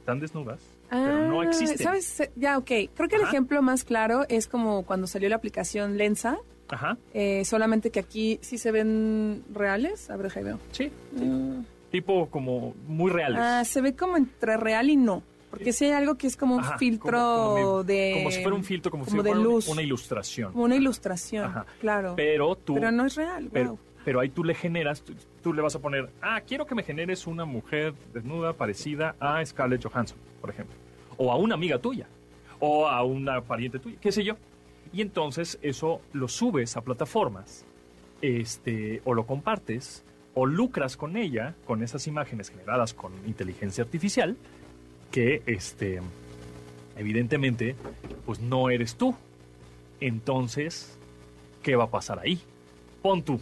Están 0.00 0.18
desnudas, 0.20 0.60
pero 0.88 1.28
no 1.28 1.42
Ah, 1.42 1.44
existen. 1.44 1.78
¿Sabes? 1.78 2.30
Ya, 2.36 2.56
ok. 2.56 2.66
Creo 2.94 3.08
que 3.08 3.16
el 3.16 3.22
ejemplo 3.22 3.60
más 3.60 3.84
claro 3.84 4.24
es 4.30 4.48
como 4.48 4.84
cuando 4.86 5.06
salió 5.06 5.28
la 5.28 5.36
aplicación 5.36 5.98
Lensa. 5.98 6.38
Ajá, 6.70 6.96
eh, 7.14 7.44
solamente 7.44 7.90
que 7.90 8.00
aquí 8.00 8.38
sí 8.42 8.56
se 8.58 8.70
ven 8.72 9.42
reales. 9.52 10.08
A 10.10 10.16
ver, 10.16 10.32
y 10.40 10.42
veo. 10.42 10.58
sí, 10.72 10.90
Mm. 11.12 11.60
Tipo 11.90 12.28
como 12.30 12.74
muy 12.86 13.10
reales. 13.10 13.38
Ah, 13.42 13.64
se 13.64 13.80
ve 13.80 13.94
como 13.94 14.16
entre 14.16 14.56
real 14.56 14.90
y 14.90 14.96
no. 14.96 15.22
Porque 15.50 15.72
si 15.72 15.86
hay 15.86 15.92
algo 15.92 16.16
que 16.16 16.26
es 16.26 16.36
como 16.36 16.56
un 16.56 16.60
Ajá, 16.60 16.76
filtro 16.76 17.10
como- 17.18 17.54
como 17.54 17.78
mi- 17.78 17.86
de... 17.86 18.12
Como 18.18 18.30
si 18.30 18.42
fuera 18.42 18.54
un 18.56 18.64
filtro, 18.64 18.90
como, 18.90 19.04
como 19.06 19.16
si 19.16 19.22
de 19.22 19.30
fuera 19.30 19.42
luz. 19.42 19.68
una 19.68 19.80
ilustración. 19.82 20.52
Como 20.52 20.64
una 20.64 20.76
ilustración, 20.76 21.46
Ajá. 21.46 21.66
claro. 21.80 22.12
Pero 22.16 22.54
tú... 22.54 22.74
Pero 22.74 22.90
no 22.92 23.06
es 23.06 23.14
real, 23.16 23.48
pero, 23.50 23.70
wow. 23.70 23.78
pero 24.04 24.20
ahí 24.20 24.28
tú 24.28 24.44
le 24.44 24.54
generas, 24.54 25.00
tú, 25.02 25.14
tú 25.42 25.54
le 25.54 25.62
vas 25.62 25.74
a 25.74 25.78
poner, 25.78 26.10
ah, 26.20 26.42
quiero 26.46 26.66
que 26.66 26.74
me 26.74 26.82
generes 26.82 27.26
una 27.26 27.46
mujer 27.46 27.94
desnuda 28.12 28.52
parecida 28.52 29.16
a 29.20 29.42
Scarlett 29.44 29.82
Johansson, 29.82 30.18
por 30.42 30.50
ejemplo. 30.50 30.76
O 31.16 31.32
a 31.32 31.36
una 31.36 31.54
amiga 31.54 31.78
tuya. 31.78 32.06
O 32.60 32.86
a 32.86 33.02
una 33.02 33.40
pariente 33.40 33.78
tuya, 33.78 33.96
qué 34.02 34.12
sé 34.12 34.24
yo. 34.24 34.36
Y 34.92 35.00
entonces 35.00 35.58
eso 35.62 36.02
lo 36.12 36.28
subes 36.28 36.76
a 36.76 36.82
plataformas, 36.82 37.64
este, 38.20 39.00
o 39.04 39.14
lo 39.14 39.26
compartes, 39.26 40.04
o 40.34 40.46
lucras 40.46 40.96
con 40.96 41.16
ella, 41.16 41.54
con 41.66 41.82
esas 41.82 42.06
imágenes 42.06 42.50
generadas 42.50 42.94
con 42.94 43.12
inteligencia 43.26 43.84
artificial, 43.84 44.36
que 45.10 45.42
este, 45.46 46.00
evidentemente, 46.96 47.76
pues 48.26 48.40
no 48.40 48.70
eres 48.70 48.96
tú. 48.96 49.14
Entonces, 50.00 50.98
¿qué 51.62 51.76
va 51.76 51.84
a 51.84 51.90
pasar 51.90 52.20
ahí? 52.20 52.40
Pon 53.02 53.22
tú. 53.22 53.40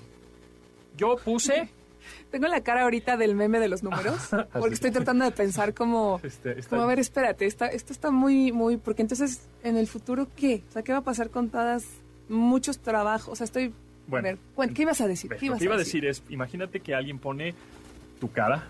Yo 0.96 1.16
puse. 1.16 1.68
Tengo 2.31 2.46
la 2.46 2.61
cara 2.61 2.83
ahorita 2.83 3.16
del 3.16 3.35
meme 3.35 3.59
de 3.59 3.68
los 3.68 3.83
números, 3.83 4.29
porque 4.53 4.75
estoy 4.75 4.90
tratando 4.90 5.25
de 5.25 5.33
pensar 5.33 5.75
como, 5.75 6.20
Este, 6.22 6.62
como 6.68 6.83
a 6.83 6.87
ver, 6.87 7.01
espérate, 7.01 7.46
esto 7.46 7.66
está 7.72 8.11
muy, 8.11 8.53
muy, 8.53 8.77
porque 8.77 9.03
entonces, 9.03 9.49
en 9.62 9.77
el 9.77 9.87
futuro, 9.87 10.29
¿qué? 10.37 10.62
O 10.68 10.72
sea, 10.72 10.83
¿qué 10.83 10.92
va 10.92 10.99
a 10.99 11.05
pasar 11.05 11.31
con 11.31 11.51
todas, 11.51 11.85
muchos 12.29 12.79
trabajos? 12.79 13.33
O 13.33 13.37
sea, 13.37 13.44
estoy, 13.44 13.72
Bueno, 14.09 14.29
a 14.29 14.61
ver, 14.61 14.73
¿qué 14.75 14.83
ibas 14.83 15.01
a 15.01 15.07
decir? 15.09 15.31
¿Qué 15.31 15.40
lo 15.40 15.47
ibas 15.47 15.59
que 15.59 15.64
iba 15.64 15.75
a 15.75 15.79
decir? 15.79 16.03
decir 16.05 16.25
es: 16.27 16.31
imagínate 16.33 16.81
que 16.81 16.95
alguien 16.95 17.19
pone 17.19 17.55
tu 18.21 18.31
cara, 18.31 18.64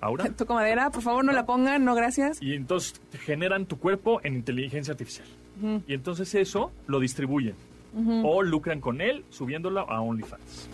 Aura, 0.00 0.24
Toco 0.36 0.54
madera, 0.54 0.90
por 0.90 1.02
favor, 1.02 1.24
no 1.24 1.32
la 1.32 1.46
pongan, 1.46 1.84
no, 1.84 1.94
gracias. 1.94 2.40
y 2.42 2.54
entonces 2.54 3.00
generan 3.24 3.66
tu 3.66 3.78
cuerpo 3.78 4.20
en 4.24 4.34
inteligencia 4.34 4.92
artificial. 4.92 5.26
Ujú, 5.62 5.82
Y 5.86 5.94
entonces 5.94 6.34
eso 6.34 6.70
lo 6.86 7.00
distribuyen. 7.00 7.54
ujú. 7.94 8.22
o 8.28 8.42
lucran 8.42 8.80
con 8.80 9.00
él 9.00 9.24
subiéndola 9.30 9.80
a 9.82 10.00
OnlyFans. 10.02 10.68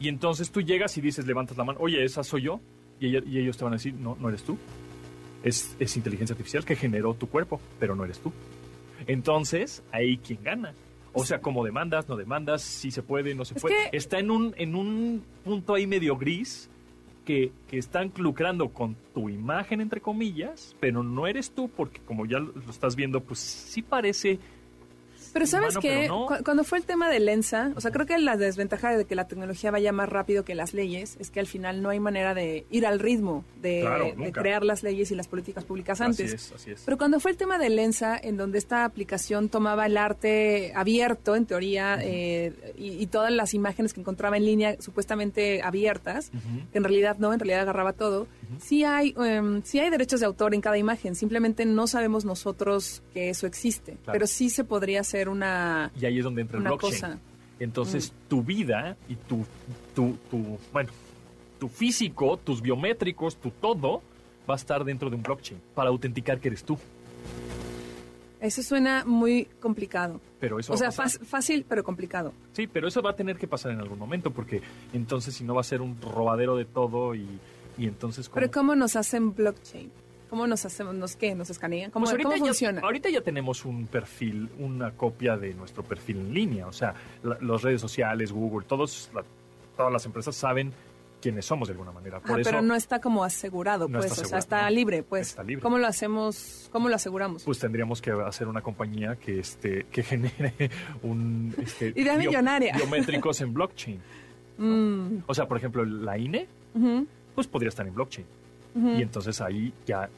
Y 0.00 0.06
entonces 0.08 0.52
tú 0.52 0.60
llegas 0.62 0.96
y 0.96 1.00
dices, 1.00 1.26
levantas 1.26 1.56
la 1.56 1.64
mano, 1.64 1.80
oye, 1.80 2.04
esa 2.04 2.22
soy 2.22 2.42
yo. 2.42 2.60
Y, 3.00 3.06
ella- 3.08 3.22
y 3.26 3.38
ellos 3.40 3.56
te 3.56 3.64
van 3.64 3.72
a 3.72 3.76
decir, 3.76 3.94
no, 3.94 4.16
no 4.20 4.28
eres 4.28 4.44
tú. 4.44 4.56
Es, 5.42 5.74
es 5.80 5.96
inteligencia 5.96 6.34
artificial 6.34 6.64
que 6.64 6.76
generó 6.76 7.14
tu 7.14 7.28
cuerpo, 7.28 7.60
pero 7.80 7.96
no 7.96 8.04
eres 8.04 8.20
tú. 8.20 8.32
Entonces, 9.08 9.82
ahí 9.92 10.18
quién 10.18 10.38
gana. 10.44 10.72
O 11.20 11.24
sea, 11.24 11.40
como 11.40 11.64
demandas, 11.64 12.08
no 12.08 12.16
demandas, 12.16 12.62
si 12.62 12.90
se 12.90 13.02
puede, 13.02 13.34
no 13.34 13.44
se 13.44 13.54
Es 13.54 13.62
puede. 13.62 13.74
que- 13.90 13.96
Está 13.96 14.18
en 14.18 14.30
un, 14.30 14.54
en 14.56 14.74
un 14.74 15.22
punto 15.44 15.74
ahí 15.74 15.86
medio 15.86 16.16
gris 16.16 16.70
que, 17.24 17.52
que 17.68 17.76
están 17.78 18.10
lucrando 18.16 18.70
con 18.70 18.96
tu 19.14 19.28
imagen, 19.28 19.80
entre 19.80 20.00
comillas, 20.00 20.74
pero 20.80 21.02
no 21.02 21.26
eres 21.26 21.50
tú, 21.50 21.68
porque 21.68 22.00
como 22.00 22.24
ya 22.26 22.38
lo 22.38 22.52
lo 22.52 22.70
estás 22.70 22.96
viendo, 22.96 23.20
pues 23.20 23.38
sí 23.38 23.82
parece 23.82 24.38
Pero 25.32 25.46
sabes 25.46 25.76
humano, 25.76 25.80
que 25.80 25.88
pero 26.02 26.26
no. 26.30 26.44
cuando 26.44 26.64
fue 26.64 26.78
el 26.78 26.84
tema 26.84 27.08
de 27.08 27.20
Lensa, 27.20 27.72
o 27.76 27.80
sea, 27.80 27.90
creo 27.90 28.06
que 28.06 28.18
la 28.18 28.36
desventaja 28.36 28.96
de 28.96 29.04
que 29.04 29.14
la 29.14 29.26
tecnología 29.28 29.70
vaya 29.70 29.92
más 29.92 30.08
rápido 30.08 30.44
que 30.44 30.54
las 30.54 30.74
leyes 30.74 31.16
es 31.20 31.30
que 31.30 31.40
al 31.40 31.46
final 31.46 31.82
no 31.82 31.90
hay 31.90 32.00
manera 32.00 32.34
de 32.34 32.66
ir 32.70 32.86
al 32.86 32.98
ritmo 32.98 33.44
de, 33.62 33.80
Claro, 33.80 34.12
de 34.16 34.32
crear 34.32 34.64
las 34.64 34.82
leyes 34.82 35.10
y 35.10 35.14
las 35.14 35.28
políticas 35.28 35.64
públicas 35.64 36.00
antes. 36.00 36.26
Así 36.26 36.34
es, 36.34 36.52
así 36.52 36.70
es. 36.72 36.82
Pero 36.84 36.98
cuando 36.98 37.20
fue 37.20 37.30
el 37.30 37.36
tema 37.36 37.58
de 37.58 37.70
Lensa, 37.70 38.18
en 38.22 38.36
donde 38.36 38.58
esta 38.58 38.84
aplicación 38.84 39.48
tomaba 39.48 39.86
el 39.86 39.96
arte 39.96 40.72
abierto, 40.74 41.34
en 41.36 41.46
teoría, 41.46 41.98
eh, 42.00 42.52
y, 42.78 42.90
y 43.02 43.06
todas 43.06 43.32
las 43.32 43.54
imágenes 43.54 43.92
que 43.94 44.00
encontraba 44.00 44.36
en 44.36 44.44
línea 44.44 44.76
supuestamente 44.80 45.62
abiertas, 45.62 46.30
Ujú. 46.34 46.70
que 46.70 46.78
en 46.78 46.84
realidad 46.84 47.16
no, 47.18 47.32
en 47.32 47.40
realidad 47.40 47.60
agarraba 47.62 47.92
todo, 47.92 48.26
sí, 48.60 48.84
hay, 48.84 49.14
em, 49.18 49.62
sí 49.64 49.78
hay 49.80 49.90
derechos 49.90 50.20
de 50.20 50.26
autor 50.26 50.54
en 50.54 50.60
cada 50.60 50.78
imagen, 50.78 51.14
simplemente 51.14 51.64
no 51.66 51.86
sabemos 51.86 52.24
nosotros 52.24 53.02
que 53.12 53.30
eso 53.30 53.46
existe, 53.46 53.92
Claro. 54.04 54.12
pero 54.12 54.26
sí 54.26 54.50
se 54.50 54.62
podría 54.64 55.00
hacer 55.00 55.17
una, 55.26 55.90
Y 55.98 56.04
ahí 56.04 56.18
es 56.18 56.24
donde 56.24 56.42
entra 56.42 56.58
el 56.58 56.64
blockchain. 56.64 56.92
cosa. 56.92 57.08
Mm. 57.14 57.18
Entonces, 57.60 58.12
tu 58.28 58.42
vida 58.42 58.96
y 59.08 59.14
tu, 59.16 59.44
tu, 59.94 60.16
tu, 60.30 60.58
bueno, 60.72 60.90
tu 61.58 61.68
físico, 61.68 62.36
tus 62.36 62.60
biométricos, 62.60 63.36
tu 63.36 63.50
todo, 63.50 64.02
va 64.48 64.54
a 64.54 64.56
estar 64.58 64.84
dentro 64.84 65.10
de 65.10 65.16
un 65.16 65.22
blockchain 65.22 65.60
para 65.74 65.88
autenticar 65.88 66.38
que 66.38 66.48
eres 66.48 66.62
tú. 66.62 66.78
Eso 68.40 68.62
suena 68.62 69.04
muy 69.04 69.46
complicado. 69.60 70.20
Pero 70.38 70.60
eso 70.60 70.72
O 70.72 70.76
va 70.76 70.90
sea, 70.92 70.92
fácil, 70.92 71.66
pero 71.68 71.82
complicado. 71.82 72.32
Sí, 72.52 72.68
pero 72.68 72.86
eso 72.86 73.02
va 73.02 73.10
a 73.10 73.16
tener 73.16 73.36
que 73.36 73.48
pasar 73.48 73.72
en 73.72 73.80
algún 73.80 73.98
momento 73.98 74.30
porque 74.30 74.62
entonces 74.92 75.34
si 75.34 75.42
no 75.42 75.54
va 75.54 75.62
a 75.62 75.64
ser 75.64 75.80
un 75.80 76.00
robadero 76.00 76.56
de 76.56 76.64
todo 76.64 77.16
y, 77.16 77.26
y 77.76 77.86
entonces... 77.86 78.28
¿cómo? 78.28 78.36
Pero 78.36 78.52
¿cómo 78.52 78.76
nos 78.76 78.94
hacen 78.94 79.34
blockchain? 79.34 79.90
¿Cómo 80.30 80.46
nos 80.46 80.64
hacemos? 80.64 80.94
¿Nos 80.94 81.16
qué? 81.16 81.34
¿Nos 81.34 81.50
escanean? 81.50 81.90
¿Cómo, 81.90 82.04
Pues 82.04 82.12
ahorita 82.12 82.28
cómo 82.30 82.36
ya- 82.36 82.44
funciona? 82.50 82.80
ahorita 82.82 83.08
ya 83.10 83.20
tenemos 83.22 83.64
un 83.64 83.86
perfil, 83.86 84.48
una 84.58 84.92
copia 84.92 85.36
de 85.36 85.54
nuestro 85.54 85.82
perfil 85.82 86.18
en 86.18 86.34
línea. 86.34 86.66
O 86.66 86.72
sea, 86.72 86.94
la- 87.22 87.38
las 87.40 87.62
redes 87.62 87.80
sociales, 87.80 88.30
Google, 88.32 88.66
todos, 88.66 89.10
la- 89.14 89.24
todas 89.76 89.92
las 89.92 90.04
empresas 90.06 90.34
saben 90.36 90.72
quiénes 91.20 91.46
somos 91.46 91.66
de 91.66 91.72
alguna 91.72 91.90
manera. 91.90 92.20
Por 92.20 92.38
Ah, 92.38 92.40
eso, 92.42 92.50
pero 92.50 92.62
no 92.62 92.74
está 92.76 93.00
como 93.00 93.24
asegurado, 93.24 93.88
No 93.88 93.98
pues, 93.98 94.12
está 94.12 94.22
o 94.22 94.28
sea, 94.28 94.38
está 94.38 94.62
no. 94.64 94.70
libre, 94.70 95.02
pues. 95.02 95.30
Está 95.30 95.42
libre. 95.42 95.62
¿Cómo 95.62 95.78
lo 95.78 95.86
hacemos? 95.88 96.68
¿Cómo 96.70 96.88
lo 96.88 96.94
aseguramos? 96.94 97.42
pues 97.42 97.58
tendríamos 97.58 98.00
que 98.00 98.12
hacer 98.12 98.46
una 98.46 98.60
compañía 98.60 99.16
que 99.16 99.40
este 99.40 99.86
que 99.90 100.02
genere 100.04 100.52
un 101.02 101.54
este, 101.60 101.92
Idea 101.96 102.16
millonaria. 102.16 102.76
biométricos 102.76 103.40
en 103.40 103.52
blockchain. 103.54 104.00
Mm, 104.60 105.18
O 105.28 105.34
sea, 105.34 105.46
por 105.46 105.56
ejemplo, 105.56 105.84
la 105.84 106.18
INE, 106.18 106.48
pues 107.36 107.46
podría 107.46 107.68
estar 107.68 107.86
en 107.86 107.94
blockchain. 107.94 108.26
Y 108.98 109.02
entonces 109.02 109.40
ahí 109.40 109.72
ya 109.86 110.08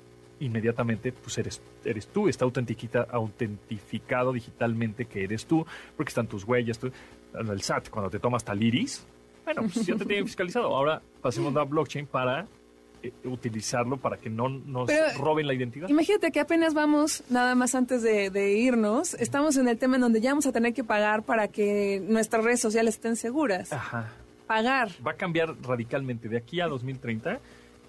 inmediatamente 0.40 1.12
pues 1.12 1.36
eres, 1.38 1.60
eres 1.84 2.06
tú, 2.08 2.28
está 2.28 2.44
autentiquita- 2.44 3.06
autentificado 3.10 4.32
digitalmente 4.32 5.04
que 5.06 5.24
eres 5.24 5.46
tú, 5.46 5.66
porque 5.96 6.10
están 6.10 6.26
tus 6.26 6.44
huellas, 6.44 6.78
tú- 6.78 6.90
el 7.34 7.62
SAT, 7.62 7.90
cuando 7.90 8.10
te 8.10 8.18
tomas 8.18 8.44
tal 8.44 8.62
iris, 8.62 9.04
bueno, 9.44 9.62
pues 9.72 9.86
ya 9.86 9.96
te 9.96 10.04
tienen 10.04 10.24
fiscalizado. 10.26 10.74
Ahora 10.74 11.00
pasemos 11.22 11.54
a 11.56 11.62
blockchain 11.64 12.06
para 12.06 12.46
eh, 13.02 13.12
utilizarlo 13.24 13.96
para 13.98 14.16
que 14.16 14.28
no 14.30 14.48
nos 14.48 14.86
Pero- 14.88 15.18
roben 15.18 15.46
la 15.46 15.54
identidad. 15.54 15.88
Imagínate 15.88 16.30
que 16.32 16.40
apenas 16.40 16.74
vamos, 16.74 17.22
nada 17.30 17.54
más 17.54 17.74
antes 17.74 18.02
de, 18.02 18.30
de 18.30 18.52
irnos, 18.52 19.14
estamos 19.14 19.56
en 19.56 19.68
el 19.68 19.78
tema 19.78 19.96
en 19.96 20.02
donde 20.02 20.20
ya 20.20 20.30
vamos 20.30 20.46
a 20.46 20.52
tener 20.52 20.72
que 20.74 20.84
pagar 20.84 21.22
para 21.22 21.48
que 21.48 22.02
nuestras 22.06 22.44
redes 22.44 22.60
sociales 22.60 22.94
estén 22.94 23.16
seguras. 23.16 23.72
Ajá. 23.72 24.12
Pagar. 24.46 24.90
Va 25.06 25.12
a 25.12 25.14
cambiar 25.16 25.54
radicalmente 25.62 26.28
de 26.28 26.36
aquí 26.38 26.60
a 26.60 26.66
2030. 26.66 27.38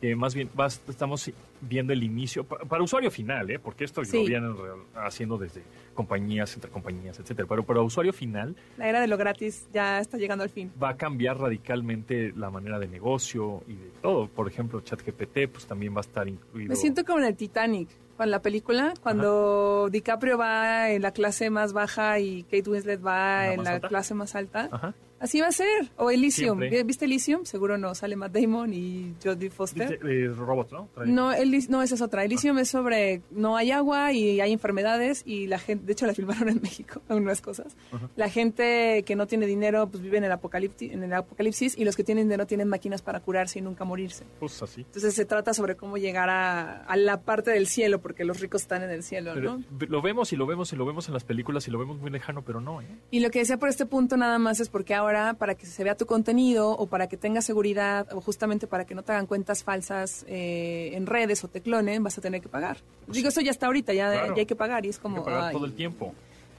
Que 0.02 0.16
más 0.16 0.34
bien 0.34 0.50
vas- 0.56 0.82
estamos 0.90 1.32
viendo 1.62 1.94
el 1.94 2.02
inicio 2.04 2.44
pa- 2.44 2.58
para 2.60 2.84
usuario 2.84 3.12
final, 3.12 3.50
¿eh? 3.52 3.60
porque 3.60 3.84
esto 3.84 4.04
Sí. 4.04 4.18
lo 4.18 4.26
vienen 4.26 4.56
haciendo 4.96 5.38
desde 5.38 5.62
compañías, 5.94 6.54
entre 6.56 6.72
compañías, 6.72 7.20
etcétera. 7.20 7.48
Pero 7.48 7.64
para 7.64 7.82
usuario 7.82 8.12
final 8.12 8.56
La 8.78 8.90
era 8.90 9.00
de 9.00 9.08
lo 9.08 9.16
gratis 9.18 9.68
ya 9.72 10.00
está 10.00 10.18
llegando 10.18 10.44
al 10.44 10.50
fin. 10.50 10.72
va 10.82 10.90
a 10.90 10.98
cambiar 10.98 11.38
radicalmente 11.38 12.34
la 12.36 12.50
manera 12.50 12.80
de 12.80 12.88
negocio 12.88 13.64
y 13.68 13.74
de 13.76 13.92
todo. 14.02 14.28
Por 14.28 14.48
ejemplo, 14.48 14.82
ChatGPT 14.82 15.48
pues 15.52 15.68
también 15.68 15.94
va 15.94 16.00
a 16.00 16.02
estar 16.02 16.28
incluido. 16.28 16.70
Me 16.70 16.76
siento 16.76 17.06
como 17.06 17.20
en 17.20 17.26
el 17.26 17.36
Titanic, 17.36 17.88
con 18.18 18.32
la 18.32 18.42
película, 18.42 18.94
cuando 19.02 19.88
DiCaprio 19.92 20.38
va 20.38 20.90
en 20.92 21.02
la 21.02 21.12
clase 21.12 21.50
más 21.50 21.74
baja 21.74 22.20
y 22.20 22.44
Kate 22.44 22.70
Winslet 22.70 23.06
va 23.06 23.54
¿En 23.54 23.64
la 23.64 23.72
alta? 23.76 23.88
clase 23.88 24.14
más 24.16 24.36
alta. 24.36 24.68
Ajá. 24.72 24.94
Así 25.21 25.39
va 25.39 25.47
a 25.47 25.51
ser. 25.51 25.91
O 25.97 26.10
Elysium. 26.12 26.57
Siempre. 26.60 26.84
¿Viste 26.84 27.05
Elysium? 27.05 27.45
Seguro 27.45 27.77
no. 27.77 27.93
Sale 27.95 28.15
Matt 28.15 28.34
Damon 28.34 28.73
y 28.73 29.13
Jodie 29.23 29.49
Foster. 29.51 29.99
Eh, 30.03 30.27
robots, 30.36 30.71
¿no? 30.73 30.89
Trae- 30.95 31.05
No, 31.05 31.31
Elis- 31.31 31.69
no, 31.69 31.81
esa 31.84 31.95
es 31.95 32.01
otra. 32.01 32.23
Elysium 32.25 32.57
es 32.57 32.69
sobre 32.69 33.21
no 33.31 33.55
hay 33.55 33.71
agua 33.71 34.12
y 34.13 34.41
hay 34.41 34.51
enfermedades 34.51 35.21
y 35.25 35.45
la 35.47 35.60
gente, 35.60 35.86
de 35.86 35.93
hecho 35.93 36.07
la 36.07 36.13
filmaron 36.13 36.49
en 36.49 36.60
México, 36.62 37.01
algunas 37.07 37.39
cosas. 37.41 37.77
La 38.15 38.29
gente 38.29 39.03
que 39.05 39.15
no 39.15 39.27
tiene 39.27 39.45
dinero 39.45 39.88
pues 39.89 40.01
vive 40.01 40.17
en 40.17 40.23
el, 40.23 40.31
apocalipti- 40.31 40.91
en 40.91 41.03
el 41.03 41.13
apocalipsis 41.13 41.77
y 41.77 41.86
los 41.86 41.95
que 41.95 42.03
tienen 42.03 42.27
dinero 42.27 42.47
tienen 42.47 42.67
máquinas 42.67 43.01
para 43.03 43.19
curarse 43.19 43.60
y 43.60 43.62
nunca 43.62 43.84
morirse. 43.86 44.25
Pues 44.39 44.62
así. 44.63 44.81
Entonces 44.81 45.13
se 45.13 45.25
trata 45.25 45.53
sobre 45.53 45.75
cómo 45.75 45.97
llegar 45.97 46.29
a, 46.29 46.84
a 46.84 46.95
la 46.97 47.21
parte 47.21 47.51
del 47.51 47.67
cielo, 47.67 48.01
porque 48.01 48.25
los 48.25 48.39
ricos 48.39 48.63
están 48.63 48.81
en 48.81 48.89
el 48.89 49.03
cielo, 49.03 49.31
Pero 49.36 49.57
¿no? 49.60 49.63
lo 49.88 50.01
vemos 50.01 50.34
y 50.34 50.36
lo 50.36 50.45
vemos 50.47 50.73
y 50.73 50.75
lo 50.75 50.86
vemos 50.86 51.07
en 51.07 51.13
las 51.13 51.23
películas 51.23 51.67
y 51.67 51.71
lo 51.71 51.77
vemos 51.77 51.99
muy 51.99 52.10
lejano, 52.10 52.43
pero 52.43 52.60
no, 52.60 52.81
¿eh? 52.81 52.88
Y 53.12 53.19
lo 53.19 53.29
que 53.29 53.39
decía 53.39 53.57
por 53.57 53.69
este 53.69 53.86
punto 53.86 54.17
nada 54.17 54.39
más 54.39 54.60
es 54.60 54.69
porque 54.69 54.93
ahora 54.95 55.11
para 55.38 55.56
que 55.56 55.65
se 55.65 55.84
vea 55.84 55.95
tu 55.95 56.06
contenido 56.06 56.69
o 56.71 56.88
para 56.88 57.08
que 57.08 57.17
tengas 57.17 57.45
seguridad 57.45 58.08
o 58.13 58.21
justamente 58.21 58.67
para 58.67 58.86
que 58.86 58.95
no 58.95 59.04
te 59.04 59.12
hagan 59.12 59.26
cuentas 59.28 59.63
falsas 59.63 60.26
eh, 60.28 60.91
en 60.93 61.06
redes 61.06 61.43
o 61.43 61.47
te 61.47 61.62
clonen, 61.62 62.04
vas 62.04 62.17
a 62.17 62.21
tener 62.21 62.41
que 62.41 62.50
pagar. 62.50 62.78
Digo, 63.08 63.30
eso 63.30 63.41
ya 63.41 63.52
está 63.52 63.65
ahorita, 63.67 63.93
ya, 63.93 64.12
Claro. 64.12 64.36
ya 64.36 64.39
hay 64.41 64.45
que 64.45 64.56
pagar 64.56 64.86
y 64.86 64.89
es 64.89 64.97
Hay 64.97 65.02
como, 65.02 65.17
que 65.17 65.32
pagar 65.32 65.43
ay, 65.50 65.54
todo 65.54 65.65
el 65.65 65.74
tiempo. 65.74 66.13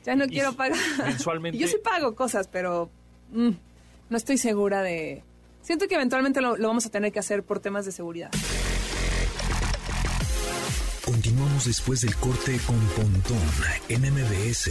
ya 0.05 0.15
no 0.17 0.25
Y 0.25 0.29
quiero 0.29 0.53
pagar. 0.55 0.79
mensualmente- 1.05 1.59
Yo 1.61 1.67
sí 1.69 1.77
pago 1.83 2.15
cosas, 2.15 2.49
pero 2.49 2.91
mm, 3.33 3.51
no 4.11 4.17
estoy 4.17 4.39
segura 4.39 4.83
de... 4.83 5.23
Siento 5.63 5.87
que 5.89 5.95
eventualmente 5.95 6.41
lo, 6.41 6.57
lo 6.57 6.69
vamos 6.69 6.87
a 6.87 6.91
tener 6.91 7.13
que 7.13 7.19
hacer 7.21 7.43
por 7.45 7.61
temas 7.61 7.85
de 7.87 7.93
seguridad. 7.93 8.31
Continuamos 11.05 11.65
después 11.67 12.01
del 12.01 12.15
corte 12.17 12.59
con 12.67 12.79
Pontón 12.97 13.39
en 13.89 14.03
MBS. 14.03 14.71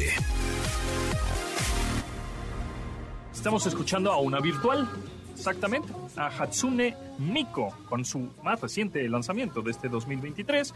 Estamos 3.41 3.65
escuchando 3.65 4.11
a 4.11 4.19
una 4.19 4.39
virtual, 4.39 4.87
exactamente, 5.33 5.91
a 6.15 6.27
Hatsune 6.27 6.95
Miko, 7.17 7.75
con 7.89 8.05
su 8.05 8.29
más 8.43 8.61
reciente 8.61 9.09
lanzamiento 9.09 9.63
de 9.63 9.71
este 9.71 9.89
2023. 9.89 10.71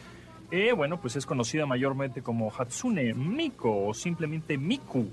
Eh, 0.49 0.71
bueno, 0.71 0.99
pues 0.99 1.15
es 1.15 1.27
conocida 1.27 1.67
mayormente 1.67 2.23
como 2.23 2.51
Hatsune 2.51 3.13
Miko 3.13 3.85
o 3.85 3.93
simplemente 3.93 4.57
Miku. 4.57 5.07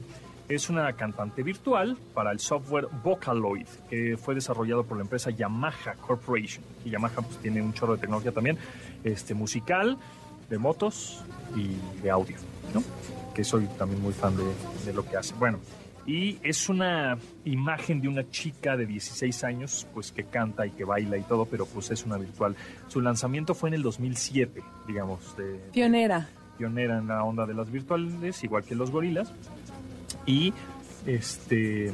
Es 0.48 0.70
una 0.70 0.90
cantante 0.94 1.42
virtual 1.42 1.98
para 2.14 2.32
el 2.32 2.40
software 2.40 2.88
Vocaloid, 3.04 3.66
que 3.90 4.16
fue 4.16 4.34
desarrollado 4.34 4.84
por 4.84 4.96
la 4.96 5.02
empresa 5.02 5.28
Yamaha 5.28 5.96
Corporation. 6.00 6.64
Y 6.86 6.90
Yamaha 6.90 7.20
pues, 7.20 7.36
tiene 7.36 7.60
un 7.60 7.74
chorro 7.74 7.96
de 7.96 8.00
tecnología 8.00 8.32
también, 8.32 8.56
este, 9.04 9.34
musical, 9.34 9.98
de 10.48 10.56
motos 10.56 11.22
y 11.54 11.76
de 12.00 12.10
audio. 12.10 12.36
Que 13.34 13.44
soy 13.44 13.66
también 13.76 14.00
muy 14.00 14.14
fan 14.14 14.34
de 14.86 14.92
lo 14.94 15.04
que 15.06 15.18
hace. 15.18 15.34
Bueno, 15.34 15.58
y 16.06 16.38
es 16.42 16.68
una 16.68 17.16
imagen 17.44 18.00
de 18.00 18.08
una 18.08 18.28
chica 18.28 18.76
de 18.76 18.86
16 18.86 19.44
años, 19.44 19.86
pues 19.94 20.10
que 20.10 20.24
canta 20.24 20.66
y 20.66 20.70
que 20.70 20.84
baila 20.84 21.16
y 21.16 21.22
todo, 21.22 21.44
pero 21.46 21.64
pues 21.66 21.90
es 21.90 22.04
una 22.04 22.16
virtual. 22.18 22.56
Su 22.88 23.00
lanzamiento 23.00 23.54
fue 23.54 23.68
en 23.68 23.74
el 23.74 23.82
2007, 23.82 24.62
digamos, 24.86 25.36
de, 25.36 25.60
Pionera. 25.72 26.28
pionera 26.58 26.98
en 26.98 27.06
la 27.06 27.22
onda 27.22 27.46
de 27.46 27.54
las 27.54 27.70
virtuales, 27.70 28.42
igual 28.42 28.64
que 28.64 28.74
los 28.74 28.90
gorilas. 28.90 29.32
Y 30.26 30.52
este 31.06 31.92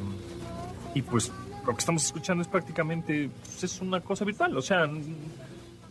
y 0.95 1.01
pues 1.01 1.31
lo 1.65 1.73
que 1.73 1.79
estamos 1.79 2.03
escuchando 2.03 2.41
es 2.41 2.47
prácticamente 2.47 3.29
pues, 3.43 3.63
es 3.63 3.81
una 3.81 4.01
cosa 4.01 4.25
virtual, 4.25 4.57
o 4.57 4.61
sea, 4.61 4.89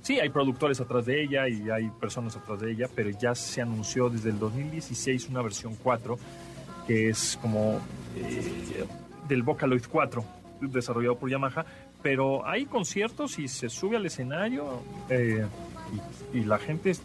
sí 0.03 0.19
hay 0.19 0.29
productores 0.29 0.81
atrás 0.81 1.07
de 1.07 1.23
ella 1.23 1.49
y 1.49 1.71
hay 1.71 1.89
personas 2.01 2.37
atrás 2.37 2.61
de 2.61 2.73
ella, 2.73 2.89
pero 2.93 3.11
ya 3.11 3.35
se 3.35 3.63
anunció 3.63 4.09
desde 4.09 4.31
el 4.31 4.39
2016 4.39 5.29
una 5.29 5.43
versión 5.43 5.77
4 5.77 6.19
que 6.89 7.11
es 7.11 7.39
como 7.41 7.81
eh, 8.17 8.85
del 9.29 9.45
Vocaloid 9.45 9.85
4 9.89 10.25
desarrollado 10.63 11.17
por 11.17 11.31
Yamaha, 11.31 11.65
pero 12.03 12.45
hay 12.45 12.67
conciertos 12.67 13.39
y 13.39 13.47
se 13.47 13.69
sube 13.69 13.97
al 13.97 14.07
escenario 14.07 14.83
eh, 15.09 15.47
y, 16.35 16.39
y 16.39 16.45
la 16.45 16.59
gente 16.59 16.91
es, 16.91 17.03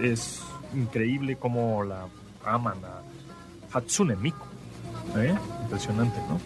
es 0.00 0.42
increíble 0.74 1.36
como 1.36 1.82
la 1.82 2.06
aman 2.44 2.78
a 2.84 3.76
Hatsune 3.76 4.14
Miku. 4.14 4.46
¿eh? 5.16 5.34
Impresionante, 5.62 6.18
¿no? 6.28 6.40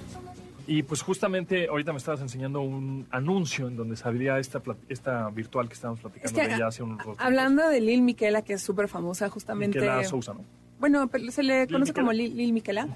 Y 0.68 0.82
pues 0.82 1.02
justamente 1.02 1.68
ahorita 1.68 1.92
me 1.92 1.98
estabas 1.98 2.20
enseñando 2.20 2.60
un 2.60 3.06
anuncio 3.10 3.68
en 3.68 3.76
donde 3.76 3.96
sabía 3.96 4.38
esta, 4.38 4.60
esta 4.88 5.30
virtual 5.30 5.68
que 5.68 5.74
estábamos 5.74 6.00
platicando 6.00 6.40
Es 6.40 6.42
que, 6.42 6.48
de 6.48 6.56
ella 6.56 6.66
hace 6.66 6.82
unos 6.82 6.98
ratos. 6.98 7.16
Hablando 7.18 7.68
de 7.68 7.80
Lil 7.80 8.02
Miquela, 8.02 8.42
que 8.42 8.54
es 8.54 8.62
súper 8.62 8.88
famosa 8.88 9.28
justamente... 9.28 9.78
Miquela 9.78 10.02
Sousa, 10.04 10.34
¿no? 10.34 10.40
Bueno, 10.78 11.10
se 11.30 11.42
le 11.42 11.60
Lil 11.60 11.72
conoce 11.72 11.92
como. 11.92 12.12
Lil, 12.12 12.36
Lil 12.36 12.52
Miquela. 12.52 12.88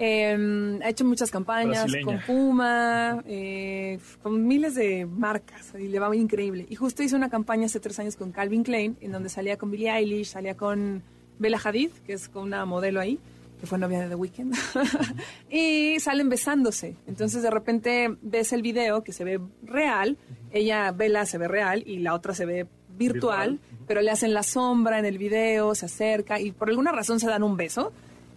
Eh, 0.00 0.78
ha 0.84 0.88
hecho 0.88 1.04
muchas 1.04 1.30
campañas 1.30 1.90
Brasileña. 1.90 2.04
con 2.04 2.20
Puma, 2.20 3.22
eh, 3.26 3.98
con 4.22 4.46
miles 4.46 4.76
de 4.76 5.06
marcas 5.06 5.72
y 5.78 5.88
le 5.88 5.98
va 5.98 6.08
muy 6.08 6.18
increíble. 6.18 6.66
Y 6.70 6.76
justo 6.76 7.02
hizo 7.02 7.16
una 7.16 7.28
campaña 7.28 7.66
hace 7.66 7.80
tres 7.80 7.98
años 7.98 8.14
con 8.14 8.30
Calvin 8.30 8.62
Klein, 8.62 8.96
en 9.00 9.10
donde 9.10 9.28
salía 9.28 9.58
con 9.58 9.72
Billie 9.72 9.90
Eilish, 9.90 10.28
salía 10.28 10.56
con 10.56 11.02
Bella 11.40 11.60
Hadid, 11.62 11.90
que 12.06 12.12
es 12.12 12.28
con 12.28 12.44
una 12.44 12.64
modelo 12.64 13.00
ahí, 13.00 13.18
que 13.60 13.66
fue 13.66 13.76
novia 13.76 14.00
de 14.00 14.08
The 14.08 14.14
Weeknd. 14.14 14.54
y 15.50 15.98
salen 15.98 16.28
besándose. 16.28 16.94
Entonces 17.08 17.42
de 17.42 17.50
repente 17.50 18.16
ves 18.22 18.52
el 18.52 18.62
video 18.62 19.02
que 19.02 19.12
se 19.12 19.24
ve 19.24 19.40
real, 19.64 20.16
ella, 20.52 20.92
Bella, 20.92 21.26
se 21.26 21.38
ve 21.38 21.48
real 21.48 21.82
y 21.84 21.98
la 21.98 22.14
otra 22.14 22.34
se 22.34 22.46
ve 22.46 22.66
virtual, 22.98 23.52
Virtual. 23.52 23.84
pero 23.86 24.00
le 24.02 24.10
hacen 24.10 24.34
la 24.34 24.42
sombra 24.42 24.98
en 24.98 25.04
el 25.04 25.16
video, 25.18 25.74
se 25.74 25.86
acerca 25.86 26.40
y 26.40 26.52
por 26.52 26.68
alguna 26.68 26.92
razón 26.92 27.20
se 27.20 27.28
dan 27.28 27.42
un 27.42 27.56
beso. 27.56 27.92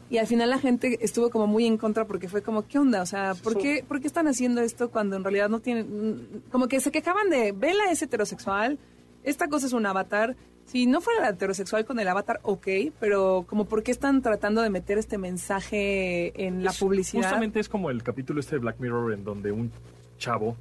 Y 0.09 0.17
al 0.17 0.27
final 0.27 0.49
la 0.49 0.59
gente 0.59 0.97
estuvo 1.01 1.29
como 1.29 1.47
muy 1.47 1.65
en 1.65 1.77
contra 1.77 2.05
porque 2.05 2.27
fue 2.27 2.41
como, 2.41 2.67
¿qué 2.67 2.77
onda? 2.79 3.01
O 3.01 3.05
sea, 3.05 3.33
¿por 3.33 3.57
qué, 3.57 3.83
¿por 3.87 4.01
qué 4.01 4.07
están 4.07 4.27
haciendo 4.27 4.59
esto 4.61 4.89
cuando 4.91 5.15
en 5.15 5.23
realidad 5.23 5.47
no 5.47 5.61
tienen... 5.61 6.43
Como 6.51 6.67
que 6.67 6.81
se 6.81 6.91
quejaban 6.91 7.29
de, 7.29 7.53
Vela 7.53 7.89
es 7.91 8.01
heterosexual, 8.01 8.77
esta 9.23 9.47
cosa 9.47 9.67
es 9.67 9.73
un 9.73 9.85
avatar. 9.85 10.35
Si 10.65 10.85
no 10.85 10.99
fuera 10.99 11.29
heterosexual 11.29 11.85
con 11.85 11.97
el 11.99 12.07
avatar, 12.09 12.39
ok, 12.43 12.67
pero 12.99 13.45
como 13.47 13.65
por 13.65 13.83
qué 13.83 13.91
están 13.91 14.21
tratando 14.21 14.61
de 14.61 14.69
meter 14.69 14.97
este 14.97 15.17
mensaje 15.17 16.33
en 16.45 16.63
la 16.63 16.71
Es- 16.71 16.79
publicidad. 16.79 17.23
Justamente 17.23 17.59
es 17.61 17.69
como 17.69 17.89
el 17.89 18.03
capítulo 18.03 18.41
este 18.41 18.55
de 18.55 18.59
Black 18.59 18.79
Mirror 18.79 19.13
en 19.13 19.23
donde 19.23 19.51
un 19.53 19.71
chavo, 20.17 20.57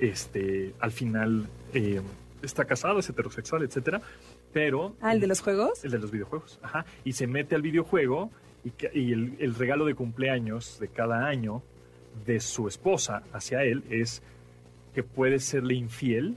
este, 0.00 0.74
al 0.80 0.90
final 0.92 1.48
eh, 1.72 2.00
está 2.42 2.64
casado, 2.64 2.98
es 2.98 3.08
heterosexual, 3.08 3.62
etcétera, 3.62 4.00
pero 4.52 4.94
Ah, 5.00 5.12
el 5.12 5.20
de 5.20 5.26
los 5.26 5.40
juegos. 5.40 5.84
el 5.84 5.90
de 5.90 5.98
los 5.98 6.10
videojuegos, 6.10 6.58
ajá, 6.62 6.84
y 7.04 7.12
se 7.12 7.26
mete 7.26 7.54
al 7.54 7.62
videojuego 7.62 8.30
y, 8.64 9.12
el, 9.12 9.36
el 9.38 9.54
regalo 9.54 9.86
de 9.86 9.94
cumpleaños 9.94 10.78
de 10.80 10.88
cada 10.88 11.26
año 11.26 11.62
de 12.26 12.40
su 12.40 12.68
esposa 12.68 13.22
hacia 13.32 13.62
él 13.62 13.84
es 13.90 14.22
que 14.94 15.02
puede 15.02 15.38
serle 15.38 15.74
infiel 15.74 16.36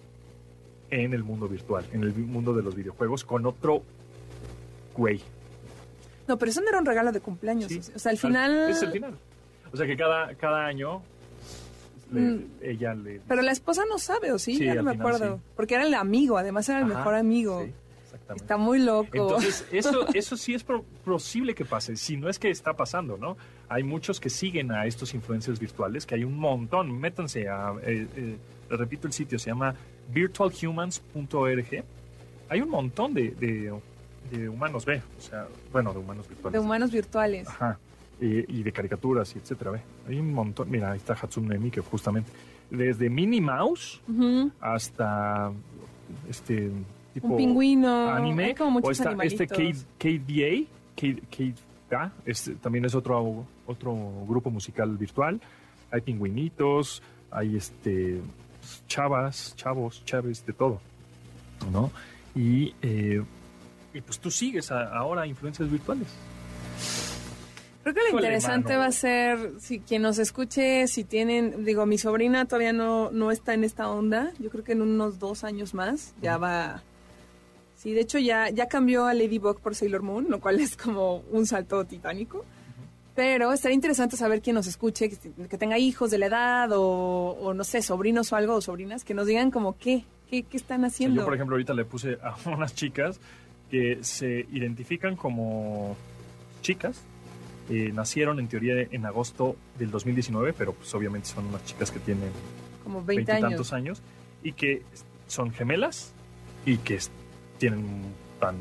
en 0.92 1.14
el 1.14 1.24
mundo 1.24 1.48
virtual, 1.48 1.86
en 1.94 2.04
el 2.04 2.14
mundo 2.14 2.54
de 2.54 2.62
los 2.64 2.76
videojuegos 2.76 3.24
con 3.24 3.46
otro 3.46 3.82
güey. 4.96 5.22
No, 6.28 6.38
pero 6.38 6.52
eso 6.52 6.62
no 6.62 6.70
era 6.70 6.80
un 6.80 6.86
regalo 6.86 7.12
de 7.12 7.20
cumpleaños. 7.20 7.72
Sí. 7.72 7.82
O 7.96 8.00
sea, 8.00 8.12
al 8.12 8.18
final... 8.18 8.70
Es 8.70 8.84
el 8.84 8.92
final. 8.92 9.18
O 9.74 9.78
sea 9.78 9.88
que 9.88 9.96
cada, 9.98 10.36
cada 10.36 10.66
año 10.66 11.02
le- 12.12 12.22
Mm. 12.22 12.46
ella 12.62 12.94
le... 12.94 13.22
Pero 13.28 13.42
la 13.42 13.52
esposa 13.52 13.84
no 13.90 13.98
sabe, 13.98 14.32
¿o 14.32 14.40
sí? 14.40 14.56
Sí, 14.58 14.66
ya 14.66 14.76
no 14.76 14.84
me 14.84 14.92
final 14.94 15.08
acuerdo. 15.08 15.36
sí. 15.38 15.42
Porque 15.56 15.76
era 15.76 15.86
el 15.86 15.94
amigo, 15.94 16.38
además 16.38 16.68
era 16.70 16.80
el 16.80 16.86
Ajá, 16.86 16.98
mejor 16.98 17.16
amigo. 17.16 17.64
sí, 17.64 17.72
exactamente. 18.04 18.44
Está 18.44 18.58
muy 18.58 18.80
loco. 18.80 19.10
Entonces, 19.14 19.66
eso, 19.72 20.08
eso 20.14 20.38
sí 20.38 20.54
es 20.54 20.64
pro- 20.64 20.84
posible 21.06 21.56
que 21.56 21.66
pase, 21.66 21.96
si 21.96 22.18
no 22.18 22.30
es 22.30 22.38
que 22.40 22.50
está 22.50 22.74
pasando, 22.74 23.18
¿no? 23.18 23.38
Hay 23.70 23.84
muchos 23.84 24.20
que 24.20 24.30
siguen 24.30 24.72
a 24.72 24.86
estos 24.86 25.14
influencers 25.14 25.60
virtuales, 25.60 26.06
que 26.06 26.16
hay 26.16 26.24
un 26.26 26.38
montón. 26.38 27.00
Métanse 27.00 27.48
a, 27.48 27.74
eh, 27.84 28.06
eh, 28.16 28.38
repito 28.70 29.08
el 29.08 29.14
sitio, 29.14 29.40
se 29.40 29.50
llama 29.50 29.74
virtualhumans.org. 30.14 31.84
Hay 32.50 32.62
un 32.62 32.70
montón 32.70 33.14
de, 33.14 33.32
de, 33.32 33.74
de 34.32 34.50
humanos, 34.50 34.86
ve, 34.86 35.02
o 35.18 35.22
sea, 35.22 35.48
bueno, 35.72 35.94
de 35.94 36.00
humanos 36.00 36.28
virtuales. 36.28 36.54
de 36.54 36.60
humanos 36.66 36.92
virtuales. 36.92 37.48
Ajá. 37.48 37.80
Y, 38.22 38.60
y 38.60 38.64
de 38.64 38.72
caricaturas 38.72 39.36
y 39.36 39.40
etcétera, 39.40 39.72
ve. 39.72 39.82
Hay 40.08 40.20
un 40.20 40.32
montón. 40.34 40.70
Mira, 40.70 40.92
ahí 40.92 40.98
está 40.98 41.14
Hatsune 41.14 41.58
Miku, 41.58 41.82
justamente. 41.82 42.32
Desde 42.70 43.10
Minnie 43.10 43.42
Mouse 43.42 44.00
hasta 44.62 45.52
este 46.30 46.72
tipo 47.14 47.28
Un 47.30 47.38
pingüino. 47.38 48.10
anime. 48.10 48.46
Hay 48.46 48.56
como 48.56 48.72
muchos 48.72 48.88
o 48.88 48.92
está 48.92 49.12
este 49.24 49.48
KDA, 49.48 50.68
KDA, 50.96 52.12
este 52.26 52.56
también 52.56 52.86
es 52.86 52.96
otro, 52.96 53.46
otro 53.66 53.96
grupo 54.28 54.50
musical 54.52 54.96
virtual. 54.98 55.42
Hay 55.92 56.02
pingüinitos, 56.02 57.02
hay 57.32 57.56
este 57.58 58.22
chavas, 58.88 59.56
chavos, 59.58 60.06
chaves, 60.06 60.46
de 60.46 60.54
todo. 60.54 60.80
¿No? 61.74 61.92
Y, 62.36 62.74
eh, 62.82 63.22
y 63.94 64.02
pues 64.02 64.20
tú 64.20 64.30
sigues 64.32 64.72
a- 64.72 64.96
ahora 64.96 65.26
influencias 65.28 65.70
virtuales. 65.70 66.08
Creo 67.84 67.96
que 67.96 68.02
lo 68.12 68.18
interesante 68.18 68.76
va 68.76 68.86
a 68.86 68.92
ser 68.92 69.54
si 69.60 69.80
quien 69.80 70.04
nos 70.04 70.20
escuche, 70.20 70.88
si 70.88 71.04
tienen, 71.04 71.66
digo, 71.66 71.86
mi 71.88 71.98
sobrina 71.98 72.46
todavía 72.46 72.74
no, 72.74 73.10
no 73.12 73.32
está 73.32 73.54
en 73.56 73.64
esta 73.64 73.90
onda. 73.90 74.32
Yo 74.38 74.50
creo 74.52 74.64
que 74.64 74.74
en 74.74 74.82
unos 74.84 75.18
dos 75.18 75.44
años 75.44 75.74
más 75.74 76.14
ya 76.22 76.38
va. 76.38 76.84
Sí, 77.76 77.94
de 77.94 78.02
hecho 78.02 78.20
ya, 78.20 78.50
ya 78.50 78.68
cambió 78.68 79.08
a 79.08 79.16
Ladybug 79.16 79.60
por 79.60 79.74
Sailor 79.74 80.04
Moon, 80.04 80.28
lo 80.30 80.40
cual 80.40 80.60
es 80.60 80.78
como 80.78 81.24
un 81.32 81.48
salto 81.48 81.84
titánico. 81.86 82.46
Pero 83.16 83.52
estaría 83.52 83.76
interesante 83.76 84.16
saber 84.16 84.42
quién 84.42 84.56
nos 84.56 84.68
escuche, 84.68 85.10
que, 85.10 85.18
que 85.48 85.58
tenga 85.58 85.78
hijos 85.80 86.12
de 86.12 86.20
la 86.20 86.28
edad 86.28 86.72
o, 86.74 87.32
o, 87.32 87.54
no 87.54 87.64
sé, 87.64 87.82
sobrinos 87.82 88.32
o 88.32 88.36
algo, 88.36 88.54
o 88.56 88.62
sobrinas, 88.62 89.04
que 89.04 89.14
nos 89.14 89.26
digan 89.26 89.50
como 89.52 89.78
qué, 89.78 90.06
qué, 90.30 90.44
qué 90.44 90.56
están 90.58 90.82
O 90.82 90.84
sea, 90.84 90.88
haciendo. 90.90 91.22
yo, 91.22 91.26
por 91.26 91.34
ejemplo, 91.34 91.56
ahorita 91.56 91.74
le 91.74 91.84
puse 91.84 92.20
a 92.24 92.36
unas 92.50 92.76
chicas 92.76 93.20
que 93.72 93.98
se 94.02 94.46
identifican 94.52 95.16
como 95.16 95.98
chicas. 96.62 97.02
Eh, 97.72 97.92
nacieron 97.94 98.38
en 98.40 98.48
teoría 98.50 98.74
en 98.92 99.06
agosto 99.06 99.56
del 99.80 99.92
2019, 99.92 100.52
pero 100.52 100.74
pues 100.74 100.94
obviamente 100.94 101.30
son 101.30 101.46
unas 101.46 101.64
chicas 101.64 101.90
que 101.90 102.00
tienen 102.00 102.30
como 102.84 103.02
20 103.02 103.32
años. 103.32 103.42
veintitantos 103.42 103.74
años. 103.74 104.02
y 104.44 104.52
que 104.52 104.84
son 105.28 105.52
gemelas 105.52 106.12
y 106.66 106.78
que 106.80 107.00
tienen 107.58 107.86
tan 108.42 108.58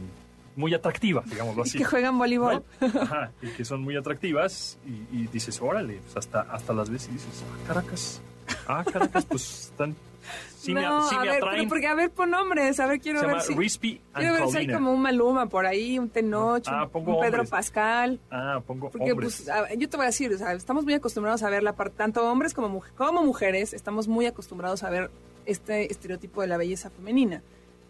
muy 0.54 0.74
atractivas, 0.74 1.28
digámoslo 1.28 1.62
Y 1.64 1.68
así. 1.68 1.78
que 1.78 1.84
juegan 1.84 2.16
voleibol. 2.18 2.62
Ajá, 2.80 3.32
y 3.42 3.48
que 3.48 3.64
son 3.64 3.82
muy 3.82 3.96
atractivas 3.96 4.78
y, 4.86 5.16
y 5.16 5.26
dices, 5.26 5.60
órale, 5.60 6.00
pues 6.04 6.16
hasta, 6.16 6.42
hasta 6.42 6.72
las 6.72 6.88
ves 6.88 7.08
y 7.08 7.12
dices, 7.14 7.42
ah, 7.42 7.66
Caracas, 7.66 8.20
ah, 8.68 8.84
Caracas, 8.92 9.24
pues 9.26 9.70
están, 9.72 9.96
sí 10.56 10.72
me, 10.74 10.82
no, 10.82 11.08
sí 11.08 11.14
a 11.16 11.20
me 11.20 11.26
ver, 11.28 11.36
atraen. 11.44 11.68
porque 11.68 11.86
a 11.86 11.94
ver, 11.94 12.10
pon 12.10 12.30
nombres, 12.30 12.78
a 12.80 12.86
ver, 12.86 13.00
quiero 13.00 13.20
Se 13.20 13.26
ver 13.26 13.40
si... 13.42 13.54
Rispy 13.54 14.00
Quiero 14.14 14.34
ver 14.34 14.48
si 14.48 14.56
hay 14.58 14.68
como 14.72 14.92
un 14.92 15.00
Maluma 15.00 15.46
por 15.46 15.66
ahí, 15.66 15.98
un 15.98 16.08
Tenoch, 16.10 16.64
Ah, 16.66 16.84
un- 16.92 17.04
Pedro 17.04 17.16
hombres. 17.18 17.50
Pascal. 17.50 18.20
Ah, 18.30 18.60
pongo 18.66 18.90
Porque, 18.90 19.12
hombres. 19.12 19.42
pues, 19.44 19.48
a- 19.48 19.72
yo 19.74 19.88
te 19.88 19.96
voy 19.96 20.04
a 20.04 20.08
decir, 20.08 20.32
o 20.32 20.38
sea, 20.38 20.52
estamos 20.52 20.84
muy 20.84 20.94
acostumbrados 20.94 21.42
a 21.42 21.50
ver 21.50 21.62
la 21.62 21.74
parte, 21.74 21.96
tanto 21.96 22.30
hombres 22.30 22.54
como, 22.54 22.68
muj- 22.80 22.92
como 22.96 23.22
mujeres, 23.24 23.72
estamos 23.72 24.08
muy 24.08 24.26
acostumbrados 24.26 24.82
a 24.82 24.90
ver 24.90 25.10
este 25.46 25.90
estereotipo 25.90 26.42
de 26.42 26.48
la 26.48 26.56
belleza 26.56 26.90
femenina. 26.90 27.42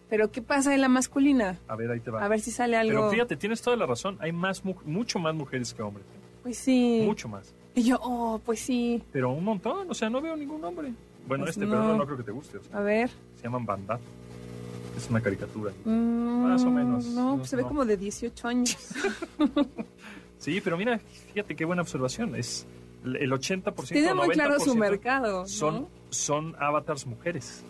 Pero, 0.09 0.29
¿qué 0.29 0.41
pasa 0.41 0.73
en 0.75 0.81
la 0.81 0.89
masculina? 0.89 1.57
a 1.69 1.75
ver, 1.77 1.89
ahí 1.91 1.99
te 2.01 2.11
va. 2.11 2.23
A 2.23 2.27
ver 2.27 2.41
si 2.41 2.51
sale 2.51 2.75
algo. 2.75 2.91
Pero 2.99 3.11
fíjate, 3.11 3.37
tienes 3.37 3.61
toda 3.61 3.77
la 3.77 3.85
razón. 3.85 4.17
Hay 4.19 4.31
más, 4.33 4.65
mu- 4.65 4.75
mucho 4.85 5.19
más 5.19 5.33
mujeres 5.33 5.73
que 5.73 5.81
hombres. 5.81 6.05
Pues 6.43 6.57
sí. 6.57 7.01
Mucho 7.05 7.29
más. 7.29 7.53
Y 7.75 7.83
yo, 7.83 7.97
oh, 8.01 8.41
pues 8.45 8.59
sí. 8.59 9.01
Pero 9.13 9.31
un 9.31 9.45
montón. 9.45 9.89
O 9.89 9.93
sea, 9.93 10.09
no 10.09 10.19
veo 10.19 10.35
ningún 10.35 10.61
hombre. 10.65 10.91
Bueno, 11.27 11.43
Pues 11.45 11.55
este, 11.57 11.65
no. 11.65 11.71
pero 11.71 11.83
no, 11.83 11.97
no 11.97 12.05
creo 12.05 12.17
que 12.17 12.23
te 12.23 12.31
guste. 12.31 12.57
o 12.57 12.63
sea, 12.63 12.77
A 12.77 12.81
ver. 12.81 13.09
se 13.37 13.43
llaman 13.43 13.65
Bandad. 13.65 13.99
Es 14.97 15.09
una 15.09 15.21
caricatura. 15.21 15.71
Mm, 15.85 16.43
Más 16.43 16.63
o 16.63 16.69
menos. 16.71 17.05
No, 17.05 17.37
No, 17.37 17.45
se 17.45 17.55
ve 17.55 17.63
como 17.63 17.85
de 17.85 17.97
18 17.97 18.47
años. 18.47 18.77
Sí, 20.37 20.59
pero 20.59 20.75
mira, 20.75 20.99
fíjate 21.33 21.55
qué 21.55 21.65
buena 21.65 21.83
observación. 21.83 22.35
Es 22.35 22.65
el 23.05 23.15
el 23.17 23.31
80%, 23.31 23.89
Tiene 23.89 24.15
muy 24.15 24.29
claro 24.29 24.59
su 24.59 24.73
90% 24.73 24.75
mercado. 24.75 25.45
Son, 25.45 25.87
son 26.09 26.55
avatars 26.59 27.05
mujeres. 27.05 27.63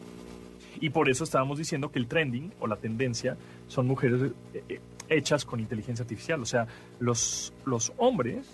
Y 0.80 0.90
por 0.90 1.10
eso 1.10 1.26
estábamos 1.26 1.58
diciendo 1.58 1.92
que 1.92 2.00
el 2.00 2.08
trending 2.08 2.54
o 2.62 2.68
la 2.68 2.78
tendencia 2.78 3.36
son 3.68 3.88
mujeres 3.88 4.32
eh, 4.54 4.64
eh, 4.70 4.80
hechas 5.10 5.44
con 5.44 5.60
inteligencia 5.60 6.04
artificial. 6.04 6.42
O 6.42 6.46
sea, 6.46 6.66
los, 7.00 7.52
los 7.66 7.92
hombres... 7.98 8.48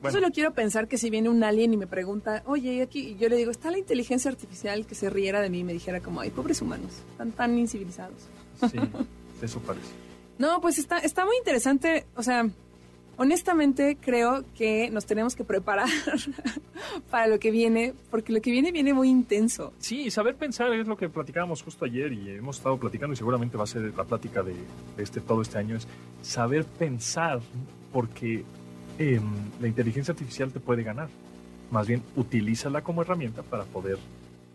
Yo 0.00 0.04
Bueno, 0.04 0.18
solo 0.18 0.32
quiero 0.32 0.54
pensar 0.54 0.88
que 0.88 0.96
si 0.96 1.10
viene 1.10 1.28
un 1.28 1.44
alien 1.44 1.74
y 1.74 1.76
me 1.76 1.86
pregunta, 1.86 2.42
oye, 2.46 2.72
¿y 2.72 2.80
aquí, 2.80 3.00
y 3.00 3.16
yo 3.16 3.28
le 3.28 3.36
digo, 3.36 3.50
está 3.50 3.70
la 3.70 3.76
inteligencia 3.76 4.30
artificial 4.30 4.86
que 4.86 4.94
se 4.94 5.10
riera 5.10 5.42
de 5.42 5.50
mí 5.50 5.58
y 5.58 5.64
me 5.64 5.74
dijera 5.74 6.00
como, 6.00 6.20
ay, 6.20 6.30
pobres 6.30 6.62
humanos, 6.62 6.90
están 7.10 7.32
tan 7.32 7.58
incivilizados. 7.58 8.16
sí, 8.70 8.78
eso 9.42 9.60
parece. 9.60 9.88
No, 10.38 10.58
pues 10.62 10.78
está, 10.78 11.00
está 11.00 11.26
muy 11.26 11.36
interesante, 11.36 12.06
o 12.16 12.22
sea, 12.22 12.48
honestamente 13.18 13.98
creo 14.00 14.42
que 14.56 14.88
nos 14.88 15.04
tenemos 15.04 15.36
que 15.36 15.44
preparar 15.44 15.86
para 17.10 17.26
lo 17.26 17.38
que 17.38 17.50
viene, 17.50 17.92
porque 18.10 18.32
lo 18.32 18.40
que 18.40 18.50
viene 18.50 18.72
viene 18.72 18.94
muy 18.94 19.10
intenso. 19.10 19.74
Sí, 19.80 20.10
saber 20.10 20.36
pensar 20.36 20.72
es 20.72 20.86
lo 20.86 20.96
que 20.96 21.10
platicábamos 21.10 21.62
justo 21.62 21.84
ayer 21.84 22.10
y 22.14 22.30
hemos 22.30 22.56
estado 22.56 22.78
platicando 22.78 23.12
y 23.12 23.16
seguramente 23.16 23.58
va 23.58 23.64
a 23.64 23.66
ser 23.66 23.94
la 23.94 24.04
plática 24.04 24.42
de, 24.42 24.54
de 24.96 25.02
este 25.02 25.20
todo 25.20 25.42
este 25.42 25.58
año 25.58 25.76
es 25.76 25.86
saber 26.22 26.64
pensar 26.64 27.40
porque 27.92 28.44
em, 29.00 29.22
la 29.60 29.66
inteligencia 29.66 30.12
artificial 30.12 30.52
te 30.52 30.60
puede 30.60 30.82
ganar. 30.82 31.08
Más 31.70 31.86
bien, 31.86 32.02
utilízala 32.16 32.82
como 32.82 33.02
herramienta 33.02 33.42
para 33.42 33.64
poder... 33.64 33.98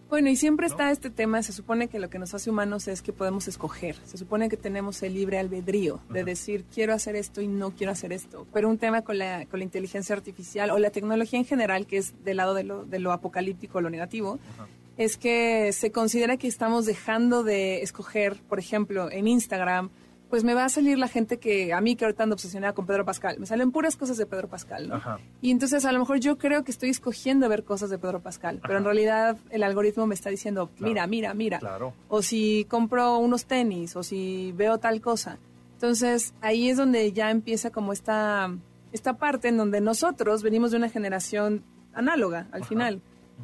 Bueno, 0.07 0.29
y 0.29 0.35
siempre 0.35 0.67
está 0.67 0.91
este 0.91 1.09
tema, 1.09 1.41
se 1.41 1.51
supone 1.51 1.87
que 1.87 1.97
lo 1.97 2.11
que 2.11 2.19
nos 2.19 2.35
hace 2.35 2.51
humanos 2.51 2.87
es 2.87 3.01
que 3.01 3.11
podemos 3.11 3.47
escoger, 3.47 3.95
se 4.05 4.19
supone 4.19 4.49
que 4.49 4.55
tenemos 4.55 5.01
el 5.01 5.15
libre 5.15 5.39
albedrío 5.39 5.99
de 6.09 6.23
decir 6.23 6.63
quiero 6.71 6.93
hacer 6.93 7.15
esto 7.15 7.41
y 7.41 7.47
no 7.47 7.71
quiero 7.71 7.91
hacer 7.91 8.13
esto, 8.13 8.45
pero 8.53 8.69
un 8.69 8.77
tema 8.77 9.01
con 9.01 9.17
la, 9.17 9.47
con 9.47 9.59
la 9.59 9.63
inteligencia 9.63 10.15
artificial 10.15 10.69
o 10.69 10.77
la 10.77 10.91
tecnología 10.91 11.39
en 11.39 11.45
general, 11.45 11.87
que 11.87 11.97
es 11.97 12.13
del 12.23 12.37
lado 12.37 12.53
de 12.53 12.63
lo, 12.63 12.85
de 12.85 12.99
lo 12.99 13.11
apocalíptico, 13.13 13.81
lo 13.81 13.89
negativo, 13.89 14.37
Ajá. 14.53 14.67
es 14.97 15.17
que 15.17 15.73
se 15.73 15.91
considera 15.91 16.37
que 16.37 16.47
estamos 16.47 16.85
dejando 16.85 17.43
de 17.43 17.81
escoger, 17.81 18.37
por 18.47 18.59
ejemplo, 18.59 19.09
en 19.09 19.27
Instagram, 19.27 19.89
pues 20.35 20.43
me 20.43 20.53
va 20.53 20.65
a 20.65 20.69
salir 20.69 20.97
la 20.97 21.07
gente 21.07 21.37
que 21.37 21.71
a 21.71 21.79
mí 21.79 21.95
que 21.95 22.03
ahorita 22.03 22.23
ando 22.23 22.33
obsesionada 22.33 22.73
con 22.73 22.85
Pedro 22.85 23.05
Pascal, 23.05 23.39
me 23.39 23.45
salen 23.45 23.71
puras 23.71 23.95
cosas 23.95 24.17
de 24.17 24.25
Pedro 24.25 24.49
Pascal, 24.49 24.89
¿no? 24.89 24.95
Ajá. 24.95 25.17
Y 25.41 25.49
entonces 25.49 25.85
a 25.85 25.93
lo 25.93 25.99
mejor 25.99 26.19
yo 26.19 26.37
creo 26.37 26.65
que 26.65 26.71
estoy 26.71 26.89
escogiendo 26.89 27.47
ver 27.47 27.63
cosas 27.63 27.89
de 27.89 27.97
Pedro 27.97 28.19
Pascal, 28.19 28.59
pero 28.61 28.77
en 28.77 28.83
realidad 28.83 29.37
el 29.49 29.63
algoritmo 29.63 30.05
me 30.07 30.13
está 30.13 30.29
diciendo, 30.29 30.67
Claro. 30.75 30.89
mira, 30.91 31.07
mira, 31.07 31.33
mira. 31.33 31.59
Claro. 31.59 31.93
O 32.09 32.21
si 32.21 32.65
compro 32.69 33.17
unos 33.17 33.45
tenis, 33.45 33.95
o 33.95 34.03
si 34.03 34.51
veo 34.57 34.77
tal 34.77 34.99
cosa. 34.99 35.37
Entonces 35.75 36.33
ahí 36.41 36.67
es 36.69 36.75
donde 36.75 37.13
ya 37.13 37.31
empieza 37.31 37.69
como 37.71 37.93
esta, 37.93 38.53
esta 38.91 39.13
parte 39.13 39.47
en 39.47 39.55
donde 39.55 39.79
nosotros 39.79 40.43
venimos 40.43 40.71
de 40.71 40.77
una 40.77 40.89
generación 40.89 41.63
análoga 41.93 42.47
al 42.51 42.59
Ajá. 42.63 42.67
final. 42.69 43.01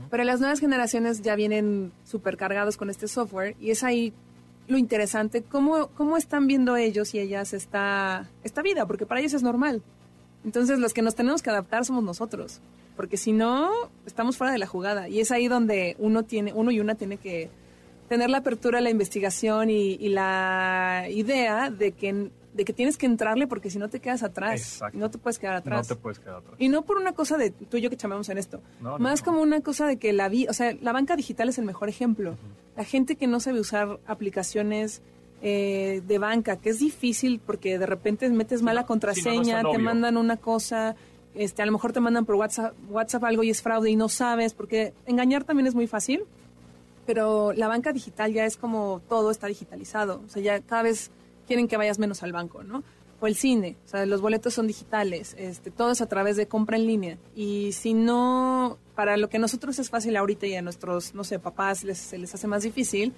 Pero 0.10 0.26
las 0.26 0.42
nuevas 0.42 0.60
generaciones 0.60 1.22
ya 1.22 1.36
vienen 1.38 1.94
supercargados 2.04 2.76
con 2.76 2.90
este 2.90 3.08
software 3.08 3.56
y 3.62 3.72
es 3.72 3.82
ahí 3.82 4.12
lo 4.72 4.78
interesante, 4.78 5.44
cómo, 5.44 5.90
cómo 5.96 6.18
están 6.18 6.48
viendo 6.48 6.76
ellos 6.78 7.14
y 7.14 7.20
ellas 7.20 7.54
esta, 7.54 8.30
esta 8.44 8.62
vida, 8.62 8.86
porque 8.86 9.06
para 9.06 9.20
ellos 9.20 9.34
es 9.34 9.44
normal. 9.44 9.82
Entonces 10.44 10.80
los 10.80 10.94
que 10.94 11.02
nos 11.02 11.16
tenemos 11.16 11.42
que 11.42 11.50
adaptar 11.50 11.86
somos 11.86 12.04
nosotros, 12.04 12.62
porque 12.96 13.18
si 13.18 13.32
no, 13.32 13.70
estamos 14.06 14.38
fuera 14.38 14.52
de 14.52 14.60
la 14.60 14.68
jugada. 14.68 15.08
Y 15.08 15.20
es 15.20 15.32
ahí 15.32 15.48
donde 15.48 15.96
uno, 16.00 16.24
tiene, 16.24 16.54
uno 16.54 16.72
y 16.72 16.80
una 16.80 16.96
tiene 16.96 17.18
que 17.18 17.50
tener 18.10 18.30
la 18.30 18.40
apertura 18.40 18.82
la 18.82 18.90
investigación 18.90 19.70
y, 19.70 19.94
y 19.94 20.10
la 20.10 21.06
idea 21.10 21.70
de 21.70 21.92
que, 21.92 22.30
de 22.54 22.66
que 22.66 22.74
tienes 22.74 22.98
que 22.98 23.06
entrarle 23.06 23.48
porque 23.48 23.70
si 23.70 23.80
no 23.80 23.88
te 23.90 24.00
quedas 24.00 24.24
atrás. 24.24 24.60
Exacto. 24.62 24.98
No 24.98 25.10
te 25.10 25.18
puedes 25.18 25.40
quedar 25.40 25.54
No 25.54 25.60
atrás. 25.60 25.88
te 25.88 25.96
puedes 25.96 26.20
quedar 26.20 26.36
atrás. 26.38 26.56
Y 26.60 26.68
no 26.70 26.82
por 26.82 26.98
una 26.98 27.14
cosa 27.14 27.38
de 27.38 27.52
tú 27.52 27.78
y 27.78 27.82
yo 27.82 27.90
que 27.90 27.98
chamamos 27.98 28.28
en 28.30 28.38
esto. 28.38 28.62
No, 28.82 28.92
no, 28.92 29.00
más 29.00 29.22
no. 29.22 29.26
como 29.26 29.42
una 29.42 29.62
cosa 29.62 29.88
de 29.88 29.98
que 29.98 30.12
la 30.14 30.28
vi, 30.30 30.48
o 30.48 30.54
sea, 30.54 30.74
la 30.82 30.92
banca 30.92 31.16
digital 31.16 31.48
es 31.50 31.58
el 31.58 31.66
mejor 31.66 31.88
ejemplo. 31.90 32.36
La 32.76 32.84
gente 32.84 33.16
que 33.16 33.28
no 33.28 33.40
sabe 33.40 33.60
usar 33.60 34.00
aplicaciones 34.06 35.02
eh, 35.42 36.02
de 36.08 36.18
banca, 36.20 36.58
que 36.58 36.70
es 36.70 36.80
difícil 36.80 37.40
porque 37.46 37.80
de 37.80 37.86
repente 37.86 38.30
metes 38.30 38.62
mala 38.62 38.82
no, 38.82 38.82
no, 38.82 38.82
no 38.84 38.88
contraseña, 38.88 39.62
te 39.62 39.68
obvio. 39.68 39.80
mandan 39.80 40.18
una 40.18 40.38
cosa, 40.38 40.96
este, 41.34 41.62
a 41.62 41.66
lo 41.66 41.72
mejor 41.72 41.94
te 41.94 42.00
mandan 42.00 42.26
por 42.26 42.36
WhatsApp, 42.36 42.74
WhatsApp 42.90 43.24
algo 43.24 43.44
y 43.44 43.50
es 43.50 43.62
fraude 43.62 43.90
y 43.90 43.96
no 43.96 44.10
sabes, 44.10 44.54
porque 44.54 44.94
engañar 45.06 45.44
también 45.44 45.68
es 45.68 45.74
muy 45.76 45.88
fácil. 45.88 46.24
Pero 47.06 47.52
la 47.54 47.68
banca 47.68 47.92
digital 47.94 48.32
ya 48.32 48.46
es 48.46 48.58
como 48.58 49.02
todo 49.10 49.32
está 49.32 49.48
digitalizado. 49.48 50.22
O 50.26 50.30
sea, 50.30 50.42
ya 50.42 50.60
cada 50.62 50.84
vez 50.84 51.10
quieren 51.48 51.68
que 51.68 51.78
vayas 51.78 52.00
menos 52.00 52.24
al 52.24 52.32
banco, 52.32 52.64
¿no? 52.64 52.84
O 53.20 53.28
el 53.28 53.36
cine, 53.36 53.78
o 53.86 53.88
sea, 53.88 54.06
los 54.08 54.20
boletos 54.20 54.54
son 54.54 54.66
digitales, 54.66 55.36
este, 55.38 55.70
todo 55.70 55.92
es 55.92 56.02
a 56.02 56.08
través 56.08 56.38
de 56.38 56.48
compra 56.48 56.78
en 56.78 56.88
línea. 56.88 57.18
Y 57.36 57.72
si 57.74 57.94
no, 57.94 58.80
para 58.96 59.16
lo 59.18 59.30
que 59.30 59.38
a 59.38 59.40
nosotros 59.40 59.78
es 59.78 59.90
fácil 59.90 60.18
ahorita 60.18 60.48
y 60.48 60.56
a 60.56 60.62
nuestros, 60.64 61.14
no 61.14 61.24
sé, 61.24 61.38
papás 61.38 61.84
les, 61.84 62.00
se 62.00 62.18
les 62.18 62.34
hace 62.34 62.48
más 62.48 62.64
difícil, 62.64 63.14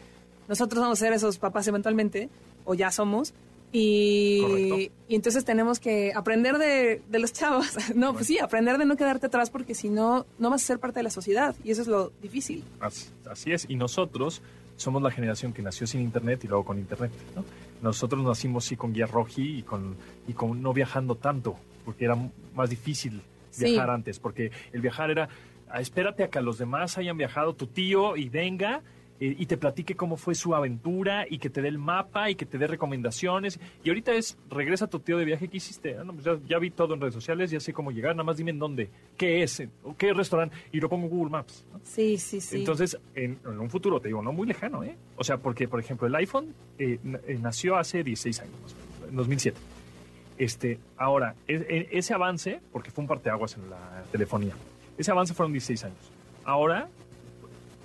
nosotros 0.49 0.81
vamos 0.81 1.01
a 1.01 1.05
ser 1.05 1.13
esos 1.13 1.37
papás 1.37 1.67
eventualmente, 1.69 2.29
o 2.65 2.73
ya 2.73 2.91
somos, 2.91 3.33
y, 3.75 4.91
y 5.07 5.15
entonces 5.15 5.43
tenemos 5.45 5.79
que 5.79 6.13
aprender 6.13 6.59
de, 6.59 7.01
de 7.09 7.19
los 7.19 7.33
chavos. 7.33 7.67
No, 7.95 8.13
pues 8.13 8.27
sí, 8.27 8.37
aprender 8.39 8.77
de 8.77 8.85
no 8.85 8.95
quedarte 8.95 9.25
atrás 9.25 9.49
porque 9.49 9.73
si 9.73 9.89
no, 9.89 10.25
no 10.37 10.49
vas 10.51 10.63
a 10.63 10.65
ser 10.65 10.79
parte 10.79 10.99
de 10.99 11.03
la 11.03 11.09
sociedad 11.09 11.55
y 11.63 11.71
eso 11.71 11.81
es 11.81 11.87
lo 11.87 12.11
difícil. 12.21 12.63
Así, 12.79 13.07
así 13.29 13.51
es. 13.51 13.65
Y 13.67 13.75
nosotros 13.75 14.41
somos 14.75 15.01
la 15.01 15.11
generación 15.11 15.53
que 15.53 15.61
nació 15.61 15.87
sin 15.87 16.01
internet 16.01 16.43
y 16.43 16.47
luego 16.47 16.65
con 16.65 16.77
internet. 16.79 17.11
¿no? 17.35 17.43
Nosotros 17.81 18.23
nacimos 18.23 18.65
sí 18.65 18.75
con 18.75 18.93
guía 18.93 19.05
roji 19.05 19.59
y 19.59 19.63
con, 19.63 19.95
y 20.27 20.33
con 20.33 20.61
no 20.61 20.73
viajando 20.73 21.15
tanto, 21.15 21.55
porque 21.85 22.05
era 22.05 22.17
más 22.55 22.69
difícil 22.69 23.21
Sí. 23.51 23.65
viajar 23.65 23.89
antes, 23.91 24.17
porque 24.19 24.51
el 24.71 24.81
viajar 24.81 25.11
era, 25.11 25.29
"Ah, 25.69 25.79
espérate 25.79 26.23
a 26.23 26.29
que 26.29 26.41
los 26.41 26.57
demás 26.57 26.97
hayan 26.97 27.17
viajado, 27.17 27.53
tu 27.53 27.67
tío, 27.67 28.17
y 28.17 28.29
venga, 28.29 28.81
eh, 29.19 29.35
y 29.37 29.45
te 29.45 29.57
platique 29.57 29.95
cómo 29.95 30.17
fue 30.17 30.35
su 30.35 30.53
aventura 30.55 31.25
y 31.29 31.37
que 31.37 31.49
te 31.49 31.61
dé 31.61 31.67
el 31.67 31.77
mapa 31.77 32.29
y 32.29 32.35
que 32.35 32.45
te 32.45 32.57
dé 32.57 32.67
recomendaciones. 32.67 33.59
Y 33.83 33.89
ahorita 33.89 34.13
es, 34.13 34.37
regresa 34.49 34.87
tu 34.87 34.99
tío 34.99 35.17
de 35.17 35.25
viaje 35.25 35.47
que 35.47 35.57
hiciste. 35.57 35.97
Ah, 35.97 36.03
no, 36.03 36.13
pues 36.13 36.25
ya, 36.25 36.37
ya 36.47 36.59
vi 36.59 36.71
todo 36.71 36.93
en 36.95 37.01
redes 37.01 37.13
sociales, 37.13 37.51
ya 37.51 37.59
sé 37.59 37.73
cómo 37.73 37.91
llegar, 37.91 38.15
nada 38.15 38.23
más 38.23 38.37
dime 38.37 38.51
en 38.51 38.59
dónde, 38.59 38.89
qué 39.17 39.43
es, 39.43 39.63
o 39.83 39.95
qué 39.95 40.13
restaurante, 40.13 40.55
y 40.71 40.79
lo 40.79 40.89
pongo 40.89 41.05
en 41.05 41.11
Google 41.11 41.31
Maps. 41.31 41.65
¿no? 41.71 41.79
Sí, 41.83 42.17
sí, 42.17 42.41
sí. 42.41 42.57
Entonces, 42.57 42.97
en, 43.15 43.39
en 43.45 43.59
un 43.59 43.69
futuro, 43.69 43.99
te 43.99 44.07
digo, 44.09 44.21
no 44.21 44.33
muy 44.33 44.47
lejano, 44.47 44.83
¿eh? 44.83 44.95
O 45.17 45.23
sea, 45.23 45.37
porque, 45.37 45.67
por 45.67 45.79
ejemplo, 45.79 46.07
el 46.07 46.15
iPhone 46.15 46.53
eh, 46.79 46.99
eh, 47.27 47.37
nació 47.41 47.77
hace 47.77 48.03
16 48.03 48.39
años, 48.41 48.75
en 49.09 49.15
2007. 49.15 49.57
Este, 50.37 50.79
ahora, 50.97 51.35
es- 51.47 51.61
e- 51.69 51.89
ese 51.91 52.13
avance, 52.13 52.59
porque 52.71 52.89
fue 52.89 53.03
un 53.03 53.07
parteaguas 53.07 53.55
en 53.55 53.69
la 53.69 54.03
telefonía, 54.11 54.53
ese 54.97 55.11
avance 55.11 55.33
fueron 55.33 55.51
16 55.53 55.83
años. 55.85 56.11
Ahora, 56.43 56.89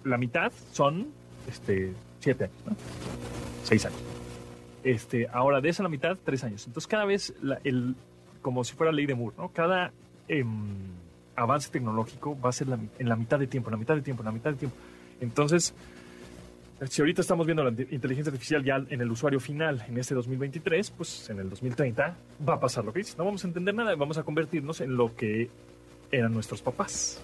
la 0.05 0.17
mitad 0.17 0.51
son 0.73 1.09
este, 1.49 1.93
7 2.21 2.45
años, 2.45 2.57
¿no? 2.67 2.77
6 3.65 3.87
años. 3.87 3.99
Este, 4.85 5.27
ahora, 5.33 5.61
de 5.61 5.69
esa 5.69 5.83
la 5.83 5.89
mitad, 5.89 6.17
3 6.25 6.45
años. 6.45 6.67
Entonces, 6.67 6.87
cada 6.87 7.05
vez, 7.05 7.35
el, 7.65 7.95
como 8.43 8.65
si 8.65 8.75
fuera 8.75 8.93
ley 8.93 9.07
de 9.07 9.15
Moore, 9.15 9.37
¿no? 9.39 9.49
Cada 9.51 9.93
em, 10.29 10.47
avance 11.37 11.71
tecnológico 11.71 12.39
va 12.41 12.51
a 12.51 12.53
ser 12.53 12.69
en 12.99 13.09
la 13.09 13.17
mitad 13.17 13.39
de 13.39 13.47
tiempo, 13.47 13.69
en 13.71 13.73
la 13.73 13.79
mitad 13.79 13.95
de 13.97 14.03
tiempo, 14.03 14.23
en 14.23 14.27
la 14.27 14.33
mitad 14.33 14.51
de 14.51 14.57
tiempo. 14.57 14.77
Entonces, 15.21 15.75
si 16.89 17.03
ahorita 17.03 17.21
estamos 17.23 17.45
viendo 17.47 17.65
la 17.65 17.71
inte- 17.71 17.89
inteligencia 17.91 18.31
artificial 18.31 18.63
ya 18.65 18.77
en 18.89 19.01
el 19.01 19.11
usuario 19.11 19.41
final 19.41 19.85
en 19.89 19.99
este 19.99 20.15
2023, 20.15 20.91
pues 20.93 21.29
en 21.29 21.41
el 21.41 21.51
2030 21.51 22.17
va 22.49 22.55
a 22.55 22.61
pasar 22.61 22.85
lo 22.85 22.93
que 22.93 23.01
dices. 23.01 23.19
No 23.19 23.25
vamos 23.25 23.45
a 23.45 23.49
entender 23.49 23.75
nada, 23.75 23.95
vamos 23.97 24.17
a 24.17 24.23
convertirnos 24.23 24.81
en 24.81 24.97
lo 24.97 25.15
que 25.17 25.51
eran 26.13 26.33
nuestros 26.33 26.63
papás. 26.63 27.21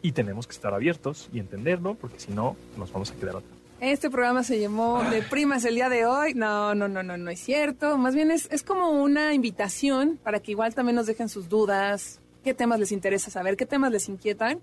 Y 0.00 0.12
tenemos 0.12 0.46
que 0.46 0.52
estar 0.52 0.72
abiertos 0.74 1.28
y 1.32 1.38
entenderlo, 1.38 1.94
porque 1.94 2.18
si 2.18 2.32
no, 2.32 2.56
nos 2.78 2.92
vamos 2.92 3.10
a 3.10 3.14
quedar 3.14 3.36
atrás. 3.36 3.52
Este 3.80 4.08
programa 4.08 4.42
se 4.42 4.58
llamó 4.60 5.02
De 5.10 5.22
Primas 5.22 5.64
el 5.64 5.74
día 5.74 5.88
de 5.88 6.06
hoy. 6.06 6.34
No, 6.34 6.74
no, 6.74 6.88
no, 6.88 7.02
no, 7.02 7.16
no 7.16 7.30
es 7.30 7.40
cierto. 7.40 7.98
Más 7.98 8.14
bien 8.14 8.30
es, 8.30 8.48
es 8.50 8.62
como 8.62 8.90
una 8.90 9.34
invitación 9.34 10.18
para 10.22 10.40
que 10.40 10.52
igual 10.52 10.74
también 10.74 10.96
nos 10.96 11.06
dejen 11.06 11.28
sus 11.28 11.48
dudas, 11.48 12.20
qué 12.44 12.54
temas 12.54 12.78
les 12.78 12.92
interesa 12.92 13.30
saber, 13.30 13.56
qué 13.56 13.66
temas 13.66 13.90
les 13.90 14.08
inquietan. 14.08 14.60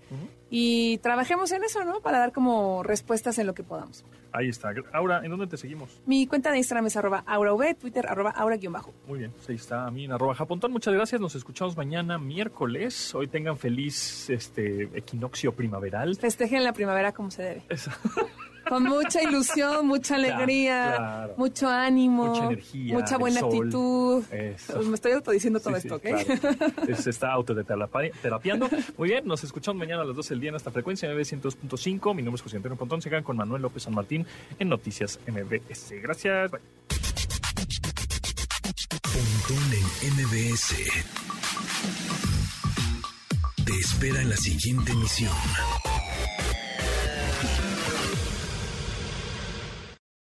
Y 0.50 0.98
trabajemos 1.00 1.52
en 1.52 1.64
eso, 1.64 1.84
¿no? 1.84 2.00
Para 2.02 2.20
dar 2.20 2.32
como 2.32 2.84
respuestas 2.84 3.38
en 3.40 3.48
lo 3.48 3.54
que 3.54 3.64
podamos. 3.64 4.06
Ahí 4.32 4.48
está. 4.50 4.74
Aura, 4.94 5.22
¿en 5.24 5.30
dónde 5.32 5.48
te 5.48 5.58
seguimos? 5.58 6.02
Mi 6.06 6.26
cuenta 6.26 6.52
de 6.52 6.58
Instagram 6.58 6.88
es 6.88 6.96
arroba 6.96 7.24
aurav, 7.26 7.76
Twitter 7.76 8.06
arroba 8.08 8.32
aura-bajo. 8.32 8.94
Muy 9.08 9.20
bien, 9.20 9.32
pues 9.32 9.50
ahí 9.50 9.56
está 9.56 9.86
a 9.86 9.92
mí 9.92 10.06
en 10.06 10.14
arroba 10.14 10.36
japontón. 10.36 10.72
Muchas 10.72 10.94
gracias, 10.94 11.20
nos 11.20 11.36
escuchamos 11.36 11.76
mañana 11.76 12.18
miércoles. 12.18 13.14
Hoy 13.14 13.28
tengan 13.28 13.58
feliz 13.58 14.30
este 14.30 14.84
equinoccio 14.98 15.54
primaveral. 15.54 16.16
Festejen 16.16 16.64
la 16.64 16.74
primavera 16.74 17.12
como 17.12 17.30
se 17.32 17.44
debe. 17.44 17.64
Eso. 17.70 17.92
Con 18.68 18.84
mucha 18.84 19.22
ilusión, 19.24 19.88
mucha 19.88 20.16
alegría, 20.16 20.94
claro. 20.98 21.34
mucho 21.38 21.68
ánimo, 21.68 22.28
Mucha 22.28 22.46
energía, 22.46 22.94
mucha 22.94 23.18
buena 23.18 23.40
sol. 23.42 23.50
actitud. 23.58 24.24
Eso. 24.34 24.74
Pues 24.76 24.88
me 24.88 24.96
estoy 24.96 25.12
autodiciendo 25.14 25.60
todo 25.60 25.74
Sí, 25.80 25.88
esto, 25.88 26.00
sí, 26.04 26.10
¿ok? 26.14 26.40
claro. 26.40 26.96
Se 27.02 27.10
está 27.10 27.32
autoterapiando. 27.34 28.70
Muy 28.98 29.10
bien, 29.10 29.26
nos 29.26 29.44
escuchamos 29.44 29.80
mañana 29.80 30.04
a 30.04 30.06
las 30.06 30.16
12 30.16 30.34
del 30.36 30.42
día 30.42 30.50
en 30.52 30.56
esta 30.56 30.72
frecuencia 30.72 31.10
MB102.5. 31.12 32.16
Mi 32.16 32.22
nombre 32.22 32.36
es 32.36 32.42
José 32.42 32.58
Antonio 32.58 32.78
Pontón. 32.78 33.02
Se 33.02 33.10
quedan 33.10 33.24
con 33.24 33.36
Manuel 33.38 33.62
López 33.62 33.84
San 33.84 33.94
Martín 33.96 34.26
en 34.60 34.70
Noticias 34.70 35.20
MBS. 35.28 35.94
Gracias. 36.02 36.52
Bye. 36.52 36.62
Pontón 39.02 39.74
en 40.04 40.14
MBS. 40.16 40.76
Te 43.66 43.74
espera 43.74 44.22
en 44.22 44.30
la 44.30 44.38
siguiente 44.38 44.92
emisión. 44.92 45.32